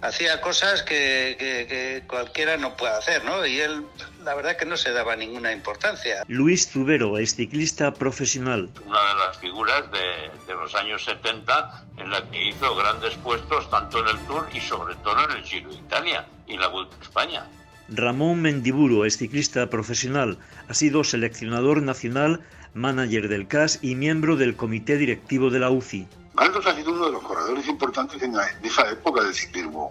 hacía 0.01 0.41
cosas 0.41 0.83
que, 0.83 1.37
que- 1.39 1.67
que 1.67 2.03
cualquiera 2.09 2.57
no 2.57 2.77
puede 2.77 2.93
hacer, 2.95 3.25
¿no? 3.25 3.45
Y 3.47 3.61
él, 3.61 3.85
la 4.25 4.35
verdad 4.35 4.57
que 4.57 4.65
no 4.67 4.77
se 4.77 4.91
daba 4.93 5.15
ninguna 5.17 5.53
importancia. 5.53 6.25
Luis 6.29 6.69
Zubero 6.71 7.19
es 7.19 7.37
ciclista 7.37 7.93
profesional. 7.95 8.71
una 8.87 8.99
de 9.01 9.15
las 9.27 9.39
figuras 9.39 9.85
de, 9.93 10.31
de 10.47 10.55
los 10.55 10.75
años 10.75 11.05
70 11.05 11.85
en 11.99 12.11
la 12.11 12.29
que 12.31 12.49
hizo 12.49 12.75
grandes 12.75 13.15
puestos 13.17 13.71
tanto 13.71 14.01
en 14.01 14.09
el 14.17 14.19
Tour 14.27 14.49
y 14.53 14.61
sobre 14.61 14.95
todo 14.97 15.25
en 15.31 15.37
el 15.37 15.43
Giro 15.45 15.71
de 15.71 15.77
Italia 15.77 16.27
y 16.49 16.57
la 16.57 16.69
Vuelta 16.69 16.97
a 16.99 17.03
España. 17.03 17.47
Ramón 17.89 18.41
Mendiburo 18.41 19.05
es 19.05 19.19
ciclista 19.19 19.69
profesional. 19.69 20.39
Ha 20.69 20.75
sido 20.75 21.05
seleccionador 21.05 21.83
nacional, 21.83 22.41
manager 22.75 23.29
del 23.29 23.47
CAS 23.47 23.79
y 23.83 23.95
miembro 23.97 24.37
del 24.37 24.57
comité 24.57 24.97
directivo 24.97 25.51
de 25.51 25.59
la 25.61 25.71
UCI. 25.71 26.07
Galdos 26.35 26.67
ha 26.67 26.75
sido 26.75 26.93
uno 26.93 27.07
de 27.07 27.13
los 27.13 27.23
corredores 27.23 27.67
importantes 27.69 28.23
en, 28.23 28.35
esa 28.63 28.89
época 28.91 29.23
del 29.23 29.35
ciclismo. 29.35 29.91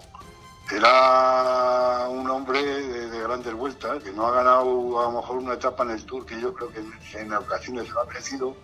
Era 0.71 2.07
un 2.09 2.29
hombre 2.29 2.63
de, 2.63 3.09
de 3.09 3.19
grandes 3.21 3.53
vueltas, 3.53 4.01
que 4.03 4.11
no 4.11 4.27
ha 4.27 4.31
ganado 4.31 4.99
a 4.99 5.03
lo 5.03 5.11
mejor 5.21 5.37
una 5.37 5.53
etapa 5.53 5.83
en 5.83 5.91
el 5.91 6.05
Tour, 6.05 6.25
que 6.25 6.39
yo 6.39 6.53
creo 6.53 6.71
que 6.71 6.81
en, 7.19 7.33
ocasiones 7.33 7.89
lo 7.89 8.01
ha 8.01 8.05
merecido, 8.05 8.55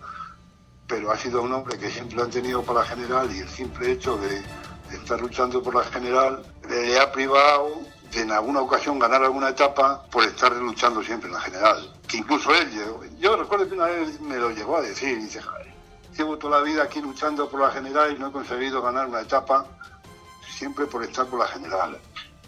pero 0.86 1.12
ha 1.12 1.16
sido 1.18 1.42
un 1.42 1.52
hombre 1.52 1.78
que 1.78 1.90
siempre 1.90 2.20
han 2.22 2.30
tenido 2.30 2.62
para 2.62 2.80
la 2.80 2.86
general 2.86 3.30
y 3.30 3.40
el 3.40 3.48
simple 3.48 3.92
hecho 3.92 4.16
de, 4.16 4.42
estar 4.92 5.20
luchando 5.20 5.62
por 5.62 5.74
la 5.74 5.84
general 5.84 6.42
le 6.66 6.98
ha 6.98 7.12
privado 7.12 7.82
de 8.10 8.22
en 8.22 8.32
alguna 8.32 8.62
ocasión 8.62 8.98
ganar 8.98 9.22
alguna 9.22 9.50
etapa 9.50 10.02
por 10.10 10.24
estar 10.24 10.50
luchando 10.56 11.02
siempre 11.02 11.28
en 11.28 11.34
la 11.34 11.40
general. 11.42 11.92
Que 12.08 12.16
incluso 12.16 12.54
él, 12.54 12.70
llegó- 12.70 13.04
yo 13.20 13.36
recuerdo 13.36 13.68
que 13.68 13.74
una 13.74 13.84
vez 13.84 14.18
me 14.22 14.36
lo 14.38 14.48
llegó 14.50 14.78
a 14.78 14.80
decir, 14.80 15.18
dice, 15.20 15.42
"Joder, 15.42 15.67
llevo 16.18 16.36
toda 16.36 16.58
la 16.58 16.64
vida 16.64 16.82
aquí 16.82 17.00
luchando 17.00 17.48
por 17.48 17.60
la 17.60 17.70
general 17.70 18.14
y 18.14 18.18
no 18.18 18.28
he 18.28 18.32
conseguido 18.32 18.82
ganar 18.82 19.06
una 19.06 19.20
etapa 19.20 19.66
siempre 20.50 20.86
por 20.86 21.04
estar 21.04 21.26
por 21.26 21.38
la 21.38 21.46
general. 21.46 21.96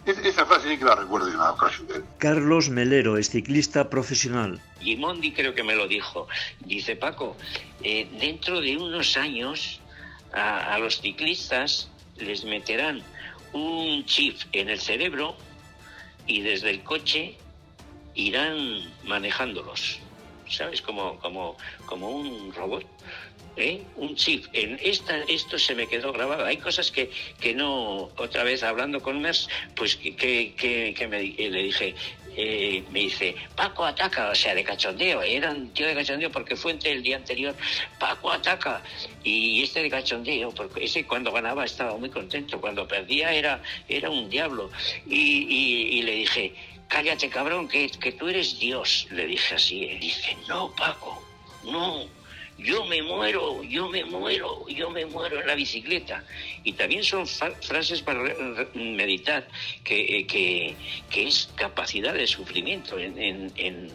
Es- 0.05 0.19
esa 0.19 0.45
frase 0.47 0.69
sí 0.69 0.79
que 0.79 0.85
la 0.85 0.97
recuerdo 0.97 1.29
en 1.29 1.37
una 1.37 1.53
ocasión 1.53 1.87
de 1.87 1.95
él. 1.97 2.05
Carlos 2.19 2.69
Melero 2.71 3.17
es 3.17 3.31
ciclista 3.31 3.89
profesional. 3.89 4.61
Gimondi 4.81 5.33
creo 5.33 5.55
que 5.55 5.63
me 5.63 5.77
lo 5.77 5.87
dijo. 5.87 6.27
Dice 6.61 6.97
Paco, 6.97 7.37
eh, 7.83 8.09
dentro 8.19 8.61
de 8.61 8.77
unos 8.77 9.17
años 9.17 9.81
a, 10.33 10.75
a 10.75 10.79
los 10.79 11.01
ciclistas 11.01 11.89
les 12.17 12.45
meterán 12.45 13.03
un 13.53 14.05
chip 14.07 14.39
en 14.53 14.69
el 14.71 14.81
cerebro 14.81 15.37
y 16.27 16.41
desde 16.43 16.71
el 16.71 16.83
coche 16.83 17.37
irán 18.15 18.91
manejándolos. 19.05 19.99
¿Sabes? 20.49 20.83
Como, 20.83 21.17
como, 21.21 21.57
como 21.87 22.09
un 22.11 22.53
robot. 22.53 22.85
¿Eh? 23.61 23.83
Un 23.97 24.17
chip. 24.17 24.47
En 24.53 24.79
esta, 24.83 25.19
esto 25.29 25.59
se 25.59 25.75
me 25.75 25.87
quedó 25.87 26.13
grabado. 26.13 26.45
Hay 26.45 26.57
cosas 26.57 26.91
que, 26.91 27.11
que 27.41 27.55
no, 27.55 28.11
otra 28.17 28.43
vez 28.45 28.63
hablando 28.63 29.01
con 29.01 29.21
Mers, 29.21 29.49
pues 29.77 29.97
que, 29.97 30.15
que, 30.17 30.95
que- 30.97 31.09
me, 31.09 31.23
le 31.23 31.63
dije, 31.63 31.95
eh, 32.37 32.83
me 32.91 33.01
dice, 33.01 33.35
Paco 33.57 33.85
ataca, 33.85 34.31
o 34.31 34.35
sea, 34.35 34.55
de 34.55 34.63
cachondeo, 34.63 35.21
era 35.23 35.51
un 35.51 35.71
tío 35.71 35.87
de 35.87 35.95
cachondeo 35.95 36.31
porque 36.31 36.55
fue 36.57 36.73
entre 36.73 36.93
el 36.93 37.03
día 37.03 37.17
anterior, 37.17 37.55
Paco 37.99 38.31
ataca, 38.31 38.83
y 39.25 39.63
este 39.63 39.83
de 39.83 39.91
cachondeo, 39.91 40.51
porque 40.53 40.85
ese 40.85 41.05
cuando 41.07 41.33
ganaba 41.33 41.65
estaba 41.65 41.97
muy 41.97 42.09
contento, 42.09 42.61
cuando 42.61 42.87
perdía 42.87 43.33
era, 43.35 43.61
era 43.89 44.11
un 44.11 44.31
diablo, 44.31 44.71
y, 45.07 45.99
y- 45.99 46.03
le 46.03 46.13
dije, 46.13 46.55
cállate 46.89 47.29
cabrón, 47.29 47.69
que, 47.69 47.91
que 47.91 48.13
tú 48.13 48.29
eres 48.29 48.59
Dios, 48.61 49.09
le 49.11 49.27
dije 49.27 49.57
así, 49.57 49.83
y 49.83 49.99
dice, 49.99 50.37
no, 50.49 50.73
Paco, 50.77 51.21
no, 51.65 52.05
yo 52.63 52.85
me 52.87 53.03
muero, 53.03 53.63
yo 53.63 53.89
me 53.89 54.05
muero, 54.05 54.67
yo 54.69 54.91
me 54.91 55.07
muero 55.07 55.41
en 55.41 55.47
la 55.47 55.55
bicicleta. 55.55 56.25
Y 56.65 56.73
también 56.75 57.05
son 57.05 57.27
frases 57.27 58.03
para 58.03 58.21
meditar, 58.75 59.47
que, 59.85 60.19
eh, 60.19 60.27
que, 60.27 60.75
que 61.11 61.29
es 61.29 61.51
capacidad 61.57 62.15
de 62.15 62.27
sufrimiento 62.27 62.99
en, 62.99 63.19
en- 63.19 63.53
en 63.57 63.93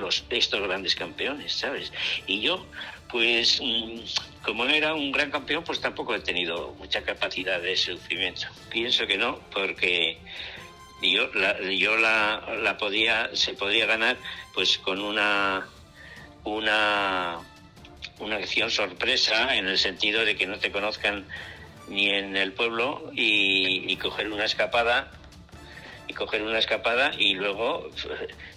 los, 0.00 0.24
estos 0.30 0.60
grandes 0.62 0.96
campeones, 0.96 1.52
¿sabes? 1.52 1.92
Y 2.26 2.40
yo, 2.40 2.66
pues, 3.10 3.60
mm, 3.62 4.00
como 4.42 4.64
no 4.64 4.70
era 4.72 4.92
un 4.94 5.12
gran 5.12 5.30
campeón, 5.30 5.62
pues 5.62 5.80
tampoco 5.80 6.14
he 6.16 6.20
tenido 6.20 6.74
mucha 6.78 7.02
capacidad 7.02 7.60
de 7.60 7.76
sufrimiento. 7.76 8.46
Pienso 8.70 9.06
que 9.06 9.16
no, 9.16 9.38
porque 9.52 10.18
yo 11.00 11.32
la, 11.34 11.60
yo 11.70 11.96
la, 11.96 12.56
la 12.60 12.76
podía, 12.76 13.30
se 13.34 13.54
podría 13.54 13.86
ganar 13.86 14.16
pues 14.52 14.78
con 14.78 15.00
una 15.00 15.68
una 16.44 17.38
una 18.20 18.36
acción 18.36 18.70
sorpresa 18.70 19.56
en 19.56 19.66
el 19.68 19.78
sentido 19.78 20.24
de 20.24 20.36
que 20.36 20.46
no 20.46 20.58
te 20.58 20.70
conozcan 20.72 21.28
ni 21.88 22.10
en 22.10 22.36
el 22.36 22.52
pueblo 22.52 23.10
y, 23.14 23.90
y 23.90 23.96
coger 23.96 24.30
una 24.30 24.44
escapada 24.44 25.10
y 26.06 26.14
coger 26.14 26.42
una 26.42 26.58
escapada 26.58 27.12
y 27.18 27.34
luego 27.34 27.90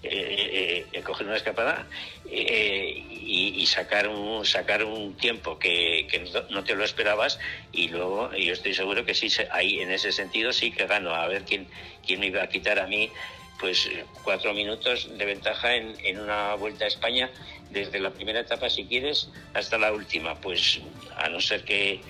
eh, 0.03 0.09
eh, 0.11 0.87
eh, 0.91 1.01
coger 1.03 1.27
una 1.27 1.35
escapada 1.35 1.85
y, 2.25 3.65
sacar 3.67 4.07
un 4.07 4.45
sacar 4.45 4.83
un 4.83 5.15
tiempo 5.15 5.57
que, 5.59 6.07
que 6.09 6.25
no- 6.49 6.63
te 6.63 6.75
lo 6.75 6.83
esperabas 6.83 7.39
y 7.71 7.87
luego 7.89 8.33
yo 8.35 8.53
estoy 8.53 8.73
seguro 8.73 9.05
que 9.05 9.13
sí 9.13 9.27
ahí 9.51 9.79
en 9.79 9.91
ese 9.91 10.11
sentido 10.11 10.51
sí 10.51 10.71
que 10.71 10.87
gano. 10.87 11.13
A 11.13 11.27
ver 11.27 11.45
quién 11.45 11.67
quién 12.05 12.19
me 12.19 12.27
iba 12.27 12.43
a 12.43 12.47
quitar 12.49 12.79
a 12.79 12.87
mí 12.87 13.11
pues 13.61 13.89
cuatro 14.23 14.53
minutos 14.53 15.07
de 15.17 15.23
ventaja 15.25 15.75
en, 15.75 15.95
en 16.03 16.19
una 16.19 16.55
vuelta 16.55 16.83
a 16.83 16.87
España 16.89 17.29
desde 17.69 17.99
la 17.99 18.09
primera 18.09 18.41
etapa 18.41 18.69
si 18.69 18.85
quieres 18.85 19.29
hasta 19.53 19.77
la 19.77 19.93
última. 19.93 20.35
Pues 20.41 20.81
a 21.15 21.29
no 21.29 21.39
ser 21.39 21.63
que 21.63 22.01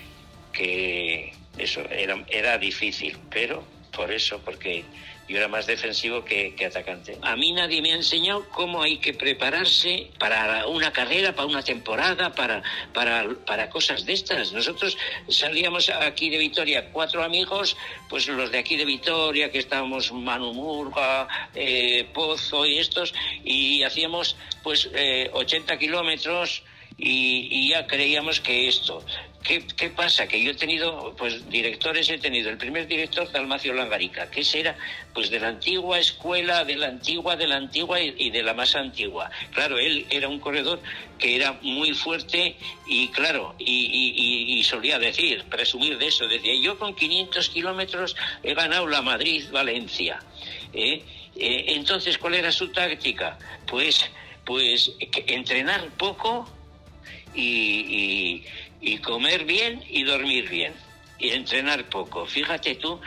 que 0.52 1.32
eso 1.58 1.82
era 1.90 2.24
era 2.28 2.58
difícil 2.58 3.16
pero 3.30 3.64
por 3.92 4.10
eso, 4.10 4.40
porque 4.44 4.84
yo 5.32 5.38
era 5.38 5.48
más 5.48 5.66
defensivo 5.66 6.22
que, 6.24 6.54
atacante. 6.66 7.16
A 7.22 7.36
mí 7.36 7.52
nadie 7.52 7.80
me 7.80 7.92
ha 7.92 7.96
enseñado 7.96 8.46
cómo 8.50 8.82
hay 8.82 8.98
que 8.98 9.14
prepararse 9.14 10.10
para 10.18 10.66
una 10.66 10.92
carrera, 10.92 11.34
para 11.34 11.48
una 11.48 11.62
temporada, 11.62 12.34
para, 12.34 12.62
para, 12.92 13.26
para 13.46 13.70
cosas 13.70 14.04
de 14.04 14.12
estas. 14.12 14.52
Nosotros 14.52 14.98
salíamos 15.28 15.88
aquí 15.88 16.28
de 16.28 16.36
Vitoria, 16.36 16.90
cuatro 16.92 17.22
amigos, 17.22 17.76
pues 18.10 18.28
los 18.28 18.50
de 18.52 18.58
aquí 18.58 18.76
de 18.76 18.84
Vitoria, 18.84 19.50
que 19.50 19.58
estábamos 19.58 20.12
Manu 20.12 20.52
Murga, 20.52 21.26
eh, 21.54 22.06
Pozo 22.12 22.66
y 22.66 22.78
estos, 22.78 23.14
y 23.42 23.82
hacíamos 23.84 24.36
pues 24.62 24.90
80 25.32 25.72
eh, 25.72 25.78
kilómetros 25.78 26.62
y, 27.04 27.68
ya 27.68 27.86
creíamos 27.86 28.40
que 28.40 28.68
esto. 28.68 29.04
¿Qué, 29.42 29.66
¿Qué, 29.76 29.90
pasa? 29.90 30.28
Que 30.28 30.40
yo 30.40 30.52
he 30.52 30.54
tenido, 30.54 31.16
pues 31.18 31.50
directores 31.50 32.08
he 32.10 32.18
tenido. 32.18 32.48
El 32.48 32.58
primer 32.58 32.86
director, 32.86 33.30
Dalmacio 33.32 33.74
Langarica, 33.74 34.30
que 34.30 34.42
ese 34.42 34.60
era, 34.60 34.76
pues 35.12 35.28
de 35.28 35.40
la 35.40 35.48
antigua 35.48 35.98
escuela, 35.98 36.64
de 36.64 36.76
la 36.76 36.86
antigua, 36.86 37.34
de 37.34 37.48
la 37.48 37.56
antigua 37.56 38.00
y, 38.00 38.30
de 38.30 38.42
la 38.44 38.54
más 38.54 38.76
antigua. 38.76 39.30
Claro, 39.52 39.80
él 39.80 40.06
era 40.10 40.28
un 40.28 40.38
corredor 40.38 40.80
que 41.18 41.34
era 41.34 41.58
muy 41.62 41.92
fuerte 41.92 42.56
y 42.86 43.08
claro, 43.08 43.56
y, 43.58 44.54
y 44.58 44.62
solía 44.62 45.00
decir, 45.00 45.44
presumir 45.50 45.98
de 45.98 46.06
eso, 46.06 46.28
decía, 46.28 46.54
yo 46.54 46.78
con 46.78 46.94
500 46.94 47.48
kilómetros 47.48 48.14
he 48.44 48.54
ganado 48.54 48.86
la 48.86 49.02
Madrid-Valencia. 49.02 50.20
¿eh? 50.72 51.02
Eh, 51.34 51.64
entonces, 51.68 52.16
¿cuál 52.18 52.34
era 52.34 52.52
su 52.52 52.68
táctica? 52.68 53.38
Pues, 53.66 54.08
pues 54.44 54.92
entrenar 55.26 55.88
poco 55.96 56.48
y, 57.34 58.42
comer 59.04 59.44
bien 59.44 59.82
y 59.88 60.04
dormir 60.04 60.48
bien 60.48 60.74
y 61.22 61.30
entrenar 61.30 61.84
poco. 61.88 62.26
Fíjate 62.26 62.74
tú, 62.74 63.00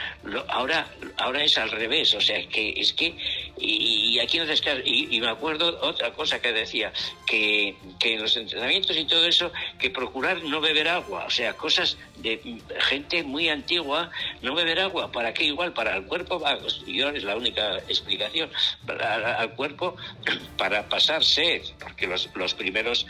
ahora, 0.48 0.88
ahora 1.18 1.44
es 1.44 1.58
al 1.58 1.70
revés, 1.70 2.14
o 2.14 2.22
sea, 2.22 2.48
que 2.48 2.74
es 2.78 2.94
que, 2.94 3.14
y, 3.58 4.18
aquí 4.20 4.40
no 4.40 4.46
y, 4.86 5.16
y 5.18 5.20
me 5.20 5.28
acuerdo 5.28 5.78
otra 5.82 6.12
cosa 6.14 6.42
que 6.42 6.54
decía, 6.54 6.94
que, 7.28 7.76
que 8.00 8.14
en 8.14 8.22
los 8.22 8.38
entrenamientos 8.38 8.96
y 8.96 9.04
todo 9.04 9.26
eso, 9.26 9.52
que 9.78 9.90
procurar 9.90 10.42
no 10.44 10.62
beber 10.62 10.88
agua, 10.88 11.26
o 11.26 11.30
sea, 11.30 11.54
cosas 11.58 11.98
de 12.18 12.40
gente 12.80 13.22
muy 13.24 13.50
antigua, 13.50 14.10
no 14.42 14.56
beber 14.56 14.80
agua, 14.80 15.12
¿para 15.12 15.34
qué? 15.34 15.44
Igual, 15.44 15.74
para 15.74 15.98
el 15.98 16.06
cuerpo, 16.06 16.42
yo 16.88 17.10
es 17.10 17.24
la 17.24 17.36
única 17.36 17.80
explicación, 17.80 18.50
para, 18.86 19.40
al 19.40 19.56
cuerpo, 19.56 19.98
para 20.58 20.88
pasar 20.88 21.22
sed, 21.22 21.64
porque 21.80 22.08
los, 22.08 22.30
los 22.34 22.54
primeros 22.54 23.06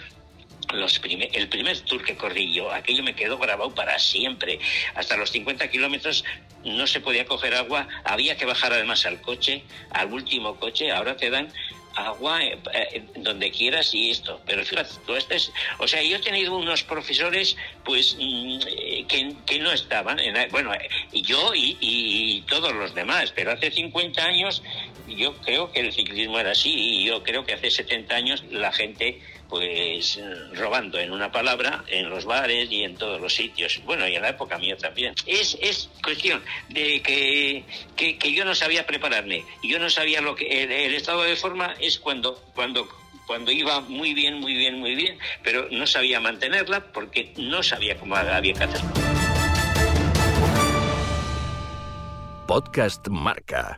los 0.76 1.02
el 1.04 1.50
primer 1.50 1.80
tour 1.82 2.04
que 2.04 2.16
corrí 2.16 2.54
yo, 2.54 2.72
aquello 2.72 3.04
me 3.04 3.16
quedó 3.16 3.38
grabado 3.38 3.74
para 3.74 3.98
siempre. 4.00 4.60
Hasta 4.96 5.18
los 5.18 5.32
50 5.32 5.70
kilómetros 5.70 6.24
no 6.64 6.88
se 6.88 7.00
podía 7.00 7.26
coger 7.26 7.56
agua, 7.56 7.88
había 8.04 8.38
que 8.38 8.46
bajar 8.46 8.74
además 8.74 9.06
al 9.06 9.22
coche, 9.22 9.64
al 9.92 10.12
último 10.12 10.56
coche, 10.58 10.92
ahora 10.92 11.16
te 11.16 11.30
dan 11.30 11.52
agua 11.96 12.44
eh, 12.44 12.58
eh, 12.74 13.04
donde 13.16 13.52
quieras 13.52 13.94
y 13.94 14.12
esto. 14.12 14.42
Pero 14.46 14.64
fíjate, 14.64 14.90
tú 15.06 15.16
es, 15.16 15.52
o 15.80 15.88
sea, 15.88 16.02
yo 16.04 16.18
he 16.18 16.20
tenido 16.20 16.56
unos 16.58 16.84
profesores 16.84 17.56
pues 17.84 18.16
mm, 18.20 18.60
eh, 18.68 19.06
que, 19.08 19.60
no 19.60 19.72
estaban, 19.72 20.20
en, 20.20 20.50
bueno, 20.52 20.72
yo 21.14 21.54
y, 21.56 21.78
y, 21.80 22.42
todos 22.42 22.74
los 22.74 22.94
demás, 22.94 23.32
pero 23.36 23.52
hace 23.52 23.72
50 23.72 24.24
años 24.24 24.62
yo 25.08 25.36
creo 25.38 25.72
que 25.72 25.82
el 25.82 25.94
ciclismo 25.94 26.40
era 26.40 26.52
así 26.52 26.74
y 26.74 27.06
yo 27.06 27.24
creo 27.24 27.46
que 27.46 27.54
hace 27.54 27.72
70 27.72 28.16
años 28.16 28.44
la 28.50 28.72
gente 28.72 29.22
pues 29.50 30.20
robando 30.54 31.00
en 31.00 31.12
una 31.12 31.32
palabra 31.32 31.84
en 31.88 32.10
los 32.10 32.26
bares 32.26 32.72
y 32.72 32.84
en 32.84 32.96
todos 32.96 33.20
los 33.22 33.34
sitios. 33.34 33.82
Bueno, 33.86 34.08
y 34.08 34.16
en 34.16 34.22
la 34.22 34.30
época 34.30 34.58
mía 34.58 34.78
también. 34.78 35.14
Es, 35.26 35.58
es 35.62 35.90
cuestión 36.04 36.44
de 36.70 37.02
que, 37.02 37.64
que, 37.96 38.34
yo 38.34 38.46
no 38.46 38.56
sabía 38.56 38.86
prepararme. 38.86 39.44
Yo 39.64 39.80
no 39.80 39.90
sabía 39.90 40.22
lo 40.22 40.36
que... 40.36 40.64
El, 40.64 40.94
estado 40.94 41.24
de 41.24 41.36
forma 41.36 41.76
es 41.80 42.00
cuando, 42.00 42.42
cuando 42.54 42.88
cuando 43.28 43.52
iba 43.52 43.82
muy 43.82 44.14
bien, 44.14 44.40
muy 44.40 44.54
bien, 44.54 44.80
muy 44.80 44.94
bien, 44.94 45.18
pero 45.44 45.68
no 45.72 45.88
sabía 45.88 46.20
mantenerla 46.20 46.92
porque 46.94 47.34
no 47.38 47.64
sabía 47.64 47.98
cómo 47.98 48.16
había 48.16 48.54
que 48.54 48.64
hacerlo. 48.64 48.90
Podcast 52.48 53.08
Marca. 53.08 53.74